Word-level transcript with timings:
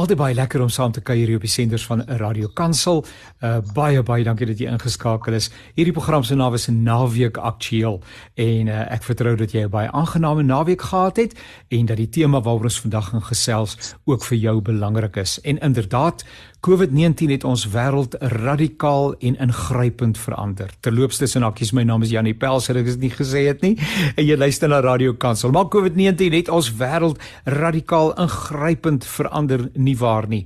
Altyd 0.00 0.16
baie 0.16 0.32
lekker 0.32 0.62
om 0.64 0.70
saam 0.72 0.92
te 0.96 1.02
kuier 1.04 1.28
hier 1.28 1.36
op 1.36 1.42
die 1.44 1.50
senders 1.52 1.82
van 1.84 2.00
Radio 2.16 2.48
Kansel. 2.56 3.02
Uh 3.44 3.58
baie 3.76 4.00
baie 4.00 4.24
dankie 4.24 4.46
dat 4.48 4.60
jy 4.62 4.70
ingeskakel 4.72 5.36
is. 5.36 5.50
Hierdie 5.76 5.92
program 5.92 6.24
se 6.24 6.32
naam 6.34 6.54
is 6.56 6.64
Naweek 6.72 7.36
Aktueel 7.36 7.98
en 8.40 8.70
uh, 8.72 8.78
ek 8.88 9.04
vertrou 9.04 9.34
dat 9.36 9.52
jy 9.52 9.66
'n 9.66 9.70
baie 9.74 9.90
aangename 9.92 10.46
naweek 10.48 10.80
gehad 10.80 11.20
het 11.20 11.36
en 11.68 11.84
dat 11.86 12.00
die 12.00 12.08
tema 12.08 12.40
waaroor 12.40 12.72
ons 12.72 12.80
vandag 12.80 13.10
gaan 13.12 13.26
gesels 13.28 13.76
ook 14.08 14.24
vir 14.24 14.38
jou 14.38 14.62
belangrik 14.62 15.16
is. 15.16 15.40
En 15.44 15.60
inderdaad, 15.60 16.24
COVID-19 16.62 17.32
het 17.34 17.44
ons 17.44 17.64
wêreld 17.72 18.12
radikaal 18.20 19.16
en 19.18 19.36
ingrypend 19.42 20.18
verander. 20.18 20.70
Terloops 20.80 21.18
tussen 21.18 21.42
hakkies, 21.42 21.72
my 21.74 21.82
naam 21.82 22.04
is 22.06 22.12
Janie 22.14 22.36
Pels, 22.38 22.68
ek 22.70 22.76
het 22.78 22.86
dit 22.92 23.00
nie 23.02 23.10
gesê 23.10 23.42
het 23.48 23.64
nie. 23.66 23.72
En 24.14 24.22
jy 24.22 24.36
luister 24.38 24.70
na 24.70 24.78
Radio 24.78 25.16
Kansel. 25.18 25.50
Maar 25.50 25.66
COVID-19 25.74 26.36
het 26.36 26.52
ons 26.54 26.68
wêreld 26.78 27.18
radikaal 27.50 28.12
ingrypend 28.22 29.08
verander 29.10 29.66
nie 29.74 29.96
waar 29.98 30.30
nie. 30.30 30.44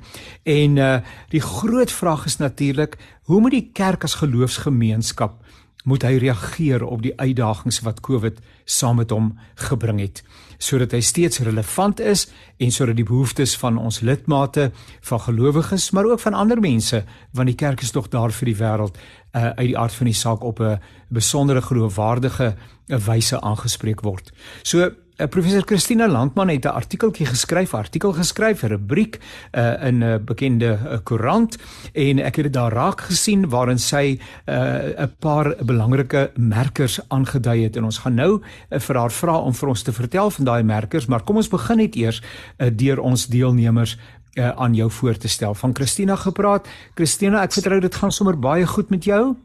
En 0.49 0.81
uh 0.81 0.97
die 1.37 1.45
groot 1.45 1.93
vraag 1.93 2.25
is 2.33 2.39
natuurlik, 2.41 2.97
hoe 3.29 3.41
moet 3.41 3.53
die 3.53 3.69
kerk 3.77 4.09
as 4.09 4.17
geloofsgemeenskap 4.23 5.37
moet 5.85 6.03
hy 6.03 6.17
reageer 6.17 6.85
op 6.87 7.05
die 7.05 7.13
uitdagings 7.21 7.83
wat 7.85 8.01
COVID 8.01 8.41
saam 8.65 9.03
met 9.05 9.13
hom 9.13 9.35
gebring 9.69 10.01
het 10.01 10.25
sodat 10.59 10.93
hy 10.93 11.01
steeds 11.01 11.39
relevant 11.39 12.01
is 12.01 12.27
en 12.57 12.71
sodat 12.71 12.97
die 12.97 13.07
behoeftes 13.07 13.57
van 13.57 13.79
ons 13.79 14.01
lidmate 14.01 14.71
van 15.01 15.21
gelowiges 15.21 15.91
maar 15.91 16.05
ook 16.05 16.21
van 16.21 16.35
ander 16.35 16.61
mense 16.61 17.05
want 17.33 17.49
die 17.49 17.59
kerk 17.59 17.83
is 17.83 17.91
tog 17.91 18.09
daar 18.09 18.33
vir 18.33 18.53
die 18.53 18.59
wêreld 18.61 18.97
uh, 18.97 19.53
uit 19.57 19.67
die 19.73 19.79
aard 19.79 19.95
van 19.95 20.07
die 20.07 20.17
saak 20.17 20.45
op 20.45 20.61
'n 20.61 20.81
besondere 21.09 21.63
geloofwaardige 21.63 22.55
wyse 22.87 23.41
aangespreek 23.41 24.01
word. 24.01 24.33
So 24.63 24.91
professor 25.17 25.63
Christina 25.65 26.09
Landman 26.09 26.49
het 26.49 26.65
'n 26.65 26.69
artikeltjie 26.69 27.27
geskryf, 27.27 27.75
artikel 27.75 28.13
geskryf, 28.13 28.63
'n 28.63 28.67
rubriek 28.67 29.19
uh, 29.53 29.87
in 29.87 29.99
'n 29.99 30.03
uh, 30.03 30.17
bekende 30.17 30.79
uh, 30.85 30.99
koerant 31.03 31.57
en 31.93 32.19
ek 32.19 32.37
het 32.37 32.45
dit 32.45 32.53
daar 32.53 32.73
raak 32.73 33.01
gesien 33.01 33.49
waarin 33.49 33.79
sy 33.79 34.19
'n 34.47 34.53
uh, 34.53 35.05
paar 35.19 35.55
belangrike 35.65 36.31
merkers 36.35 37.01
aangedui 37.09 37.63
het 37.63 37.77
en 37.77 37.85
ons 37.85 37.99
gaan 37.99 38.15
nou 38.15 38.43
uh, 38.43 38.79
vir 38.79 38.97
haar 38.97 39.13
vra 39.13 39.37
om 39.39 39.55
vir 39.55 39.69
ons 39.69 39.83
te 39.83 39.93
vertel 39.93 40.31
van 40.31 40.45
daai 40.45 40.63
merkers, 40.63 41.07
maar 41.07 41.23
kom 41.23 41.37
ons 41.37 41.49
begin 41.49 41.77
net 41.77 41.97
eers 41.97 42.23
uh, 42.59 42.71
deur 42.73 43.01
ons 43.01 43.27
deelnemers 43.27 43.99
uh, 44.37 44.49
aan 44.49 44.75
jou 44.75 44.91
voor 44.91 45.17
te 45.17 45.29
stel. 45.29 45.55
Van 45.55 45.75
Christina 45.75 46.17
gepraat. 46.17 46.69
Christina, 46.95 47.43
ek 47.43 47.53
vertrou 47.53 47.81
dit 47.81 47.95
gaan 47.95 48.13
sommer 48.13 48.39
baie 48.39 48.67
goed 48.67 48.91
met 48.91 49.05
jou. 49.05 49.37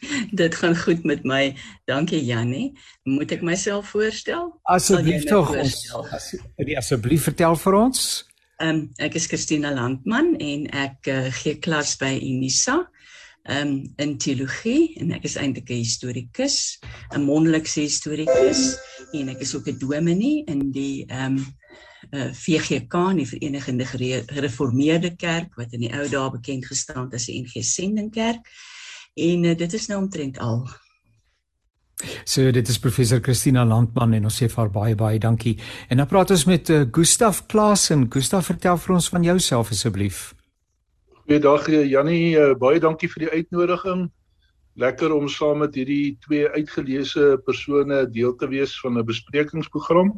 Dit 0.40 0.54
gaan 0.54 0.76
goed 0.76 1.04
met 1.04 1.24
my. 1.24 1.56
Dankie 1.84 2.24
Jannie. 2.24 2.72
Moet 3.02 3.32
ek 3.38 3.42
myself 3.42 3.90
voorstel? 3.94 4.52
Asseblief 4.62 5.24
tog 5.28 5.54
ons. 5.56 5.76
Asseblief 6.78 7.28
vertel 7.30 7.56
vir 7.56 7.78
ons. 7.78 8.04
Ehm 8.58 8.68
um, 8.74 8.78
ek 8.98 9.14
is 9.14 9.28
Christina 9.30 9.70
Landman 9.70 10.32
en 10.42 10.64
ek 10.74 11.06
uh, 11.10 11.26
gee 11.42 11.58
klas 11.62 11.94
by 11.98 12.16
Unisa. 12.18 12.80
Ehm 13.48 13.68
um, 13.68 13.76
in 14.02 14.16
teologie 14.18 14.96
en 14.98 15.12
ek 15.14 15.28
is 15.30 15.36
eintlik 15.38 15.70
'n 15.70 15.82
historikus, 15.82 16.78
'n 17.14 17.22
mondelikse 17.22 17.80
historikus 17.86 18.74
en 19.14 19.30
ek 19.34 19.46
is 19.46 19.54
ook 19.54 19.68
'n 19.70 19.78
dominee 19.78 20.42
in 20.46 20.70
die 20.74 21.06
ehm 21.06 21.38
um, 21.38 21.46
uh, 22.10 22.32
VGK, 22.32 22.94
die 23.16 23.26
Verenigde 23.26 23.86
Gereformeerde 24.26 25.14
Kerk 25.16 25.54
wat 25.54 25.72
in 25.72 25.86
die 25.86 25.92
ou 25.94 26.08
dae 26.08 26.30
bekend 26.30 26.66
gestaan 26.66 27.06
het 27.06 27.14
as 27.14 27.26
die 27.30 27.40
NG 27.42 27.62
Sendingkerk. 27.62 28.42
En 29.18 29.44
uh, 29.44 29.56
dit 29.56 29.72
is 29.72 29.86
nou 29.90 30.02
omtrent 30.02 30.38
al. 30.38 30.62
So 32.24 32.50
dit 32.54 32.68
is 32.68 32.78
professor 32.78 33.18
Christina 33.20 33.64
Landman 33.66 34.12
en 34.14 34.28
ons 34.28 34.36
sê 34.38 34.46
vir 34.46 34.60
haar 34.62 34.70
baie 34.70 34.94
baie 34.98 35.18
dankie. 35.18 35.56
En 35.90 35.98
dan 35.98 36.06
praat 36.06 36.30
ons 36.30 36.44
met 36.46 36.70
uh, 36.70 36.84
Gustaf 36.94 37.46
Klaasen. 37.50 38.06
Gustaf, 38.12 38.46
vertel 38.52 38.78
vir 38.78 38.94
ons 38.94 39.08
van 39.10 39.26
jouself 39.26 39.72
asseblief. 39.74 40.28
Goeiedag 41.24 41.66
eh, 41.68 41.82
Jannie, 41.90 42.38
uh, 42.38 42.54
baie 42.56 42.78
dankie 42.80 43.10
vir 43.10 43.26
die 43.26 43.32
uitnodiging. 43.40 44.06
Lekker 44.78 45.12
om 45.12 45.26
saam 45.28 45.64
met 45.64 45.74
hierdie 45.74 46.14
twee 46.22 46.46
uitgeleese 46.54 47.34
persone 47.44 48.04
deel 48.14 48.36
te 48.38 48.46
wees 48.46 48.76
van 48.80 48.94
'n 48.98 49.04
besprekingsprogram. 49.04 50.14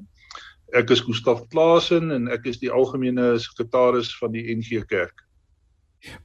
Ek 0.77 0.91
is 0.91 1.01
Gustaf 1.01 1.47
Klaasen 1.49 2.13
en 2.13 2.29
ek 2.29 2.45
is 2.47 2.61
die 2.61 2.71
algemene 2.71 3.39
sekretaris 3.41 4.13
van 4.21 4.37
die 4.37 4.45
NG 4.53 4.85
Kerk. 4.87 5.25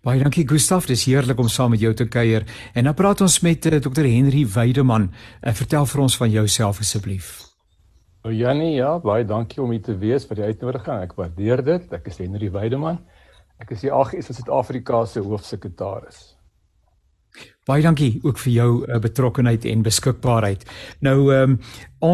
Baie 0.06 0.22
dankie 0.24 0.46
Gustaf, 0.48 0.86
dis 0.88 1.04
heerlik 1.10 1.40
om 1.42 1.50
saam 1.52 1.74
met 1.76 1.82
jou 1.84 1.92
te 1.94 2.06
kuier. 2.08 2.46
En 2.74 2.88
dan 2.88 2.96
praat 2.96 3.22
ons 3.22 3.40
met 3.44 3.66
uh, 3.66 3.74
eh, 3.76 3.82
Dr 3.84 4.08
Henry 4.08 4.46
Weideman. 4.48 5.10
Uh, 5.42 5.52
vertel 5.54 5.86
vir 5.92 6.02
ons 6.06 6.16
van 6.18 6.32
jouself 6.32 6.80
asseblief. 6.80 7.34
O 8.24 8.32
Jannie, 8.32 8.78
ja, 8.78 8.96
baie 9.04 9.26
dankie 9.28 9.60
om 9.62 9.74
hier 9.76 9.84
te 9.84 9.98
wees 10.00 10.24
vir 10.30 10.40
die 10.40 10.48
uitnodiging. 10.48 11.04
Ek 11.04 11.18
waardeer 11.20 11.64
dit. 11.66 11.92
Ek 11.94 12.08
is 12.08 12.22
Henry 12.24 12.50
Weideman. 12.54 13.02
Ek 13.60 13.76
is 13.76 13.84
die 13.84 13.92
AGS 13.92 14.32
van 14.32 14.40
Suid-Afrika 14.40 15.04
se 15.12 15.24
hoofsekretaris. 15.24 16.24
Baie 17.68 17.84
dankie 17.84 18.14
ook 18.24 18.40
vir 18.40 18.54
jou 18.54 18.72
uh, 18.86 19.02
betrokkenheid 19.04 19.68
en 19.68 19.84
beskikbaarheid. 19.84 20.64
Nou 21.04 21.18
ehm 21.34 21.58
um, 21.58 21.60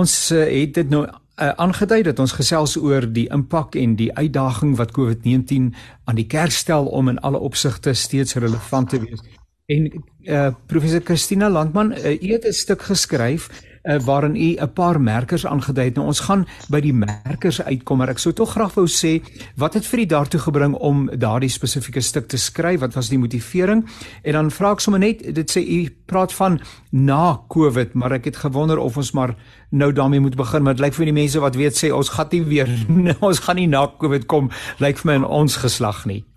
ons 0.01 0.13
uh, 0.33 0.47
het 0.49 0.73
dit 0.79 0.89
nou 0.89 1.05
uh, 1.41 1.49
aangedui 1.49 2.01
dat 2.03 2.19
ons 2.19 2.31
gesels 2.31 2.77
oor 2.77 3.07
die 3.13 3.27
impak 3.33 3.75
en 3.75 3.95
die 3.95 4.11
uitdaging 4.13 4.75
wat 4.77 4.91
COVID-19 4.91 5.71
aan 6.05 6.15
die 6.15 6.27
kerk 6.27 6.51
stel 6.51 6.85
om 6.85 7.09
in 7.09 7.19
alle 7.19 7.39
opsigte 7.39 7.93
steeds 7.93 8.35
relevant 8.35 8.89
te 8.89 8.99
wees. 8.99 9.23
En 9.65 9.87
uh, 10.21 10.47
professor 10.67 11.01
Christina 11.03 11.49
Landman, 11.49 11.91
uh, 11.91 12.21
u 12.21 12.31
het 12.31 12.45
'n 12.45 12.51
stuk 12.51 12.81
geskryf 12.81 13.49
uh, 13.83 13.99
waarin 14.05 14.35
u 14.35 14.55
'n 14.59 14.73
paar 14.73 15.01
merkers 15.01 15.45
aangedui 15.45 15.85
het. 15.85 15.95
Nou 15.95 16.07
ons 16.07 16.19
gaan 16.19 16.45
by 16.69 16.79
die 16.79 16.93
merkers 16.93 17.61
uitkom, 17.61 17.97
maar 17.97 18.09
ek 18.09 18.17
sou 18.17 18.33
tog 18.33 18.51
graag 18.51 18.73
wou 18.73 18.87
sê 18.87 19.21
wat 19.55 19.73
het 19.73 19.85
vir 19.85 19.99
u 19.99 20.05
daartoe 20.05 20.39
gebring 20.39 20.73
om 20.73 21.09
daardie 21.17 21.49
spesifieke 21.49 22.01
stuk 22.01 22.27
te 22.27 22.37
skryf? 22.37 22.79
Wat 22.79 22.93
was 22.93 23.09
die 23.09 23.19
motivering? 23.19 23.87
En 24.23 24.33
dan 24.33 24.51
vra 24.51 24.71
ek 24.71 24.79
sommer 24.79 24.99
net, 24.99 25.35
dit 25.35 25.51
sê 25.51 25.61
u 25.61 25.89
praat 26.05 26.33
van 26.33 26.59
na 26.89 27.39
Covid, 27.47 27.93
maar 27.93 28.11
ek 28.11 28.25
het 28.25 28.35
gewonder 28.35 28.77
of 28.77 28.97
ons 28.97 29.11
maar 29.11 29.35
nou 29.69 29.91
daarmee 29.91 30.19
moet 30.19 30.35
begin, 30.35 30.63
maar 30.63 30.75
dit 30.75 30.85
lyk 30.85 30.93
vir 30.93 31.05
die 31.05 31.13
mense 31.13 31.39
wat 31.39 31.55
weet 31.55 31.83
sê 31.83 31.91
ons 31.91 32.09
gaan 32.09 32.27
nie 32.31 32.43
weer 32.43 32.69
ons 33.19 33.39
gaan 33.39 33.55
nie 33.55 33.67
na 33.67 33.87
Covid 33.87 34.25
kom, 34.25 34.51
lyk 34.77 34.97
vir 34.97 35.11
my 35.11 35.15
in 35.15 35.25
ons 35.25 35.55
geslag 35.55 36.05
nie. 36.05 36.30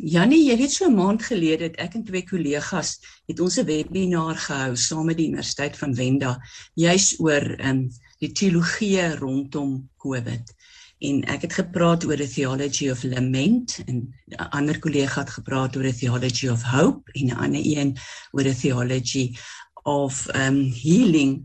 Jannie, 0.00 0.46
jy 0.48 0.56
weet 0.56 0.72
so 0.72 0.86
'n 0.88 0.94
maand 0.96 1.22
gelede 1.22 1.64
het 1.68 1.76
ek 1.76 1.94
en 1.94 2.04
twee 2.04 2.24
kollegas 2.24 2.98
het 3.28 3.40
ons 3.40 3.58
'n 3.58 3.66
webinar 3.66 4.36
gehou 4.36 4.76
saam 4.76 5.06
met 5.06 5.16
die 5.16 5.28
Universiteit 5.28 5.76
van 5.76 5.94
Wenda 5.94 6.40
juis 6.74 7.20
oor 7.20 7.44
um, 7.60 7.90
die 8.18 8.32
teologie 8.32 9.16
rondom 9.20 9.90
COVID. 9.98 10.54
En 11.00 11.24
ek 11.24 11.42
het 11.42 11.52
gepraat 11.52 12.04
oor 12.04 12.16
the 12.16 12.28
theology 12.28 12.90
of 12.90 13.02
lament 13.02 13.82
en 13.86 14.14
'n 14.28 14.48
ander 14.50 14.78
kollega 14.78 15.20
het 15.20 15.30
gepraat 15.30 15.76
oor 15.76 15.82
the 15.82 15.98
theology 15.98 16.48
of 16.48 16.62
hope 16.62 17.12
en 17.12 17.26
'n 17.26 17.36
ander 17.36 17.60
een 17.64 17.96
oor 18.32 18.42
the 18.42 18.56
theology 18.56 19.36
of 19.84 20.28
um 20.34 20.72
healing. 20.72 21.44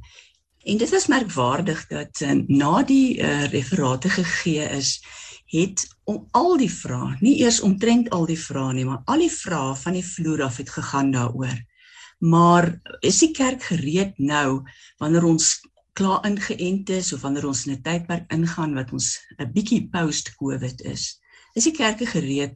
En 0.63 0.77
dit 0.77 0.91
is 0.91 1.07
merkwaardig 1.07 1.88
dat 1.88 2.21
uh, 2.21 2.31
na 2.47 2.83
die 2.83 3.17
uh, 3.17 3.45
referate 3.51 4.09
gegee 4.09 4.69
is, 4.69 5.03
het 5.55 5.85
om 6.03 6.27
al 6.31 6.57
die 6.61 6.71
vrae, 6.71 7.16
nie 7.23 7.38
eers 7.41 7.61
omtrent 7.66 8.09
al 8.16 8.27
die 8.29 8.39
vrae 8.39 8.73
nie, 8.73 8.85
maar 8.85 9.03
al 9.11 9.23
die 9.23 9.31
vrae 9.31 9.75
van 9.79 9.97
die 9.97 10.05
vloer 10.05 10.43
af 10.47 10.59
het 10.61 10.69
gegaan 10.69 11.11
daaroor. 11.16 11.55
Maar 12.19 12.69
is 13.05 13.19
die 13.23 13.31
kerk 13.35 13.63
gereed 13.63 14.17
nou 14.17 14.63
wanneer 15.01 15.25
ons 15.27 15.59
klaar 15.95 16.25
ingeënt 16.27 16.89
is 16.91 17.13
of 17.15 17.23
wanneer 17.23 17.47
ons 17.47 17.65
in 17.67 17.73
'n 17.73 17.81
tydperk 17.81 18.31
ingaan 18.31 18.75
wat 18.75 18.91
ons 18.91 19.19
'n 19.39 19.51
bietjie 19.51 19.88
post-COVID 19.91 20.81
is? 20.81 21.19
Is 21.55 21.63
die 21.63 21.75
kerke 21.75 22.05
gereed 22.05 22.55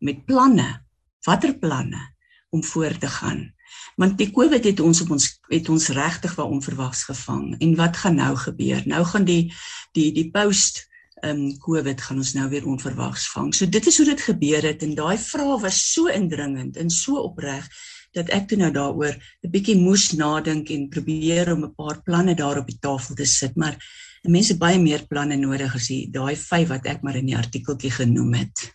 met 0.00 0.24
planne? 0.24 0.84
Watter 1.26 1.54
planne 1.58 2.14
om 2.50 2.64
voor 2.64 2.98
te 2.98 3.08
gaan? 3.08 3.54
Want 3.96 4.18
die 4.18 4.30
COVID 4.30 4.64
het 4.64 4.80
ons 4.80 5.00
op 5.00 5.10
ons 5.10 5.40
het 5.48 5.68
ons 5.68 5.88
regtig 5.88 6.34
waar 6.34 6.46
onverwags 6.46 7.04
gevang. 7.04 7.58
En 7.58 7.74
wat 7.76 7.96
gaan 7.96 8.14
nou 8.14 8.36
gebeur? 8.36 8.82
Nou 8.86 9.04
gaan 9.04 9.24
die 9.24 9.52
die 9.92 10.12
die 10.12 10.30
post 10.30 10.87
ehm 11.20 11.44
um, 11.44 11.58
COVID 11.58 12.00
gaan 12.00 12.16
ons 12.22 12.34
nou 12.34 12.48
weer 12.48 12.66
onverwags 12.66 13.28
vang. 13.32 13.54
So 13.54 13.68
dit 13.68 13.86
is 13.86 13.96
hoe 13.96 14.06
dit 14.06 14.20
gebeur 14.20 14.62
het 14.62 14.82
en 14.82 14.94
daai 14.94 15.18
vraag 15.18 15.60
was 15.60 15.78
so 15.92 16.06
indringend 16.06 16.76
en 16.76 16.90
so 16.90 17.20
opreg 17.22 17.68
dat 18.16 18.30
ek 18.34 18.48
toe 18.48 18.58
nou 18.58 18.70
daaroor 18.72 19.14
'n 19.14 19.50
bietjie 19.50 19.76
moes 19.76 20.12
nadink 20.12 20.70
en 20.70 20.88
probeer 20.88 21.52
om 21.52 21.64
'n 21.64 21.74
paar 21.74 22.02
planne 22.02 22.34
daar 22.34 22.58
op 22.58 22.66
die 22.66 22.78
tafel 22.80 23.14
te 23.14 23.26
sit, 23.26 23.56
maar 23.56 23.76
mense 24.22 24.56
baie 24.56 24.78
meer 24.78 25.06
planne 25.06 25.36
nodig 25.36 25.74
as 25.74 25.88
die 25.88 26.08
daai 26.10 26.36
vyf 26.36 26.68
wat 26.68 26.86
ek 26.86 27.02
maar 27.02 27.16
in 27.16 27.26
die 27.26 27.36
artikeltjie 27.36 27.90
genoem 27.90 28.34
het. 28.34 28.72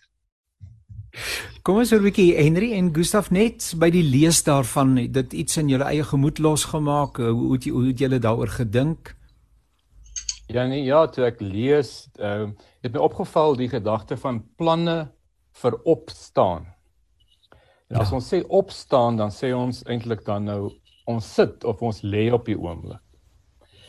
Kom 1.62 1.78
ons 1.78 1.90
hoor 1.90 2.00
'n 2.00 2.10
bietjie 2.10 2.36
Henry 2.36 2.72
en 2.72 2.94
Gustaf 2.94 3.30
net 3.30 3.74
by 3.78 3.90
die 3.90 4.02
lees 4.02 4.42
daarvan 4.42 4.94
dit 5.12 5.32
iets 5.32 5.56
in 5.56 5.68
julle 5.68 5.84
eie 5.84 6.04
gemoed 6.04 6.38
losgemaak. 6.38 7.16
Hoe 7.16 7.52
het 7.52 7.64
jy 7.64 7.70
hoe 7.70 7.86
het 7.86 7.98
julle 7.98 8.18
daaroor 8.18 8.48
gedink? 8.48 9.14
Ja 10.46 10.66
nee, 10.66 10.82
ja, 10.84 11.06
toe 11.08 11.24
ek 11.24 11.40
lees, 11.40 12.08
ehm 12.20 12.50
uh, 12.50 12.70
het 12.84 12.92
my 12.92 13.00
opgeval 13.00 13.56
die 13.56 13.68
gedagte 13.72 14.16
van 14.20 14.42
planne 14.60 15.08
vir 15.62 15.76
opstaan. 15.88 16.66
En 17.88 17.96
as 18.02 18.10
ja. 18.10 18.18
ons 18.18 18.28
sê 18.28 18.42
opstaan, 18.48 19.16
dan 19.16 19.32
sê 19.32 19.54
ons 19.56 19.80
eintlik 19.88 20.24
dan 20.26 20.44
nou 20.44 20.74
ons 21.08 21.32
sit 21.34 21.64
of 21.64 21.80
ons 21.82 22.02
lê 22.04 22.26
op 22.32 22.44
die 22.44 22.58
oomblik. 22.58 23.00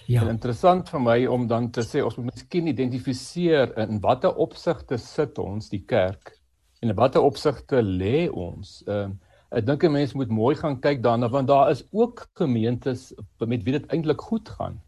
Ja. 0.07 0.22
En 0.22 0.30
interessant 0.30 0.90
vir 0.94 1.02
my 1.02 1.18
om 1.31 1.48
dan 1.50 1.72
te 1.74 1.84
sê 1.84 2.04
ons 2.06 2.16
moet 2.19 2.30
miskien 2.30 2.69
identifiseer 2.69 3.74
in 3.81 4.00
watter 4.04 4.36
opsigte 4.40 5.00
sit 5.01 5.40
ons 5.42 5.72
die 5.72 5.81
kerk 5.81 6.36
en 6.84 6.92
in 6.94 6.98
watter 6.98 7.25
opsigte 7.25 7.81
lê 7.84 8.28
ons. 8.30 8.81
Ehm 8.88 9.16
uh, 9.16 9.31
ek 9.56 9.68
dink 9.68 9.84
'n 9.84 9.92
mens 9.94 10.13
moet 10.13 10.31
mooi 10.34 10.56
gaan 10.56 10.80
kyk 10.81 11.04
daarna 11.04 11.30
want 11.31 11.48
daar 11.48 11.69
is 11.72 11.84
ook 11.92 12.28
gemeentes 12.36 13.13
met 13.40 13.63
wie 13.63 13.78
dit 13.78 13.86
eintlik 13.92 14.22
goed 14.22 14.50
gaan. 14.50 14.81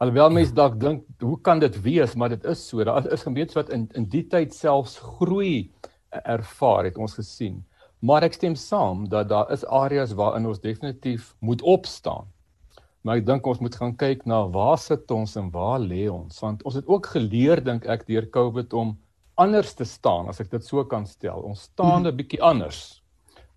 Alhoewel 0.00 0.30
mense 0.32 0.54
dalk 0.56 0.78
dink 0.80 1.02
hoe 1.20 1.36
kan 1.44 1.58
dit 1.60 1.74
wees, 1.84 2.14
maar 2.16 2.30
dit 2.32 2.44
is 2.48 2.60
so. 2.70 2.80
Daar 2.88 3.04
is 3.12 3.26
gemeentes 3.26 3.56
wat 3.58 3.68
in 3.68 3.82
in 4.00 4.06
die 4.08 4.22
tyd 4.32 4.54
selfs 4.56 4.94
groei 5.18 5.68
ervaar 6.24 6.86
het 6.88 6.96
ons 6.96 7.18
gesien. 7.18 7.58
Maar 8.00 8.24
ek 8.24 8.38
stem 8.38 8.54
saam 8.56 9.02
dat 9.12 9.28
daar 9.28 9.50
is 9.52 9.64
areas 9.68 10.14
waarin 10.16 10.46
ons 10.48 10.62
definitief 10.62 11.34
moet 11.44 11.60
opstaan. 11.68 12.30
Maar 13.04 13.20
ek 13.20 13.26
dink 13.28 13.48
ons 13.52 13.60
moet 13.60 13.76
gaan 13.76 13.92
kyk 14.00 14.24
na 14.24 14.38
waar 14.54 14.78
sit 14.80 15.12
ons 15.12 15.36
en 15.36 15.50
waar 15.52 15.82
lê 15.84 16.06
ons 16.08 16.40
want 16.40 16.64
ons 16.64 16.78
het 16.80 16.88
ook 16.88 17.10
geleer 17.12 17.60
dink 17.64 17.84
ek 17.84 18.06
deur 18.08 18.28
Covid 18.32 18.72
om 18.72 18.94
anders 19.36 19.74
te 19.76 19.84
staan 19.84 20.30
as 20.32 20.40
ek 20.40 20.48
dit 20.54 20.64
so 20.64 20.84
kan 20.84 21.04
stel. 21.04 21.44
Ons 21.44 21.66
staan 21.68 22.06
'n 22.08 22.16
bietjie 22.16 22.40
anders. 22.40 23.02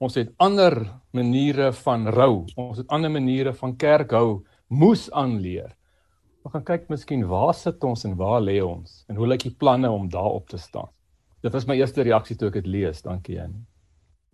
Ons 0.03 0.19
het 0.19 0.35
ander 0.43 0.75
maniere 1.15 1.71
van 1.71 2.03
rou. 2.07 2.43
Ons 2.59 2.83
het 2.83 2.91
ander 2.91 3.11
maniere 3.11 3.53
van 3.53 3.77
kerk 3.77 4.11
hou 4.11 4.43
moes 4.67 5.07
aanleer. 5.11 5.71
Ons 6.43 6.51
gaan 6.57 6.65
kyk 6.67 6.89
miskien 6.91 7.21
waar 7.27 7.53
sit 7.55 7.83
ons 7.87 8.01
en 8.03 8.17
waar 8.19 8.41
lê 8.43 8.57
ons 8.63 8.97
en 9.07 9.19
hoe 9.19 9.27
lyk 9.31 9.45
die 9.47 9.55
planne 9.59 9.87
om 9.89 10.09
daarop 10.11 10.49
te 10.51 10.59
staan. 10.59 10.89
Dit 11.43 11.55
was 11.55 11.67
my 11.67 11.77
eerste 11.79 12.03
reaksie 12.03 12.35
toe 12.39 12.49
ek 12.49 12.57
dit 12.59 12.67
lees. 12.73 12.99
Dankie 13.03 13.37
Jan. 13.37 13.53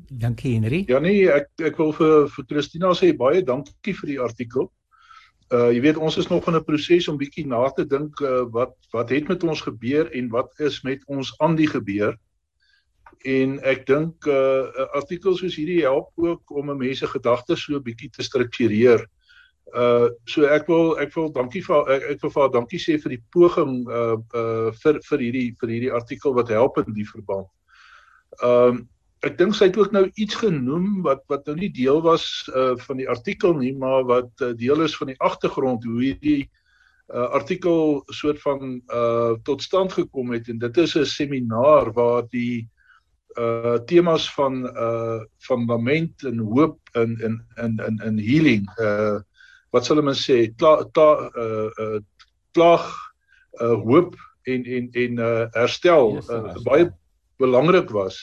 Dankie 0.10 0.56
Henry. 0.56 0.84
Ja 0.90 1.02
nee, 1.04 1.28
ek 1.30 1.52
ek 1.70 1.78
wil 1.78 1.94
vir 1.94 2.26
vir 2.34 2.48
Christina 2.50 2.96
sê 2.98 3.12
baie 3.18 3.44
dankie 3.46 3.94
vir 3.94 4.14
die 4.14 4.20
artikel. 4.26 4.72
Uh 5.54 5.70
jy 5.74 5.84
weet 5.86 6.02
ons 6.02 6.18
is 6.22 6.30
nog 6.30 6.48
in 6.50 6.58
'n 6.58 6.66
proses 6.66 7.10
om 7.14 7.18
bietjie 7.18 7.46
na 7.46 7.62
te 7.78 7.86
dink 7.86 8.22
uh, 8.22 8.46
wat 8.58 8.74
wat 8.94 9.14
het 9.14 9.30
met 9.30 9.44
ons 9.44 9.62
gebeur 9.62 10.10
en 10.10 10.34
wat 10.34 10.50
is 10.60 10.82
met 10.84 11.06
ons 11.06 11.34
aan 11.40 11.56
die 11.56 11.70
gebeur. 11.70 12.18
En 13.26 13.60
ek 13.62 13.86
dink 13.86 14.26
uh 14.26 14.90
artikels 14.98 15.46
soos 15.46 15.62
hierdie 15.62 15.86
help 15.86 16.10
ook 16.18 16.58
om 16.58 16.74
mense 16.78 17.06
gedagtes 17.06 17.66
so 17.66 17.80
bietjie 17.80 18.10
te 18.10 18.24
struktureer. 18.24 19.06
Uh 19.74 20.10
so 20.26 20.46
ek 20.46 20.68
wil 20.68 20.96
ek 21.00 21.14
wil 21.16 21.32
dankie 21.32 21.62
vir 21.62 21.90
ek, 21.96 22.06
ek 22.16 22.22
wil 22.22 22.32
vir 22.36 22.54
dankie 22.54 22.80
sê 22.82 22.98
vir 23.02 23.16
die 23.16 23.24
poging 23.34 23.84
uh 23.90 24.18
uh 24.36 24.72
vir 24.84 25.02
vir 25.10 25.26
hierdie 25.26 25.50
vir 25.62 25.74
hierdie 25.76 25.92
artikel 25.94 26.34
wat 26.34 26.50
help 26.50 26.80
in 26.82 26.94
die 26.94 27.06
verband. 27.06 27.48
Ehm 28.42 28.80
um, 28.80 28.88
ek 29.28 29.36
dink 29.36 29.52
sy 29.56 29.68
het 29.68 29.76
ook 29.76 29.92
nou 29.92 30.06
iets 30.16 30.38
genoem 30.40 31.02
wat 31.04 31.26
wat 31.28 31.46
nou 31.48 31.58
nie 31.60 31.72
deel 31.76 32.02
was 32.02 32.48
uh 32.56 32.78
van 32.88 32.98
die 33.02 33.10
artikel 33.10 33.54
nie, 33.54 33.74
maar 33.76 34.08
wat 34.08 34.32
uh, 34.42 34.54
deel 34.56 34.82
is 34.86 34.96
van 34.96 35.12
die 35.12 35.20
agtergrond 35.20 35.84
hoe 35.84 36.00
hierdie 36.02 36.50
uh 37.10 37.28
artikel 37.34 38.04
soort 38.14 38.42
van 38.42 38.82
uh 38.94 39.34
tot 39.44 39.62
stand 39.62 39.94
gekom 39.94 40.32
het 40.32 40.50
en 40.50 40.60
dit 40.60 40.78
is 40.78 40.96
'n 40.96 41.06
seminaar 41.06 41.92
waar 41.94 42.24
die 42.30 42.70
uh 43.38 43.78
temas 43.86 44.30
van 44.34 44.66
uh 44.66 45.20
fundament 45.38 46.24
en 46.24 46.38
hoop 46.38 46.80
in 46.94 47.18
in 47.22 47.42
in 47.58 47.80
in 47.88 48.00
in 48.06 48.18
healing 48.20 48.70
uh 48.80 49.20
wat 49.74 49.86
sal 49.86 50.02
mense 50.02 50.26
sê 50.26 50.40
kla 50.58 50.84
ta 50.94 51.10
uh 51.30 51.70
uh 51.86 52.00
klag 52.58 52.90
uh 53.62 53.76
hoop 53.86 54.16
en 54.48 54.66
en 54.66 54.90
en 55.04 55.24
uh 55.30 55.46
herstel 55.54 56.20
uh, 56.20 56.56
baie 56.66 56.90
belangrik 57.40 57.90
was 57.96 58.20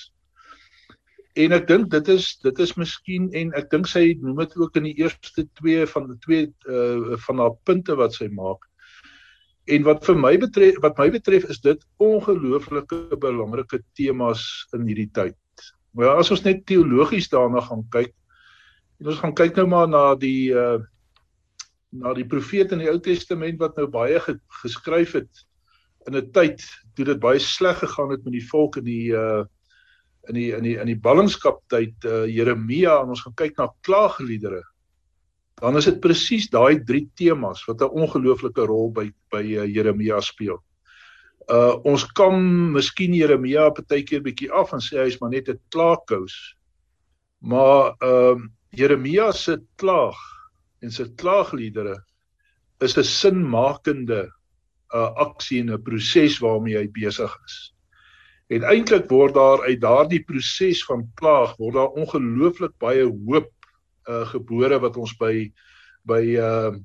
en 1.37 1.52
ek 1.52 1.66
dink 1.69 1.90
dit 1.93 2.08
is 2.14 2.31
dit 2.44 2.60
is 2.64 2.72
miskien 2.81 3.28
en 3.37 3.52
ek 3.58 3.69
dink 3.72 3.88
sy 3.90 4.04
noem 4.22 4.40
dit 4.44 4.56
ook 4.56 4.78
in 4.81 4.88
die 4.88 4.96
eerste 5.02 5.44
twee 5.60 5.84
van 5.90 6.08
die 6.08 6.19
twee 6.25 6.46
uh 6.72 7.19
van 7.26 7.43
haar 7.44 7.56
punte 7.69 7.96
wat 8.00 8.16
sy 8.16 8.31
maak. 8.32 8.64
En 9.69 9.84
wat 9.84 10.04
vir 10.06 10.16
my 10.16 10.32
betref 10.40 10.78
wat 10.84 10.98
my 11.02 11.10
betref 11.12 11.44
is 11.52 11.60
dit 11.60 11.82
ongelooflike 12.02 13.19
belangrike 13.20 13.82
temas 13.98 14.46
in 14.76 14.87
hierdie 14.88 15.10
tyd. 15.12 15.37
Maar 15.93 16.08
ja, 16.08 16.14
as 16.22 16.32
ons 16.32 16.44
net 16.44 16.64
teologies 16.69 17.28
daarna 17.32 17.60
gaan 17.69 17.84
kyk 17.93 18.12
en 19.00 19.12
ons 19.12 19.20
gaan 19.20 19.37
kyk 19.37 19.58
nou 19.60 19.66
maar 19.75 19.90
na 19.93 20.04
die 20.20 20.52
uh 20.56 20.78
na 22.00 22.14
die 22.14 22.26
profete 22.28 22.75
in 22.76 22.84
die 22.84 22.90
Ou 22.90 22.98
Testament 23.02 23.60
wat 23.60 23.76
nou 23.76 23.87
baie 23.90 24.20
ge, 24.20 24.38
geskryf 24.62 25.12
het 25.12 25.44
in 26.06 26.16
'n 26.16 26.31
tyd 26.32 26.62
toe 26.94 27.04
dit 27.04 27.20
baie 27.20 27.38
sleg 27.38 27.78
gegaan 27.78 28.10
het 28.10 28.25
met 28.25 28.32
die 28.32 28.48
volk 28.50 28.76
in 28.76 28.84
die 28.84 29.12
uh 29.12 29.44
in 30.28 30.34
die 30.34 30.50
in 30.56 30.62
die 30.62 30.76
in 30.78 30.87
die 30.87 30.98
ballingskap 30.98 31.60
tyd 31.69 31.94
uh, 32.04 32.26
Jeremia 32.26 33.00
en 33.02 33.12
ons 33.14 33.22
gaan 33.22 33.34
kyk 33.34 33.58
na 33.58 33.69
klaagliedere 33.87 34.62
dan 35.60 35.76
is 35.76 35.87
dit 35.88 36.00
presies 36.00 36.48
daai 36.52 36.84
drie 36.84 37.06
temas 37.16 37.64
wat 37.69 37.81
'n 37.81 37.94
ongelooflike 38.02 38.66
rol 38.66 38.90
by 38.93 39.10
by 39.32 39.43
uh, 39.43 39.64
Jeremia 39.64 40.20
speel. 40.20 40.58
Uh 41.48 41.78
ons 41.84 42.04
kan 42.12 42.37
miskien 42.72 43.14
Jeremia 43.14 43.70
partykeer 43.70 44.22
bietjie 44.22 44.50
af 44.52 44.72
en 44.72 44.81
sê 44.81 44.98
hy's 45.04 45.20
maar 45.20 45.31
net 45.31 45.48
'n 45.48 45.60
klaagkous. 45.70 46.56
Maar 47.40 47.94
ehm 48.00 48.43
uh, 48.43 48.48
Jeremia 48.70 49.32
se 49.32 49.62
klaag 49.76 50.36
en 50.87 50.94
sy 50.94 51.09
klaagliedere 51.21 51.97
is 52.85 52.97
'n 52.97 53.05
sinmakende 53.05 54.27
uh 54.94 55.11
aksie 55.27 55.61
en 55.61 55.73
'n 55.75 55.83
proses 55.83 56.38
waarmee 56.38 56.79
hy 56.79 56.88
besig 56.88 57.33
is. 57.44 57.56
En 58.49 58.62
eintlik 58.62 59.09
word 59.11 59.35
daar 59.35 59.65
uit 59.67 59.81
daardie 59.81 60.23
proses 60.25 60.85
van 60.87 61.09
plaag 61.19 61.56
word 61.59 61.75
daar 61.75 61.97
ongelooflik 61.99 62.77
baie 62.79 63.05
hoop 63.05 63.50
uh 64.09 64.27
gebore 64.31 64.79
wat 64.79 64.97
ons 64.97 65.17
by 65.19 65.50
by 66.06 66.23
uh 66.38 66.77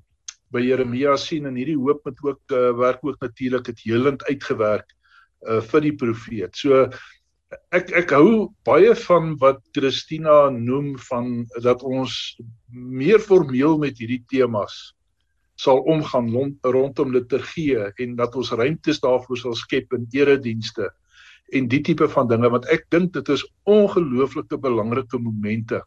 by 0.52 0.60
Jeremia 0.60 1.16
sien 1.18 1.46
en 1.46 1.56
hierdie 1.56 1.80
hoop 1.80 2.02
moet 2.04 2.18
ook 2.26 2.52
uh, 2.52 2.72
werk 2.76 3.06
ook 3.08 3.22
natuurlik 3.22 3.70
het 3.72 3.80
helend 3.86 4.24
uitgewerk 4.28 4.90
uh 5.48 5.62
vir 5.62 5.82
die 5.82 5.96
profeet. 5.96 6.56
So 6.56 6.90
ek 7.76 7.92
ek 8.04 8.14
hou 8.16 8.50
baie 8.68 8.94
van 9.08 9.36
wat 9.42 9.60
Christina 9.76 10.50
noem 10.54 10.94
van 11.10 11.46
dat 11.64 11.84
ons 11.84 12.16
meer 12.72 13.20
formeel 13.20 13.78
met 13.82 14.00
hierdie 14.00 14.24
temas 14.32 14.94
sal 15.62 15.84
omgaan 15.92 16.32
rondom 16.64 17.12
liturgie 17.14 17.78
en 17.78 18.16
dat 18.18 18.36
ons 18.36 18.54
ruimtes 18.58 19.02
daarvoor 19.04 19.38
sal 19.38 19.56
skep 19.58 19.94
in 19.94 20.08
eredienste 20.16 20.90
en 21.52 21.68
die 21.68 21.82
tipe 21.84 22.08
van 22.10 22.30
dinge 22.32 22.50
want 22.50 22.68
ek 22.74 22.88
dink 22.94 23.12
dit 23.18 23.30
is 23.36 23.44
ongelooflike 23.70 24.58
belangrike 24.64 25.20
momente. 25.20 25.82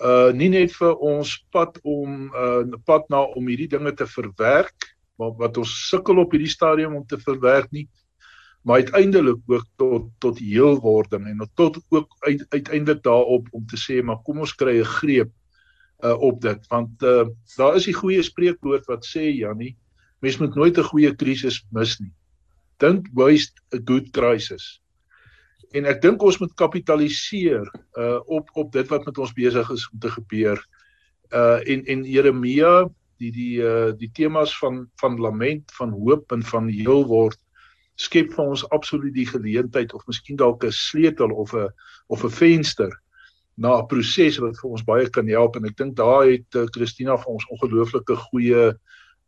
Uh 0.00 0.32
nie 0.36 0.48
net 0.52 0.72
vir 0.76 0.96
ons 1.04 1.36
pad 1.52 1.78
om 1.84 2.32
uh 2.32 2.64
pad 2.88 3.06
na 3.12 3.22
om 3.36 3.48
hierdie 3.48 3.70
dinge 3.72 3.92
te 3.96 4.08
verwerk 4.08 4.90
wat 5.20 5.38
wat 5.40 5.60
ons 5.60 5.72
sukkel 5.88 6.20
op 6.20 6.34
hierdie 6.34 6.52
stadium 6.52 6.96
om 6.98 7.06
te 7.08 7.20
verwerk 7.20 7.70
nie 7.72 7.86
maar 8.66 8.82
uiteindelik 8.82 9.40
ook 9.46 9.66
tot 9.80 10.10
tot 10.18 10.38
heelwording 10.42 11.26
en 11.30 11.50
tot 11.54 11.78
ook 11.88 12.16
uit, 12.26 12.46
uiteindelik 12.48 13.02
daarop 13.02 13.48
om 13.50 13.66
te 13.66 13.78
sê 13.78 14.02
maar 14.02 14.22
kom 14.26 14.42
ons 14.42 14.54
kry 14.54 14.78
'n 14.80 14.92
greep 14.98 15.32
uh 16.04 16.16
op 16.28 16.40
dit 16.42 16.66
want 16.68 17.02
uh 17.02 17.24
daar 17.56 17.76
is 17.78 17.88
die 17.88 17.98
goeie 18.02 18.22
spreekwoord 18.22 18.86
wat 18.90 19.06
sê 19.06 19.30
Jannie 19.32 19.76
mens 20.20 20.38
moet 20.38 20.54
nooit 20.54 20.78
'n 20.78 20.90
goeie 20.92 21.14
krisis 21.14 21.62
mis 21.70 21.98
nie 22.00 22.12
dink 22.82 23.08
waste 23.14 23.60
a 23.74 23.78
good 23.78 24.12
crisis. 24.12 24.80
En 25.74 25.88
ek 25.88 26.00
dink 26.04 26.22
ons 26.22 26.38
moet 26.40 26.52
kapitaliseer 26.60 27.64
uh 27.98 28.20
op 28.26 28.52
op 28.54 28.72
dit 28.72 28.88
wat 28.92 29.08
met 29.08 29.18
ons 29.18 29.34
besig 29.36 29.70
is 29.72 29.88
om 29.92 30.00
te 30.00 30.12
gebeur. 30.12 30.60
Uh 31.32 31.58
en 31.64 31.84
en 31.84 32.04
Jeremia 32.04 32.86
die 33.20 33.32
die 33.32 33.56
uh 33.64 33.90
die 33.96 34.10
temas 34.12 34.54
van 34.60 34.86
van 35.00 35.18
lament, 35.20 35.72
van 35.78 35.94
hoop 35.96 36.32
en 36.32 36.44
van 36.52 36.68
heel 36.68 37.04
word 37.08 37.40
skep 37.96 38.32
vir 38.36 38.44
ons 38.44 38.64
absoluut 38.76 39.14
die 39.14 39.26
geleentheid 39.26 39.94
of 39.96 40.06
miskien 40.06 40.36
dalk 40.36 40.64
'n 40.64 40.72
sleutel 40.72 41.32
of 41.32 41.54
'n 41.54 41.68
of 42.08 42.24
'n 42.24 42.30
venster 42.30 42.92
na 43.56 43.78
'n 43.78 43.86
proses 43.88 44.38
wat 44.38 44.58
vir 44.60 44.70
ons 44.70 44.84
baie 44.84 45.08
kan 45.10 45.28
help 45.28 45.56
en 45.56 45.64
ek 45.64 45.76
dink 45.76 45.96
daar 45.96 46.26
het 46.28 46.54
uh, 46.54 46.66
Christina 46.72 47.16
vir 47.16 47.32
ons 47.32 47.48
ongelooflike 47.50 48.16
goeie 48.30 48.74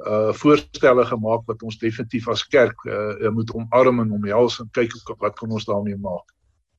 uh 0.07 0.33
voorstelle 0.33 1.05
gemaak 1.05 1.43
wat 1.47 1.63
ons 1.63 1.79
definitief 1.79 2.29
as 2.29 2.45
kerk 2.47 2.77
uh 2.87 3.31
moet 3.35 3.51
omarm 3.51 4.01
en 4.01 4.13
omhels 4.13 4.61
en 4.61 4.71
kyk 4.71 4.93
wat 5.19 5.35
kan 5.35 5.51
ons 5.51 5.65
daarmee 5.65 5.97
maak. 5.97 6.38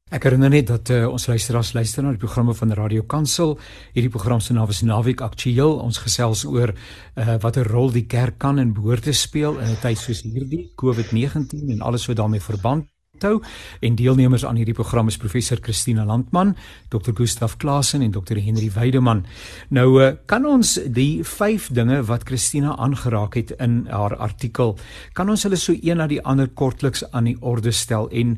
Ek 0.10 0.24
herinner 0.26 0.50
net 0.50 0.66
dat 0.72 0.90
uh, 0.90 1.04
ons 1.06 1.28
luisteraars 1.30 1.76
luister 1.78 2.02
na 2.02 2.16
die 2.16 2.22
programme 2.22 2.56
van 2.58 2.72
Radio 2.74 3.04
Kansel. 3.06 3.52
Hierdie 3.94 4.10
program 4.10 4.40
se 4.42 4.56
naam 4.58 4.72
is 4.74 4.82
Naweek 4.82 5.22
Aktueel. 5.22 5.76
Ons 5.84 6.02
gesels 6.02 6.48
oor 6.50 6.74
uh 6.74 7.36
watter 7.44 7.70
rol 7.70 7.94
die 7.94 8.08
kerk 8.10 8.40
kan 8.42 8.58
en 8.58 8.74
behoort 8.74 9.06
te 9.06 9.14
speel 9.14 9.60
in 9.62 9.70
'n 9.70 9.82
tyd 9.84 10.02
soos 10.02 10.24
hierdie, 10.26 10.72
COVID-19 10.82 11.70
en 11.76 11.86
alles 11.86 12.08
wat 12.10 12.18
daarmee 12.18 12.42
verband 12.42 12.90
hou 13.24 13.42
en 13.82 13.96
deelnemers 13.96 14.46
aan 14.46 14.60
hierdie 14.60 14.76
program 14.78 15.08
is 15.08 15.18
professor 15.18 15.60
Christina 15.62 16.06
Landman, 16.06 16.56
Dr. 16.90 17.14
Gustaf 17.18 17.58
Klasen 17.58 18.02
en 18.02 18.12
Dr. 18.12 18.38
Henry 18.38 18.72
Weideman. 18.76 19.26
Nou 19.70 20.04
eh, 20.04 20.14
kan 20.26 20.46
ons 20.46 20.78
die 20.86 21.24
5 21.24 21.70
dinge 21.74 22.04
wat 22.04 22.28
Christina 22.30 22.76
aangeraak 22.78 23.36
het 23.36 23.52
in 23.60 23.86
haar 23.90 24.16
artikel, 24.18 24.78
kan 25.14 25.30
ons 25.30 25.44
hulle 25.44 25.60
so 25.60 25.76
een 25.76 25.98
na 25.98 26.08
die 26.08 26.22
ander 26.24 26.48
kortliks 26.48 27.04
aan 27.12 27.30
die 27.30 27.38
orde 27.42 27.72
stel 27.72 28.10
en 28.10 28.38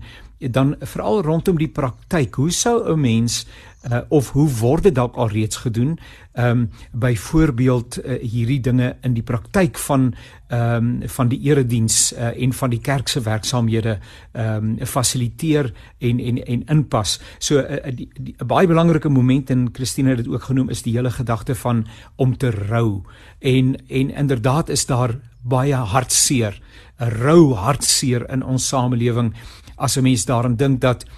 dan 0.49 0.75
veral 0.79 1.21
rondom 1.21 1.57
die 1.57 1.69
praktyk. 1.69 2.35
Hoe 2.35 2.51
sou 2.51 2.93
'n 2.93 2.99
mens 2.99 3.45
uh, 3.89 4.01
of 4.09 4.29
hoe 4.31 4.49
word 4.59 4.83
dit 4.83 4.95
dalk 4.95 5.15
al 5.15 5.29
reeds 5.29 5.55
gedoen? 5.55 5.97
Ehm 6.31 6.47
um, 6.47 6.69
byvoorbeeld 6.91 7.97
uh, 8.05 8.19
hierdie 8.21 8.59
dinge 8.59 8.95
in 9.01 9.13
die 9.13 9.23
praktyk 9.23 9.77
van 9.77 10.13
ehm 10.47 11.01
um, 11.01 11.09
van 11.09 11.27
die 11.27 11.39
erediens 11.39 12.13
uh, 12.13 12.31
en 12.43 12.53
van 12.53 12.69
die 12.69 12.79
kerk 12.79 13.07
se 13.07 13.21
werksaamhede 13.21 13.97
ehm 14.31 14.69
um, 14.69 14.85
fasiliteer 14.85 15.73
en 15.97 16.19
en 16.19 16.45
en 16.45 16.65
inpas. 16.65 17.19
So 17.39 17.59
'n 17.59 18.07
uh, 18.37 18.45
baie 18.45 18.67
belangrike 18.67 19.09
moment 19.09 19.49
en 19.49 19.69
Christine 19.73 20.09
het 20.09 20.17
dit 20.17 20.27
ook 20.27 20.43
genoem 20.43 20.69
is 20.69 20.81
die 20.81 20.95
hele 20.95 21.11
gedagte 21.11 21.55
van 21.55 21.87
om 22.15 22.37
te 22.37 22.49
rou. 22.49 23.01
En 23.39 23.75
en 23.87 24.09
inderdaad 24.09 24.69
is 24.69 24.85
daar 24.85 25.19
baie 25.41 25.75
hartseer, 25.75 26.61
'n 26.99 27.09
rou 27.09 27.53
hartseer 27.53 28.29
in 28.29 28.43
ons 28.43 28.67
samelewing 28.67 29.33
as 29.75 29.97
'n 29.97 30.03
mens 30.03 30.25
daaraan 30.25 30.55
dink 30.55 30.81
dat 30.81 31.03
uh, 31.03 31.09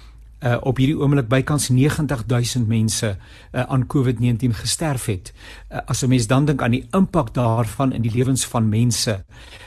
op 0.60 0.76
hierdie 0.76 0.98
oomblik 0.98 1.28
bykans 1.28 1.70
90000 1.72 2.68
mense 2.68 3.16
uh, 3.16 3.62
aan 3.62 3.86
COVID-19 3.86 4.52
gesterf 4.60 5.06
het. 5.06 5.32
Uh, 5.72 5.78
as 5.86 6.02
'n 6.02 6.08
mens 6.08 6.26
dan 6.26 6.44
dink 6.44 6.62
aan 6.62 6.76
die 6.76 6.86
impak 6.92 7.34
daarvan 7.34 7.92
in 7.92 8.02
die 8.02 8.12
lewens 8.14 8.44
van 8.44 8.68
mense. 8.68 9.24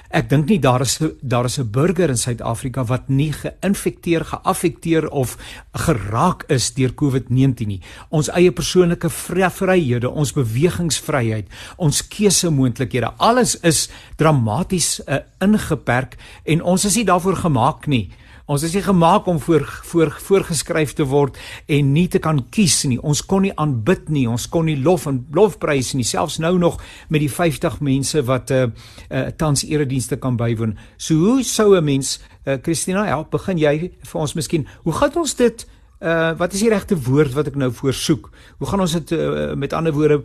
Ek 0.07 0.29
dink 0.29 0.47
nie 0.47 0.59
daar 0.59 0.81
is 0.81 0.99
daar 1.21 1.45
is 1.45 1.59
'n 1.59 1.71
burger 1.71 2.09
in 2.09 2.17
Suid-Afrika 2.17 2.85
wat 2.85 3.09
nie 3.09 3.33
geïnfekteer, 3.33 4.25
geaffekteer 4.25 5.09
of 5.09 5.37
geraak 5.73 6.43
is 6.47 6.73
deur 6.73 6.93
COVID-19 6.93 7.67
nie. 7.67 7.81
Ons 8.09 8.29
eie 8.29 8.51
persoonlike 8.51 9.09
vryhede, 9.09 10.09
ons 10.09 10.33
bewegingsvryheid, 10.33 11.47
ons 11.75 12.07
keusemoontlikhede, 12.07 13.11
alles 13.17 13.59
is 13.59 13.89
dramaties 14.15 15.01
uh, 15.07 15.17
ingeperk 15.39 16.17
en 16.43 16.63
ons 16.63 16.85
is 16.85 16.95
nie 16.95 17.05
daarvoor 17.05 17.35
gemaak 17.35 17.87
nie. 17.87 18.09
Ons 18.47 18.63
is 18.63 18.71
nie 18.77 18.83
gemaak 18.85 19.25
om 19.27 19.39
voor 19.43 19.65
voor 19.83 20.13
voorgeskryf 20.23 20.93
te 20.95 21.03
word 21.03 21.35
en 21.67 21.89
nie 21.91 22.05
te 22.07 22.19
kan 22.23 22.39
kies 22.49 22.85
nie. 22.87 22.99
Ons 23.03 23.19
kon 23.27 23.43
nie 23.43 23.51
aanbid 23.59 24.07
nie. 24.07 24.23
Ons 24.31 24.45
kon 24.47 24.69
nie 24.69 24.77
lof 24.79 25.03
en 25.09 25.19
lofprys 25.35 25.91
nie. 25.99 26.05
Selfs 26.07 26.39
nou 26.39 26.53
nog 26.57 26.77
met 27.11 27.25
die 27.25 27.31
50 27.31 27.81
mense 27.83 28.23
wat 28.23 28.51
'n 28.51 28.53
uh, 28.53 28.67
uh, 29.11 29.27
tans 29.35 29.65
eredienste 29.67 30.15
kan 30.15 30.37
bywoon. 30.37 30.77
So 30.97 31.15
hoe 31.15 31.43
sou 31.43 31.75
'n 31.75 31.83
mens 31.83 32.19
uh, 32.45 32.55
Christina 32.61 33.03
help? 33.03 33.31
Begin 33.31 33.57
jy 33.57 33.91
vir 34.01 34.21
ons 34.21 34.33
miskien. 34.33 34.67
Hoe 34.83 34.93
gaan 34.93 35.15
ons 35.15 35.35
dit 35.35 35.67
uh 35.99 36.31
wat 36.37 36.53
is 36.53 36.59
die 36.59 36.69
regte 36.69 36.95
woord 36.95 37.33
wat 37.33 37.47
ek 37.47 37.55
nou 37.55 37.71
voorsoek? 37.71 38.31
Hoe 38.57 38.67
gaan 38.67 38.79
ons 38.79 38.91
dit 38.91 39.11
uh, 39.11 39.53
met 39.55 39.73
ander 39.73 39.93
woorde 39.93 40.23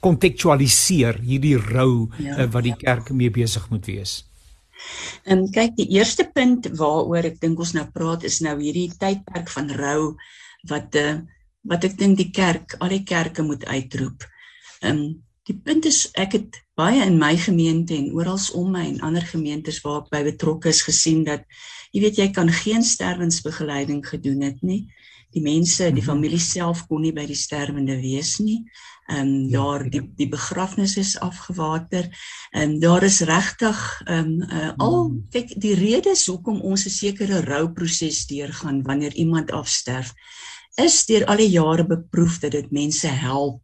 kontekstualiseer 0.00 1.16
uh, 1.16 1.24
hierdie 1.24 1.56
rou 1.56 2.08
ja, 2.18 2.38
uh, 2.38 2.50
wat 2.52 2.62
die 2.62 2.76
kerk 2.76 3.10
mee 3.10 3.30
besig 3.30 3.68
moet 3.70 3.86
wees? 3.86 4.27
Ehm, 5.24 5.46
kyk, 5.54 5.76
die 5.76 5.88
eerste 5.98 6.28
punt 6.34 6.70
waaroor 6.78 7.30
ek 7.30 7.40
dink 7.42 7.58
ons 7.60 7.74
nou 7.76 7.86
praat 7.94 8.24
is 8.28 8.40
nou 8.44 8.56
hierdie 8.60 8.90
tydperk 8.98 9.50
van 9.54 9.72
rou 9.80 10.14
wat 10.70 10.94
uh, 10.98 11.18
wat 11.68 11.84
ek 11.84 11.96
dink 12.00 12.16
die 12.18 12.30
kerk, 12.32 12.76
al 12.80 12.92
die 12.94 13.04
kerke 13.04 13.44
moet 13.44 13.66
uitroep. 13.68 14.28
Ehm 14.82 14.92
um, 14.92 15.08
die 15.48 15.56
punt 15.64 15.86
is 15.88 16.10
ek 16.20 16.34
het 16.36 16.56
baie 16.76 17.00
in 17.08 17.14
my 17.16 17.32
gemeente 17.40 17.94
en 17.96 18.10
oral 18.12 18.36
om 18.52 18.66
my 18.74 18.82
en 18.84 18.98
ander 19.06 19.24
gemeentes 19.24 19.78
waar 19.80 20.02
ek 20.02 20.10
by 20.12 20.20
betrokke 20.26 20.68
is 20.68 20.82
gesien 20.84 21.22
dat 21.24 21.46
jy 21.96 22.02
weet 22.04 22.20
jy 22.20 22.26
kan 22.36 22.52
geen 22.52 22.84
sterwensbegeleiding 22.84 24.02
gedoen 24.04 24.44
het 24.44 24.60
nie. 24.60 24.82
Die 25.32 25.40
mense, 25.44 25.88
die 25.88 26.02
mhm. 26.02 26.10
familie 26.10 26.40
self 26.42 26.84
kon 26.88 27.00
nie 27.04 27.14
by 27.16 27.24
die 27.28 27.38
sterwende 27.38 27.96
wees 28.00 28.36
nie. 28.44 28.60
Ehm 29.08 29.20
um, 29.20 29.50
daar 29.50 29.90
die 29.90 30.02
die 30.16 30.28
begrafnis 30.28 30.96
is 30.96 31.18
afgewater. 31.18 32.08
Ehm 32.50 32.70
um, 32.70 32.80
daar 32.80 33.02
is 33.02 33.20
regtig 33.20 34.00
ehm 34.04 34.18
um, 34.18 34.42
uh, 34.42 34.72
al 34.76 35.04
hmm. 35.04 35.22
kyk 35.30 35.54
die 35.60 35.74
redes 35.74 36.26
hoekom 36.26 36.60
ons 36.60 36.84
'n 36.84 36.90
sekere 36.90 37.40
rouproses 37.40 38.26
deurgaan 38.26 38.82
wanneer 38.82 39.14
iemand 39.14 39.50
afsterf 39.50 40.12
is 40.76 41.06
deur 41.06 41.24
al 41.24 41.40
die 41.40 41.50
jare 41.50 41.86
beproef 41.86 42.38
dat 42.38 42.52
dit 42.52 42.70
mense 42.70 43.08
help 43.08 43.62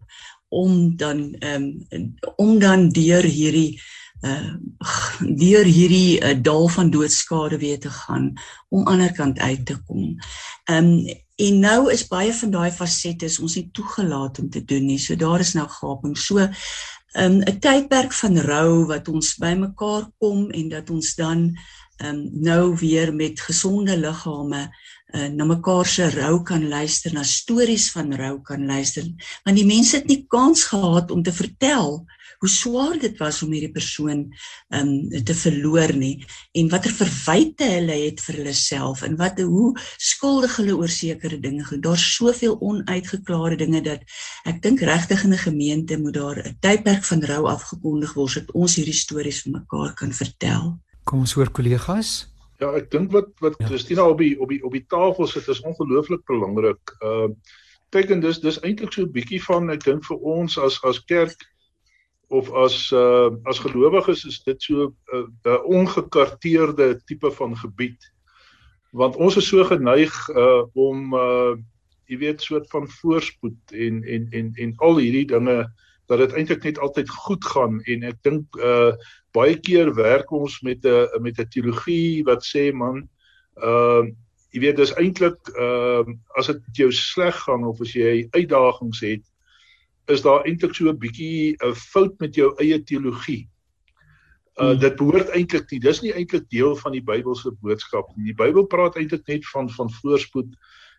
om 0.48 0.96
dan 0.96 1.34
ehm 1.34 1.68
um, 1.90 2.14
om 2.36 2.58
dan 2.58 2.88
deur 2.88 3.24
hierdie 3.24 3.80
uh 4.23 4.54
deur 5.21 5.64
hierdie 5.64 6.21
uh, 6.21 6.35
dal 6.42 6.68
van 6.68 6.90
doodskade 6.90 7.59
weer 7.59 7.80
te 7.80 7.90
gaan 7.90 8.33
om 8.68 8.87
ander 8.87 9.12
kant 9.12 9.38
uit 9.38 9.66
te 9.66 9.76
kom. 9.87 10.16
Ehm 10.64 10.85
um, 10.85 11.23
En 11.35 11.56
nou 11.59 11.90
is 11.90 12.06
baie 12.06 12.30
van 12.35 12.50
daai 12.54 12.71
fasette 12.71 13.26
ons 13.42 13.56
nie 13.59 13.66
toegelaat 13.75 14.38
om 14.38 14.50
te 14.54 14.62
doen 14.62 14.85
nie. 14.87 15.00
So 15.02 15.16
daar 15.18 15.42
is 15.42 15.54
nou 15.59 15.66
gaping. 15.68 16.14
So 16.18 16.38
um, 16.38 17.40
'n 17.42 17.59
tydperk 17.59 18.12
van 18.12 18.38
rou 18.38 18.87
wat 18.87 19.09
ons 19.09 19.35
bymekaar 19.42 20.11
kom 20.18 20.50
en 20.50 20.68
dat 20.68 20.90
ons 20.90 21.14
dan 21.14 21.59
um, 21.99 22.30
nou 22.33 22.76
weer 22.78 23.14
met 23.14 23.40
gesonde 23.40 23.97
liggame 23.99 24.71
uh, 25.14 25.26
na 25.26 25.44
mekaar 25.44 25.87
se 25.87 26.11
rou 26.11 26.42
kan 26.42 26.68
luister, 26.68 27.12
na 27.12 27.23
stories 27.23 27.90
van 27.90 28.14
rou 28.14 28.40
kan 28.42 28.66
luister. 28.66 29.02
Want 29.44 29.56
die 29.56 29.66
mense 29.66 29.97
het 29.97 30.06
nie 30.06 30.25
kans 30.28 30.64
gehad 30.64 31.11
om 31.11 31.23
te 31.23 31.33
vertel 31.33 32.04
hoe 32.44 32.52
swaar 32.52 32.98
dit 33.00 33.16
was 33.22 33.40
om 33.42 33.52
hierdie 33.56 33.72
persoon 33.72 34.26
um 34.76 34.90
te 35.24 35.34
verloor 35.38 35.94
nie 35.96 36.18
en 36.60 36.68
watter 36.72 36.92
verwyte 36.92 37.68
hulle 37.70 37.96
het 38.02 38.20
vir 38.26 38.40
hulle 38.42 38.52
self 38.58 39.00
en 39.06 39.16
wat 39.20 39.40
hoe 39.40 39.70
skuldig 39.96 40.58
hulle 40.60 40.74
oor 40.76 40.92
sekere 40.92 41.38
dinge 41.40 41.64
gaan. 41.64 41.80
Daar's 41.84 42.04
soveel 42.18 42.58
onuitgeklaarde 42.60 43.62
dinge 43.64 43.80
dat 43.86 44.04
ek 44.50 44.60
dink 44.66 44.84
regtig 44.84 45.24
in 45.24 45.32
'n 45.32 45.44
gemeente 45.46 45.96
moet 45.96 46.14
daar 46.20 46.38
'n 46.44 46.56
tydperk 46.60 47.04
van 47.04 47.24
rou 47.24 47.42
afgekondig 47.48 48.12
word 48.14 48.30
sodat 48.30 48.52
ons 48.52 48.76
hierdie 48.76 49.00
stories 49.04 49.42
vir 49.42 49.52
mekaar 49.52 49.94
kan 49.94 50.12
vertel. 50.12 50.78
Kom 51.04 51.20
ons 51.20 51.32
hoor 51.32 51.50
kollegas. 51.50 52.28
Ja, 52.60 52.74
ek 52.76 52.90
dink 52.90 53.12
wat 53.12 53.32
wat 53.40 53.56
ja. 53.58 53.66
Christina 53.66 54.04
op 54.04 54.18
die 54.18 54.36
op 54.40 54.48
die 54.48 54.62
op 54.64 54.72
die 54.72 54.84
tafel 54.88 55.26
sit 55.26 55.48
is 55.48 55.64
ongelooflik 55.64 56.24
belangrik. 56.26 56.96
Uh 57.00 57.32
kyk 57.94 58.10
en 58.10 58.20
dis 58.20 58.40
dis 58.40 58.60
eintlik 58.60 58.92
so 58.92 59.02
'n 59.02 59.12
bietjie 59.12 59.42
van 59.42 59.70
ek 59.70 59.84
dink 59.84 60.04
vir 60.04 60.18
ons 60.18 60.58
as 60.58 60.80
as 60.84 60.98
kerk 61.04 61.53
of 62.35 62.50
as 62.64 62.76
uh, 62.93 63.31
as 63.50 63.62
gelowiges 63.62 64.25
is 64.26 64.41
dit 64.43 64.62
so 64.62 64.91
'n 65.12 65.31
uh, 65.47 65.61
ongekarteerde 65.64 66.88
tipe 67.07 67.31
van 67.31 67.57
gebied. 67.57 68.00
Want 68.91 69.17
ons 69.17 69.37
is 69.37 69.49
so 69.49 69.64
geneig 69.64 70.14
uh, 70.29 70.62
om 70.75 71.14
uh, 71.14 71.55
jy 72.11 72.19
weet 72.19 72.43
soort 72.43 72.71
van 72.71 72.88
voorspoed 72.88 73.75
en 73.87 74.03
en 74.03 74.26
en 74.31 74.53
en 74.55 74.75
al 74.76 74.99
hierdie 74.99 75.26
dinge 75.26 75.59
dat 76.07 76.19
dit 76.19 76.33
eintlik 76.33 76.62
net 76.62 76.79
altyd 76.79 77.11
goed 77.11 77.45
gaan. 77.45 77.81
En 77.85 78.03
ek 78.03 78.19
dink 78.23 78.57
uh, 78.57 78.93
baie 79.33 79.57
keer 79.61 79.95
werk 79.95 80.31
ons 80.31 80.61
met 80.61 80.85
'n 80.85 81.23
met 81.23 81.38
'n 81.38 81.49
teologie 81.49 82.25
wat 82.25 82.45
sê 82.45 82.73
man 82.73 83.09
uh, 83.62 84.03
jy 84.55 84.61
weet 84.62 84.76
dis 84.79 84.95
eintlik 84.95 85.38
uh, 85.59 86.07
as 86.38 86.47
dit 86.50 86.83
jou 86.83 86.91
sleg 86.93 87.37
gaan 87.47 87.64
of 87.67 87.81
as 87.81 87.95
jy 87.95 88.26
uitdagings 88.35 89.00
het 89.03 89.25
is 90.06 90.23
daar 90.23 90.44
eintlik 90.44 90.75
so 90.75 90.88
'n 90.90 90.99
bietjie 90.99 91.56
'n 91.56 91.75
fout 91.75 92.14
met 92.20 92.34
jou 92.34 92.54
eie 92.58 92.82
teologie. 92.82 93.49
Uh 94.56 94.70
hmm. 94.70 94.78
dit 94.78 94.96
behoort 94.96 95.28
eintlik 95.28 95.70
nie. 95.70 95.80
Dis 95.80 96.00
nie 96.02 96.12
eintlik 96.12 96.49
deel 96.49 96.76
van 96.76 96.92
die 96.92 97.02
Bybelse 97.02 97.50
boodskap 97.61 98.16
nie. 98.16 98.25
Die 98.32 98.38
Bybel 98.38 98.66
praat 98.66 98.96
eintlik 98.96 99.26
net 99.26 99.46
van 99.46 99.70
van 99.70 99.90
voorspoed 99.90 100.54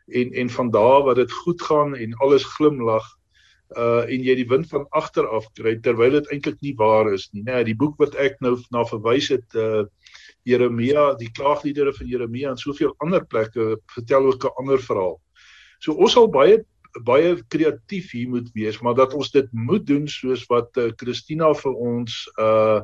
en 0.07 0.31
en 0.31 0.50
van 0.50 0.71
daar 0.71 1.03
wat 1.03 1.15
dit 1.15 1.31
goed 1.31 1.62
gaan 1.62 1.95
en 1.95 2.13
alles 2.13 2.43
glimlag 2.43 3.05
uh 3.77 4.03
en 4.05 4.24
jy 4.24 4.35
die 4.35 4.47
wind 4.47 4.67
van 4.69 4.85
agter 4.89 5.27
af 5.27 5.47
kry 5.57 5.75
terwyl 5.81 6.12
dit 6.12 6.27
eintlik 6.31 6.59
nie 6.62 6.75
waar 6.77 7.13
is 7.13 7.29
nie. 7.33 7.43
Nee, 7.43 7.63
die 7.63 7.75
boek 7.75 7.97
wat 7.97 8.15
ek 8.15 8.38
nou 8.41 8.57
na 8.71 8.85
verwys 8.85 9.29
het 9.33 9.55
uh 9.55 9.85
Jeremia, 10.45 11.15
die 11.17 11.31
klaagliedere 11.33 11.93
van 11.93 12.07
Jeremia 12.07 12.51
en 12.51 12.57
soveel 12.62 12.93
ander 13.01 13.25
plekke 13.25 13.79
vertel 13.93 14.27
ook 14.29 14.45
'n 14.45 14.53
ander 14.62 14.79
verhaal. 14.79 15.19
So 15.79 15.93
ons 15.93 16.13
sal 16.13 16.29
baie 16.29 16.63
baie 17.03 17.35
kreatief 17.51 18.11
hier 18.11 18.29
moet 18.29 18.51
wees, 18.53 18.79
maar 18.79 18.95
dat 18.95 19.13
ons 19.13 19.31
dit 19.31 19.47
moet 19.51 19.85
doen 19.87 20.07
soos 20.07 20.45
wat 20.51 20.77
uh, 20.77 20.91
Christina 20.95 21.51
vir 21.53 21.73
ons 21.73 22.23
uh 22.39 22.81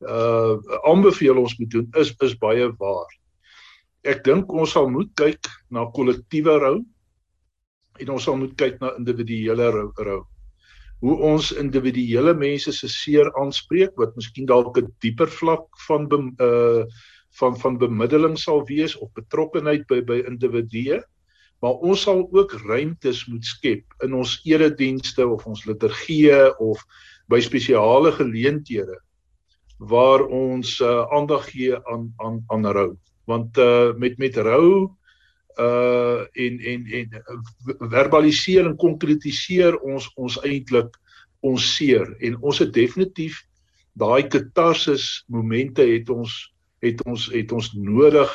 uh 0.00 0.56
aanbeveel 0.88 1.36
ons 1.36 1.58
moet 1.58 1.70
doen 1.70 1.88
is 2.00 2.14
is 2.24 2.36
baie 2.40 2.70
waar. 2.80 3.10
Ek 4.08 4.24
dink 4.24 4.52
ons 4.52 4.72
sal 4.72 4.88
moet 4.88 5.10
kyk 5.14 5.48
na 5.68 5.84
kollektiewe 5.92 6.56
rou 6.62 6.76
en 8.00 8.12
ons 8.14 8.24
sal 8.24 8.38
moet 8.40 8.54
kyk 8.56 8.80
na 8.80 8.94
individuele 8.96 9.68
rou. 9.74 9.90
rou. 9.98 10.22
Hoe 11.04 11.16
ons 11.32 11.52
individuele 11.52 12.32
mense 12.34 12.72
se 12.72 12.88
seer 12.88 13.28
aanspreek 13.40 13.92
wat 14.00 14.16
miskien 14.16 14.48
dalk 14.48 14.78
'n 14.78 14.88
dieper 15.00 15.28
vlak 15.28 15.68
van 15.86 16.08
be, 16.08 16.18
uh 16.40 16.84
van 17.38 17.56
van 17.56 17.78
bemiddeling 17.78 18.38
sal 18.38 18.64
wees 18.66 18.96
of 18.96 19.12
betrokkenheid 19.14 19.86
by 19.86 20.00
by 20.00 20.18
individue 20.26 21.02
maar 21.60 21.82
ons 21.84 22.02
sal 22.06 22.24
ook 22.32 22.52
ruimtes 22.64 23.26
moet 23.28 23.44
skep 23.44 24.04
in 24.04 24.14
ons 24.16 24.38
eredienste 24.48 25.26
of 25.28 25.46
ons 25.46 25.64
liturgie 25.68 26.32
of 26.58 26.82
by 27.30 27.40
spesiale 27.44 28.12
geleenthede 28.16 28.96
waar 29.80 30.26
ons 30.26 30.78
uh, 30.84 31.06
aandag 31.16 31.46
gee 31.50 31.76
aan 31.88 32.10
aan 32.20 32.42
aan 32.52 32.66
rou. 32.66 32.96
Want 33.24 33.56
uh, 33.58 33.92
met 33.96 34.18
met 34.18 34.36
rou 34.36 34.90
uh 35.60 36.20
en 36.32 36.58
en 36.60 36.84
en 36.86 37.22
verbaliseer 37.90 38.66
en 38.66 38.76
konkretiseer 38.76 39.78
ons 39.80 40.10
ons 40.14 40.36
eintlik 40.44 40.96
ons 41.40 41.76
seer. 41.76 42.16
En 42.20 42.36
ons 42.40 42.58
het 42.58 42.72
definitief 42.72 43.40
daai 43.92 44.28
katarsis 44.28 45.24
momente 45.28 45.82
het 45.82 46.10
ons 46.10 46.36
het 46.80 47.00
ons 47.04 47.26
het 47.32 47.52
ons 47.52 47.72
nodig 47.72 48.30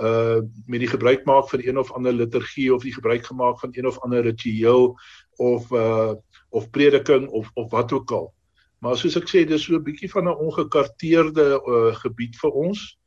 uh 0.00 0.40
met 0.66 0.80
die 0.80 0.88
gebruik 0.88 1.24
maak 1.24 1.48
van 1.48 1.60
een 1.62 1.78
of 1.78 1.92
ander 1.92 2.12
liturgie 2.12 2.74
of 2.74 2.82
die 2.82 2.94
gebruik 2.94 3.26
gemaak 3.26 3.60
van 3.60 3.70
een 3.72 3.86
of 3.86 3.98
ander 3.98 4.22
ritueel 4.22 4.98
of 5.36 5.70
uh 5.70 6.12
of 6.48 6.70
prediking 6.70 7.28
of 7.28 7.50
of 7.54 7.70
wat 7.70 7.92
ook 7.92 8.10
al. 8.10 8.34
Maar 8.78 8.98
soos 9.00 9.16
ek 9.16 9.30
sê, 9.30 9.44
dis 9.48 9.62
so 9.64 9.74
'n 9.78 9.82
bietjie 9.82 10.10
van 10.10 10.28
'n 10.28 10.40
ongekarteerde 10.46 11.46
uh, 11.56 11.94
gebied 12.02 12.36
vir 12.36 12.50
ons. 12.50 12.98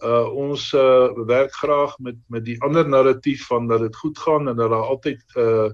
Uh 0.00 0.28
ons 0.30 0.72
uh 0.72 1.10
werk 1.26 1.52
graag 1.52 1.98
met 1.98 2.16
met 2.28 2.44
die 2.44 2.60
ander 2.62 2.88
narratief 2.88 3.46
van 3.46 3.66
dat 3.68 3.80
dit 3.80 3.96
goed 3.96 4.18
gaan 4.18 4.48
en 4.48 4.56
dat 4.56 4.70
daar 4.70 4.88
altyd 4.94 5.22
uh 5.36 5.70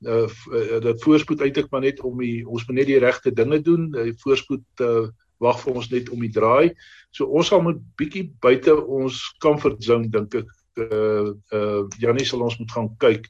uh, 0.00 0.28
uh 0.52 0.80
dat 0.80 1.02
voorspoed 1.02 1.40
eintlik 1.40 1.70
maar 1.70 1.80
net 1.80 2.00
om 2.00 2.18
die 2.18 2.46
ons 2.46 2.66
moet 2.66 2.76
net 2.76 2.86
die 2.86 2.98
regte 2.98 3.32
dinge 3.32 3.60
doen. 3.60 3.90
Die 3.90 4.14
voorspoed 4.16 4.66
uh 4.80 5.08
wag 5.40 5.60
vir 5.62 5.74
ons 5.80 5.90
net 5.90 6.08
om 6.14 6.22
die 6.24 6.32
draai. 6.32 6.74
So 7.14 7.26
ons 7.26 7.50
sal 7.50 7.62
moet 7.64 7.80
bietjie 8.00 8.28
buite 8.42 8.74
ons 8.74 9.20
comfort 9.44 9.82
zone 9.84 10.10
dink 10.12 10.34
ek 10.34 10.48
uh 10.78 11.34
uh 11.52 11.84
Janie 11.98 12.26
sal 12.26 12.44
ons 12.46 12.58
moet 12.60 12.72
gaan 12.74 12.90
kyk 13.02 13.28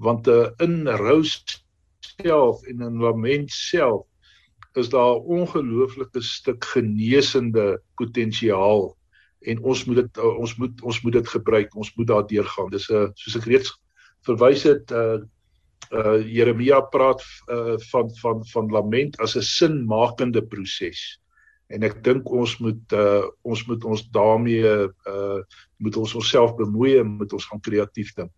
want 0.00 0.28
uh 0.28 0.50
in 0.64 0.84
rou 1.00 1.22
self 1.24 2.62
en 2.68 2.84
in 2.88 3.00
lament 3.02 3.50
self 3.52 4.06
is 4.76 4.88
daar 4.92 5.20
ongelooflike 5.24 6.20
stuk 6.20 6.64
genesende 6.74 7.78
potensiaal 7.96 8.90
en 9.46 9.62
ons 9.62 9.84
moet 9.88 10.02
dit 10.02 10.20
uh, 10.20 10.32
ons 10.40 10.56
moet 10.60 10.82
ons 10.82 11.00
moet 11.04 11.16
dit 11.18 11.28
gebruik 11.28 11.76
ons 11.76 11.92
moet 11.96 12.08
daardeur 12.12 12.48
gaan 12.54 12.70
dis 12.72 12.88
'n 12.90 12.96
uh, 12.96 13.08
soos 13.14 13.36
ek 13.40 13.48
reeds 13.52 13.72
verwys 14.28 14.64
het 14.68 14.92
uh 14.92 15.18
uh 15.92 16.18
Jeremia 16.36 16.80
praat 16.80 17.22
uh 17.52 17.76
van 17.90 18.10
van 18.22 18.44
van 18.52 18.70
lament 18.70 19.20
as 19.20 19.36
'n 19.36 19.42
sinmakende 19.42 20.42
proses. 20.42 21.20
En 21.66 21.82
ek 21.82 22.02
dink 22.06 22.30
ons 22.30 22.56
moet 22.62 22.92
uh 22.94 23.22
ons 23.42 23.62
moet 23.66 23.84
ons 23.84 24.02
daarmee 24.14 24.74
uh 25.12 25.38
moet 25.82 25.96
ons 25.96 26.14
onsself 26.14 26.54
bemoei 26.56 26.98
en 27.00 27.16
moet 27.20 27.32
ons 27.32 27.48
gaan 27.50 27.60
kreatief 27.60 28.12
dink. 28.14 28.32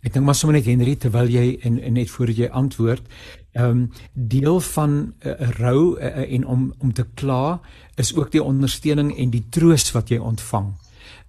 Ek 0.00 0.14
dink 0.14 0.24
maar 0.24 0.36
sommer 0.36 0.56
net 0.56 0.68
Henry 0.68 0.94
terwyl 0.96 1.28
jy 1.28 1.58
en, 1.68 1.76
en 1.76 1.96
net 1.98 2.08
voordat 2.12 2.38
jy 2.40 2.50
antwoord, 2.62 3.08
ehm 3.52 3.70
um, 3.70 3.80
deel 4.14 4.60
van 4.60 4.92
'n 4.92 5.12
uh, 5.28 5.50
rou 5.58 5.96
uh, 5.98 6.24
en 6.36 6.46
om 6.46 6.72
om 6.78 6.92
te 6.92 7.04
kla 7.14 7.60
is 7.96 8.14
ook 8.16 8.30
die 8.32 8.42
ondersteuning 8.42 9.16
en 9.16 9.30
die 9.30 9.44
troos 9.50 9.92
wat 9.92 10.08
jy 10.08 10.18
ontvang 10.18 10.72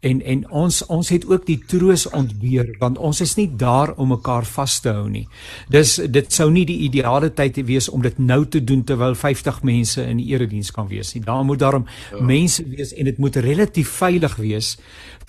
en 0.01 0.21
en 0.21 0.43
ons 0.49 0.77
ons 0.85 1.09
het 1.13 1.25
ook 1.29 1.45
die 1.45 1.59
troos 1.69 2.07
ontbeer 2.09 2.71
want 2.81 2.97
ons 2.97 3.21
is 3.21 3.35
nie 3.37 3.47
daar 3.63 3.93
om 4.01 4.09
mekaar 4.15 4.45
vas 4.49 4.79
te 4.81 4.89
hou 4.89 5.07
nie. 5.09 5.27
Dis 5.69 5.95
dit 6.09 6.33
sou 6.33 6.49
nie 6.51 6.65
die 6.65 6.79
ideale 6.87 7.29
tyd 7.37 7.59
wees 7.67 7.89
om 7.89 8.01
dit 8.01 8.17
nou 8.17 8.41
te 8.49 8.63
doen 8.63 8.81
terwyl 8.87 9.15
50 9.15 9.61
mense 9.67 10.01
in 10.01 10.17
die 10.17 10.31
erediens 10.33 10.71
kan 10.73 10.89
wees 10.89 11.13
nie. 11.13 11.21
Daar 11.25 11.45
moet 11.45 11.61
daarom 11.61 11.85
ja. 11.85 12.21
mense 12.25 12.65
wees 12.69 12.93
en 12.93 13.05
dit 13.05 13.17
moet 13.21 13.37
relatief 13.45 13.91
veilig 14.01 14.35
wees 14.41 14.77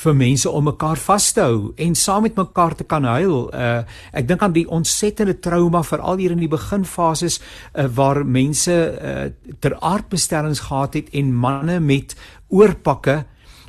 vir 0.03 0.17
mense 0.17 0.51
om 0.51 0.65
mekaar 0.65 1.01
vas 1.05 1.27
te 1.37 1.45
hou 1.45 1.73
en 1.77 1.95
saam 1.95 2.25
met 2.27 2.39
mekaar 2.41 2.77
te 2.79 2.89
kan 2.89 3.05
huil. 3.05 3.51
Uh 3.53 3.83
ek 4.13 4.29
dink 4.29 4.43
aan 4.43 4.55
die 4.57 4.69
ontsettende 4.69 5.35
trauma 5.41 5.83
veral 5.85 6.21
hier 6.21 6.33
in 6.33 6.41
die 6.41 6.51
beginfases 6.51 7.41
uh, 7.41 7.87
waar 7.93 8.23
mense 8.25 8.73
uh, 8.73 9.29
ter 9.61 9.77
aardbestellings 9.81 10.65
gehad 10.69 10.95
het 10.95 11.13
en 11.13 11.35
manne 11.35 11.81
met 11.81 12.17
oorpakke 12.49 13.23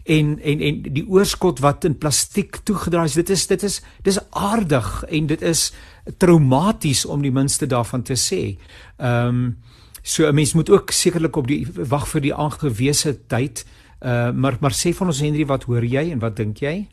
en 0.03 0.39
en 0.41 0.61
en 0.61 0.81
die 0.93 1.05
oorskot 1.07 1.59
wat 1.63 1.85
in 1.87 1.97
plastiek 1.97 2.59
toegedraai 2.67 3.05
is 3.05 3.13
dit 3.19 3.29
is 3.29 3.47
dit 3.47 3.63
is 3.63 3.81
dis 4.03 4.19
aardig 4.29 5.03
en 5.03 5.27
dit 5.27 5.41
is 5.41 5.71
traumaties 6.19 7.05
om 7.05 7.21
die 7.23 7.31
minste 7.31 7.67
daarvan 7.67 8.03
te 8.03 8.17
sê. 8.19 8.57
Ehm 8.97 9.27
um, 9.27 9.57
so 10.03 10.27
'n 10.27 10.35
mens 10.35 10.53
moet 10.53 10.69
ook 10.69 10.91
sekerlik 10.91 11.35
op 11.35 11.47
die 11.47 11.67
wag 11.73 12.07
vir 12.07 12.21
die 12.21 12.35
aangewese 12.35 13.25
tyd. 13.27 13.65
Uh 14.01 14.31
maar 14.31 14.57
maar 14.59 14.75
sê 14.75 14.93
van 14.93 15.07
ons 15.07 15.19
Henry 15.19 15.45
wat 15.45 15.63
hoor 15.63 15.83
jy 15.83 16.11
en 16.11 16.19
wat 16.19 16.35
dink 16.35 16.57
jy? 16.57 16.87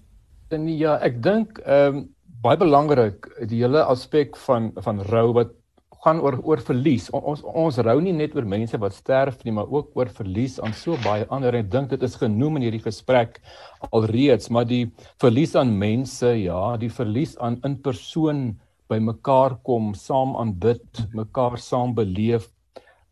En 0.49 0.69
ja, 0.69 0.99
ek 1.03 1.23
dink 1.23 1.59
ehm 1.59 1.97
um, 1.97 2.09
baie 2.43 2.57
belangrik 2.57 3.27
die 3.49 3.61
hele 3.61 3.83
aspek 3.85 4.37
van 4.37 4.71
van 4.77 5.03
rou 5.03 5.33
wat 5.33 5.60
gaan 6.05 6.21
oor 6.25 6.39
oor 6.49 6.63
verlies. 6.65 7.09
Ons 7.13 7.43
ons 7.45 7.79
rou 7.85 7.97
nie 8.01 8.15
net 8.17 8.35
oor 8.37 8.47
mense 8.49 8.79
wat 8.81 8.97
sterf 8.97 9.43
nie, 9.45 9.53
maar 9.53 9.69
ook 9.69 9.97
oor 9.99 10.09
verlies 10.17 10.59
aan 10.65 10.73
so 10.77 10.97
baie 11.05 11.27
ander. 11.29 11.59
Ek 11.59 11.69
dink 11.73 11.91
dit 11.93 12.03
is 12.07 12.17
genoem 12.21 12.57
in 12.57 12.69
hierdie 12.69 12.85
gesprek 12.85 13.41
alreeds, 13.93 14.49
maar 14.51 14.69
die 14.69 14.87
verlies 15.21 15.57
aan 15.61 15.75
mense, 15.79 16.33
ja, 16.41 16.77
die 16.81 16.93
verlies 16.93 17.37
aan 17.39 17.61
in 17.69 17.77
persoon 17.85 18.55
by 18.91 18.99
mekaar 18.99 19.59
kom, 19.67 19.93
saam 19.95 20.35
aanbid, 20.41 21.05
mekaar 21.15 21.61
saam 21.61 21.95
beleef. 21.95 22.49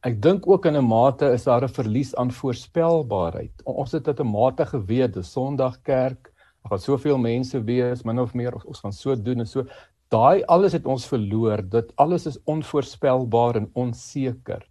Ek 0.07 0.17
dink 0.23 0.47
ook 0.49 0.67
in 0.67 0.77
'n 0.77 0.89
mate 0.89 1.27
is 1.35 1.45
daar 1.45 1.65
'n 1.65 1.69
verlies 1.69 2.15
aan 2.15 2.31
voorspelbaarheid. 2.31 3.63
Ons 3.67 3.93
het 3.93 4.05
dit 4.05 4.21
'n 4.21 4.33
mate 4.33 4.65
geweet, 4.65 5.15
die 5.15 5.23
Sondagkerk, 5.23 6.33
daar 6.63 6.71
gaan 6.71 6.79
soveel 6.79 7.19
mense 7.19 7.61
wees, 7.65 8.05
min 8.05 8.19
of 8.19 8.35
meer 8.35 8.55
ons 8.65 8.81
gaan 8.81 8.93
so 8.93 9.15
doen 9.15 9.41
en 9.41 9.47
so 9.47 9.65
daai 10.13 10.43
alles 10.49 10.75
het 10.77 10.87
ons 10.89 11.07
verloor 11.09 11.63
dit 11.63 11.93
alles 11.97 12.27
is 12.31 12.39
onvoorspelbaar 12.49 13.61
en 13.61 13.71
onseker 13.75 14.65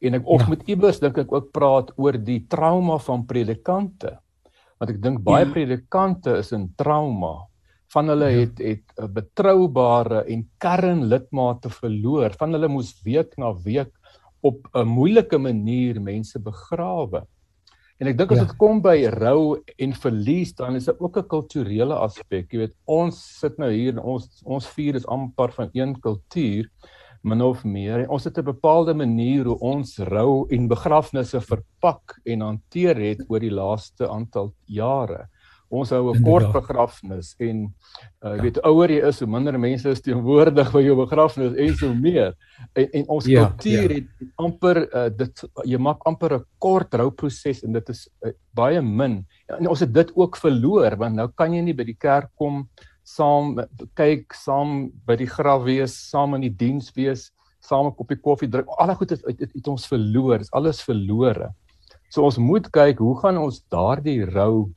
en 0.00 0.18
ek 0.20 0.26
of 0.26 0.44
ja. 0.44 0.54
met 0.54 0.64
iewers 0.70 1.00
dink 1.02 1.18
ek 1.24 1.32
ook 1.32 1.52
praat 1.56 1.92
oor 1.96 2.18
die 2.18 2.40
trauma 2.50 2.98
van 3.02 3.26
predikante 3.30 4.18
want 4.78 4.92
ek 4.92 5.00
dink 5.02 5.22
baie 5.26 5.46
ja. 5.46 5.52
predikante 5.52 6.36
is 6.42 6.52
in 6.56 6.68
trauma 6.78 7.34
van 7.94 8.12
hulle 8.12 8.28
ja. 8.30 8.42
het 8.42 8.60
het 8.60 8.84
'n 9.00 9.12
betroubare 9.12 10.24
en 10.28 10.44
kernlidmate 10.60 11.72
verloor 11.72 12.36
van 12.38 12.52
hulle 12.52 12.68
moes 12.68 12.92
week 13.04 13.38
na 13.38 13.54
week 13.64 13.92
op 14.42 14.68
'n 14.74 14.86
moeilike 14.86 15.38
manier 15.38 16.00
mense 16.00 16.38
begrawe 16.38 17.24
En 17.98 18.06
ek 18.06 18.18
dink 18.18 18.30
as 18.30 18.38
ja. 18.38 18.44
dit 18.46 18.58
kom 18.60 18.78
by 18.82 18.94
rou 19.10 19.58
en 19.82 19.94
verlies, 20.02 20.52
dan 20.58 20.76
is 20.78 20.86
dit 20.86 21.00
ook 21.02 21.18
'n 21.18 21.28
kulturele 21.28 21.94
aspek. 21.94 22.52
Jy 22.52 22.58
weet, 22.58 22.74
ons 22.86 23.16
sit 23.40 23.58
nou 23.58 23.70
hier 23.72 23.92
en 23.96 23.98
ons 23.98 24.28
ons 24.44 24.68
vier 24.76 24.94
is 24.94 25.06
amper 25.06 25.50
van 25.52 25.70
een 25.74 25.98
kultuur, 26.00 26.70
min 27.24 27.42
of 27.42 27.64
meer. 27.64 28.06
Ons 28.08 28.24
het 28.24 28.38
'n 28.38 28.44
bepaalde 28.44 28.94
manier 28.94 29.44
hoe 29.44 29.58
ons 29.58 29.98
rou 29.98 30.46
en 30.48 30.68
begrafnisse 30.68 31.40
verpak 31.40 32.20
en 32.24 32.40
hanteer 32.40 32.96
het 32.96 33.24
oor 33.28 33.40
die 33.40 33.50
laaste 33.50 34.08
aantal 34.08 34.54
jare. 34.66 35.28
Ons 35.68 35.90
hou 35.92 36.14
'n 36.14 36.22
kort 36.24 36.52
begrafnis 36.52 37.34
en 37.38 37.66
uh, 38.24 38.34
jy 38.36 38.42
weet 38.42 38.60
ouer 38.64 38.90
jy 38.90 39.00
is, 39.08 39.20
hoe 39.20 39.28
minder 39.28 39.58
mense 39.60 39.88
is 39.88 40.00
teenwoordig 40.00 40.72
by 40.72 40.80
jou 40.80 40.96
begrafnis 40.96 41.54
en 41.54 41.74
so 41.76 41.94
meer. 41.94 42.32
En, 42.72 42.88
en 42.92 43.08
ons 43.08 43.26
ja, 43.28 43.44
kultuur 43.44 43.90
ja. 43.90 43.98
het 44.00 44.30
amper 44.36 44.80
uh, 44.88 45.08
dit 45.12 45.44
jy 45.64 45.78
maak 45.78 46.00
amper 46.08 46.38
'n 46.38 46.44
kort 46.58 46.94
rouproses 46.94 47.64
en 47.64 47.72
dit 47.72 47.88
is 47.88 48.08
uh, 48.24 48.32
baie 48.54 48.80
min. 48.80 49.26
En 49.58 49.68
ons 49.68 49.80
het 49.80 49.92
dit 49.92 50.14
ook 50.16 50.36
verloor 50.36 50.96
want 50.96 51.14
nou 51.14 51.28
kan 51.36 51.52
jy 51.52 51.60
nie 51.60 51.76
by 51.76 51.84
die 51.84 51.98
kerk 52.00 52.32
kom 52.34 52.68
saam 53.08 53.56
kyk 53.96 54.34
saam 54.36 54.90
by 55.08 55.16
die 55.16 55.28
graf 55.28 55.64
wees, 55.64 55.94
saam 56.10 56.36
in 56.36 56.44
die 56.48 56.56
diens 56.64 56.90
wees, 56.96 57.30
saam 57.60 57.88
'n 57.88 57.96
koppie 57.96 58.20
koffie 58.20 58.48
drink. 58.48 58.68
Al 58.78 58.86
daai 58.86 58.96
goed 58.96 59.10
het, 59.10 59.24
het, 59.26 59.40
het, 59.40 59.52
het 59.52 59.68
ons 59.68 59.86
verloor. 59.86 60.40
Is 60.40 60.52
alles 60.52 60.82
verlore. 60.82 61.52
So 62.10 62.24
ons 62.24 62.38
moet 62.38 62.68
kyk 62.72 62.98
hoe 62.98 63.16
gaan 63.20 63.38
ons 63.38 63.60
daardie 63.68 64.24
rou 64.24 64.70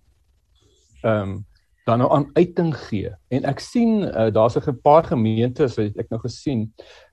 ehm 1.04 1.30
um, 1.30 1.40
dan 1.86 1.98
nou 1.98 2.12
aan 2.14 2.30
uiting 2.34 2.76
gee. 2.78 3.10
En 3.34 3.46
ek 3.50 3.60
sien 3.60 4.04
uh, 4.06 4.30
daar's 4.30 4.56
'n 4.56 4.82
paar 4.84 5.04
gemeentes 5.04 5.76
wat 5.76 5.98
ek 5.98 6.10
nou 6.10 6.22
gesien 6.22 6.70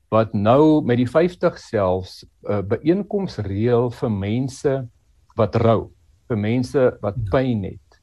wat 0.09 0.33
nou 0.33 0.83
met 0.85 0.97
die 0.97 1.09
50 1.09 1.59
selfs 1.59 2.25
'n 2.25 2.53
uh, 2.53 2.59
eh, 2.59 2.65
byeenkoms 2.65 3.37
reël 3.37 3.91
vir 3.91 4.11
mense 4.11 4.89
wat 5.37 5.57
rou, 5.57 5.91
vir 6.29 6.39
mense 6.39 6.99
wat 7.01 7.15
pyn 7.31 7.65
het. 7.65 8.01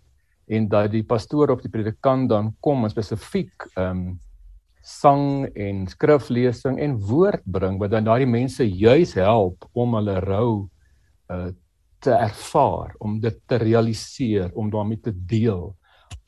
En 0.48 0.68
dat 0.68 0.92
die 0.92 1.04
pastoor 1.04 1.50
of 1.50 1.62
die 1.62 1.70
predikant 1.70 2.30
dan 2.30 2.56
kom 2.60 2.84
en 2.84 2.90
spesifiek 2.90 3.70
ehm 3.76 3.90
um, 3.90 4.20
sang 4.86 5.50
en 5.58 5.88
skriflesing 5.88 6.80
en 6.80 7.00
woord 7.00 7.42
bring 7.46 7.80
wat 7.80 7.90
dan 7.90 8.06
daardie 8.06 8.30
mense 8.30 8.64
juis 8.70 9.14
help 9.14 9.66
om 9.74 9.96
hulle 9.98 10.20
rou 10.20 10.70
uh, 11.34 11.50
te 12.06 12.14
ervaar, 12.14 12.94
om 13.02 13.18
dit 13.20 13.38
te 13.50 13.58
realiseer, 13.62 14.52
om 14.54 14.70
daarmee 14.72 15.02
te 15.02 15.14
deel, 15.14 15.74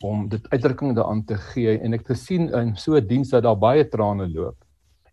om 0.04 0.28
dit 0.30 0.50
uitdrukking 0.50 0.96
daaraan 0.98 1.24
te 1.26 1.38
gee 1.54 1.78
en 1.80 1.94
ek 1.94 2.06
het 2.06 2.16
gesien 2.18 2.50
in 2.54 2.76
so 2.78 2.98
'n 2.98 3.08
diens 3.08 3.30
dat 3.34 3.44
daar 3.44 3.58
baie 3.58 3.86
trane 3.90 4.28
loop 4.30 4.58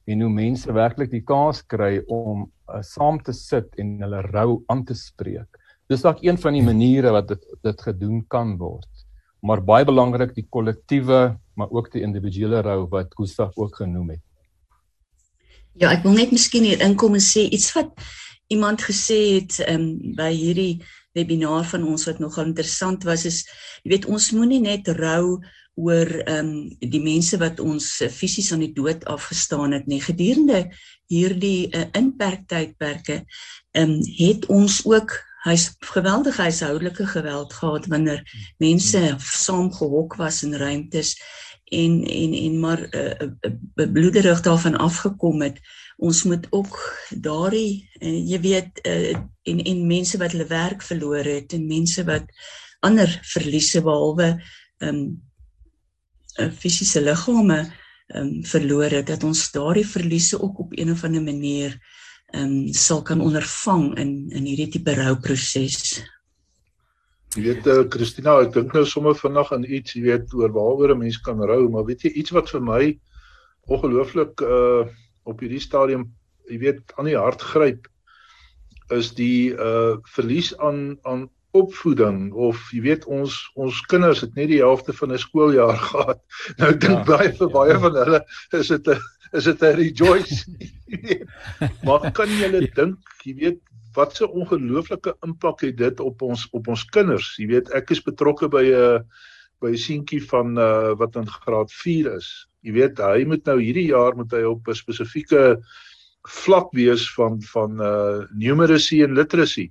en 0.05 0.21
hoe 0.21 0.31
mense 0.31 0.73
werklik 0.73 1.11
die 1.11 1.23
kans 1.25 1.63
kry 1.63 2.03
om 2.13 2.45
uh, 2.45 2.81
saam 2.85 3.21
te 3.25 3.33
sit 3.33 3.71
en 3.81 3.97
hulle 4.05 4.21
rou 4.33 4.65
aan 4.73 4.85
te 4.85 4.95
spreek. 4.95 5.49
Dis 5.89 6.05
dalk 6.05 6.21
een 6.25 6.39
van 6.41 6.57
die 6.57 6.65
maniere 6.65 7.13
wat 7.13 7.29
dit 7.29 7.47
dit 7.65 7.87
gedoen 7.89 8.25
kan 8.29 8.57
word. 8.61 8.89
Maar 9.45 9.63
baie 9.65 9.85
belangrik 9.85 10.35
die 10.37 10.47
kollektiewe, 10.51 11.37
maar 11.57 11.71
ook 11.71 11.91
die 11.93 12.03
individuele 12.05 12.63
rou 12.65 12.87
wat 12.93 13.13
Gustav 13.17 13.57
ook 13.57 13.77
genoem 13.77 14.17
het. 14.17 14.23
Ja, 15.75 15.91
ek 15.91 16.05
wil 16.05 16.15
net 16.17 16.33
miskien 16.33 16.65
hier 16.65 16.81
inkom 16.85 17.17
en 17.19 17.25
sê 17.25 17.49
iets 17.49 17.73
wat 17.75 17.93
iemand 18.53 18.83
gesê 18.83 19.41
het 19.41 19.59
um, 19.69 20.15
by 20.17 20.31
hierdie 20.35 20.83
webinar 21.15 21.65
van 21.71 21.85
ons 21.87 22.07
wat 22.09 22.19
nogal 22.19 22.51
interessant 22.51 23.05
was 23.09 23.25
is 23.25 23.45
jy 23.83 23.95
weet 23.95 24.09
ons 24.11 24.33
moenie 24.37 24.61
net 24.61 24.89
rou 24.99 25.41
oor 25.75 26.11
ehm 26.23 26.39
um, 26.39 26.51
die 26.79 27.03
mense 27.03 27.39
wat 27.43 27.61
ons 27.61 28.01
uh, 28.01 28.09
fisies 28.09 28.53
aan 28.55 28.63
die 28.63 28.75
dood 28.75 29.05
afgestaan 29.11 29.75
het 29.75 29.87
nie 29.91 30.03
gedurende 30.03 30.69
hierdie 31.11 31.71
uh, 31.71 31.87
inperktydperke 31.99 33.23
ehm 33.75 33.97
um, 33.97 34.03
het 34.19 34.47
ons 34.47 34.83
ook 34.87 35.17
hy's 35.45 35.75
geweldige 35.85 36.41
huishoudelike 36.43 37.07
geweld 37.07 37.53
gehad 37.53 37.89
wanneer 37.93 38.23
mense 38.63 39.03
saam 39.19 39.73
gehok 39.73 40.17
was 40.17 40.43
in 40.47 40.55
ruimtes 40.57 41.17
en 41.65 42.05
en 42.05 42.33
en 42.35 42.61
maar 42.61 42.81
'n 42.81 43.39
uh, 43.41 43.51
uh, 43.75 43.93
bloederig 43.93 44.41
daarvan 44.41 44.77
afgekom 44.77 45.43
het. 45.43 45.61
Ons 45.99 46.25
moet 46.25 46.47
ook 46.51 46.79
daardie 47.11 47.89
uh, 48.01 48.19
jy 48.31 48.41
weet 48.41 48.81
uh, 48.87 49.15
en 49.45 49.61
en 49.63 49.87
mense 49.87 50.19
wat 50.19 50.35
hulle 50.35 50.49
werk 50.51 50.83
verloor 50.83 51.25
het 51.25 51.53
en 51.53 51.67
mense 51.67 52.05
wat 52.05 52.27
ander 52.85 53.11
verliese 53.35 53.83
behalwe 53.85 54.35
ehm 54.83 54.99
um, 54.99 55.07
fisiese 56.59 57.01
liggame 57.01 57.61
ehm 57.63 58.21
um, 58.21 58.33
verloor 58.45 58.91
het 58.91 59.07
dat 59.07 59.25
ons 59.25 59.51
daardie 59.55 59.87
verliese 59.87 60.41
ook 60.43 60.59
op 60.59 60.75
een 60.75 60.91
of 60.91 61.05
ander 61.05 61.23
manier 61.23 61.79
ehm 62.35 62.43
um, 62.45 62.73
sal 62.73 63.03
kan 63.03 63.21
ondervang 63.21 63.95
in 63.99 64.11
in 64.31 64.45
hierdie 64.45 64.69
tipe 64.69 64.95
rouproses. 64.95 66.03
Jy 67.35 67.43
weet 67.43 67.67
uh, 67.67 67.83
Christina, 67.91 68.37
ek 68.43 68.53
dink 68.55 68.75
nou 68.75 68.85
sommer 68.87 69.15
vinnig 69.19 69.53
aan 69.53 69.65
iets, 69.65 69.95
jy 69.95 70.03
weet 70.09 70.35
oor 70.35 70.53
waaroor 70.55 70.95
'n 70.95 70.99
mens 70.99 71.19
kan 71.21 71.41
rou, 71.41 71.69
maar 71.71 71.87
weet 71.87 72.03
jy 72.03 72.11
iets 72.21 72.35
wat 72.35 72.51
vir 72.51 72.63
my 72.63 72.83
ongelooflik 73.67 74.41
uh 74.41 74.85
op 75.25 75.41
hierdie 75.41 75.63
stadium, 75.63 76.09
jy 76.51 76.59
weet, 76.59 76.95
aan 76.97 77.09
die 77.11 77.19
hart 77.19 77.43
gryp 77.43 77.89
is 78.93 79.15
die 79.17 79.55
uh 79.57 79.97
verlies 80.17 80.53
aan 80.59 80.99
aan 81.09 81.29
opvoeding 81.55 82.33
of 82.33 82.61
jy 82.75 82.83
weet 82.89 83.05
ons 83.07 83.37
ons 83.55 83.81
kinders 83.91 84.25
het 84.25 84.35
net 84.35 84.51
die 84.51 84.61
helfte 84.63 84.93
van 84.93 85.13
'n 85.15 85.23
skooljaar 85.23 85.79
gehad. 85.91 86.21
Nou 86.59 86.71
ek 86.75 86.81
dink 86.81 86.99
ja, 86.99 87.05
baie 87.11 87.31
vir 87.33 87.49
ja. 87.49 87.53
baie 87.55 87.77
van 87.85 88.01
hulle 88.01 88.21
is 88.59 88.73
dit 88.75 88.89
'n 88.89 88.99
is 89.33 89.45
dit 89.45 89.63
'n 89.63 89.77
rejoice. 89.79 90.39
maar 91.87 92.11
kan 92.13 92.29
jy 92.29 92.43
hulle 92.49 92.65
ja. 92.67 92.75
dink, 92.75 92.99
jy 93.25 93.35
weet 93.39 93.61
wat 93.95 94.19
'n 94.21 94.31
ongelooflike 94.43 95.15
impak 95.23 95.63
het 95.63 95.77
dit 95.79 96.01
op 96.01 96.23
ons 96.23 96.49
op 96.51 96.69
ons 96.69 96.85
kinders. 96.85 97.37
Jy 97.39 97.47
weet 97.47 97.71
ek 97.71 97.91
is 97.91 98.03
betrokke 98.03 98.49
by 98.49 98.65
'n 98.65 99.05
by 99.63 99.71
'n 99.71 99.79
seentjie 99.79 100.23
van 100.27 100.59
uh, 100.59 100.93
wat 100.99 101.17
in 101.17 101.27
graad 101.27 101.73
4 101.73 102.17
is. 102.19 102.49
Jy 102.65 102.73
weet 102.73 103.01
hy 103.05 103.25
moet 103.29 103.45
nou 103.47 103.59
hierdie 103.61 103.89
jaar 103.91 104.17
moet 104.17 104.33
hy 104.33 104.43
op 104.49 104.69
'n 104.69 104.75
spesifieke 104.75 105.61
vlak 106.25 106.73
wees 106.73 107.05
van 107.15 107.41
van 107.53 107.81
uh 107.81 108.25
numeracy 108.33 109.03
en 109.05 109.15
literacy 109.15 109.71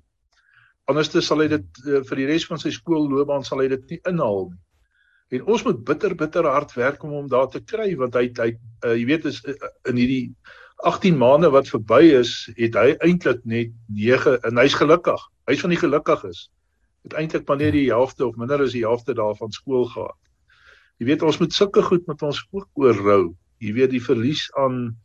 anderste 0.92 1.22
sal 1.24 1.44
hy 1.44 1.50
dit 1.54 1.82
uh, 1.88 2.02
vir 2.08 2.22
die 2.22 2.28
res 2.30 2.46
van 2.50 2.60
sy 2.62 2.72
skoolloopbaan 2.74 3.46
sal 3.48 3.64
hy 3.64 3.70
dit 3.72 3.94
nie 3.94 4.00
inhaal 4.10 4.50
nie. 4.50 4.60
En 5.34 5.46
ons 5.50 5.64
moet 5.66 5.80
bitter 5.88 6.14
bitter 6.18 6.46
hard 6.46 6.74
werk 6.78 7.04
om 7.08 7.16
hom 7.16 7.30
daar 7.32 7.48
te 7.52 7.62
kry 7.64 7.94
want 8.00 8.18
hy 8.20 8.28
hy 8.42 8.50
uh, 8.52 8.94
jy 8.94 9.06
weet 9.10 9.30
is 9.32 9.40
uh, 9.48 9.56
in 9.90 10.02
hierdie 10.02 10.26
18 10.90 11.16
maande 11.16 11.48
wat 11.54 11.70
verby 11.72 12.02
is, 12.18 12.34
het 12.58 12.76
hy 12.76 12.90
eintlik 13.06 13.40
net 13.48 13.72
9 13.88 14.36
en 14.50 14.60
hy's 14.60 14.76
gelukkig. 14.76 15.22
Hy's 15.48 15.64
van 15.64 15.72
die 15.72 15.80
gelukkiges. 15.80 16.50
Het 17.08 17.16
eintlik 17.22 17.48
maar 17.48 17.62
net 17.62 17.72
die 17.76 17.88
helfte 17.88 18.26
of 18.28 18.36
minder 18.40 18.60
as 18.66 18.76
die 18.76 18.84
helfte 18.84 19.16
daarvan 19.16 19.56
skool 19.56 19.88
gehad. 19.94 20.20
Jy 21.02 21.10
weet 21.10 21.24
ons 21.26 21.40
moet 21.42 21.54
sulke 21.54 21.82
goed 21.86 22.06
met 22.08 22.22
ons 22.24 22.40
ook 22.52 22.68
oorrou. 22.80 23.34
Jy 23.64 23.74
weet 23.80 23.96
die 23.96 24.04
verlies 24.04 24.50
aan 24.60 24.96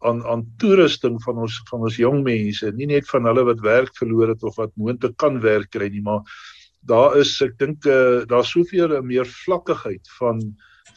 aan 0.00 0.22
aan 0.24 0.46
toerusting 0.56 1.18
van 1.22 1.42
ons 1.44 1.58
van 1.68 1.82
ons 1.84 1.98
jong 2.00 2.22
mense, 2.24 2.70
nie 2.72 2.86
net 2.88 3.04
van 3.10 3.26
hulle 3.28 3.44
wat 3.44 3.60
werk 3.60 3.92
verloor 3.98 4.32
het 4.32 4.42
of 4.48 4.56
wat 4.56 4.72
moontlik 4.80 5.18
kan 5.20 5.36
werk 5.44 5.68
kry 5.76 5.90
nie, 5.92 6.00
maar 6.00 6.24
daar 6.88 7.18
is 7.20 7.34
ek 7.44 7.58
dink 7.60 7.84
uh, 7.84 8.24
daar 8.28 8.46
soveel 8.48 8.96
meer 9.04 9.28
vlakkigheid 9.28 10.08
van 10.16 10.40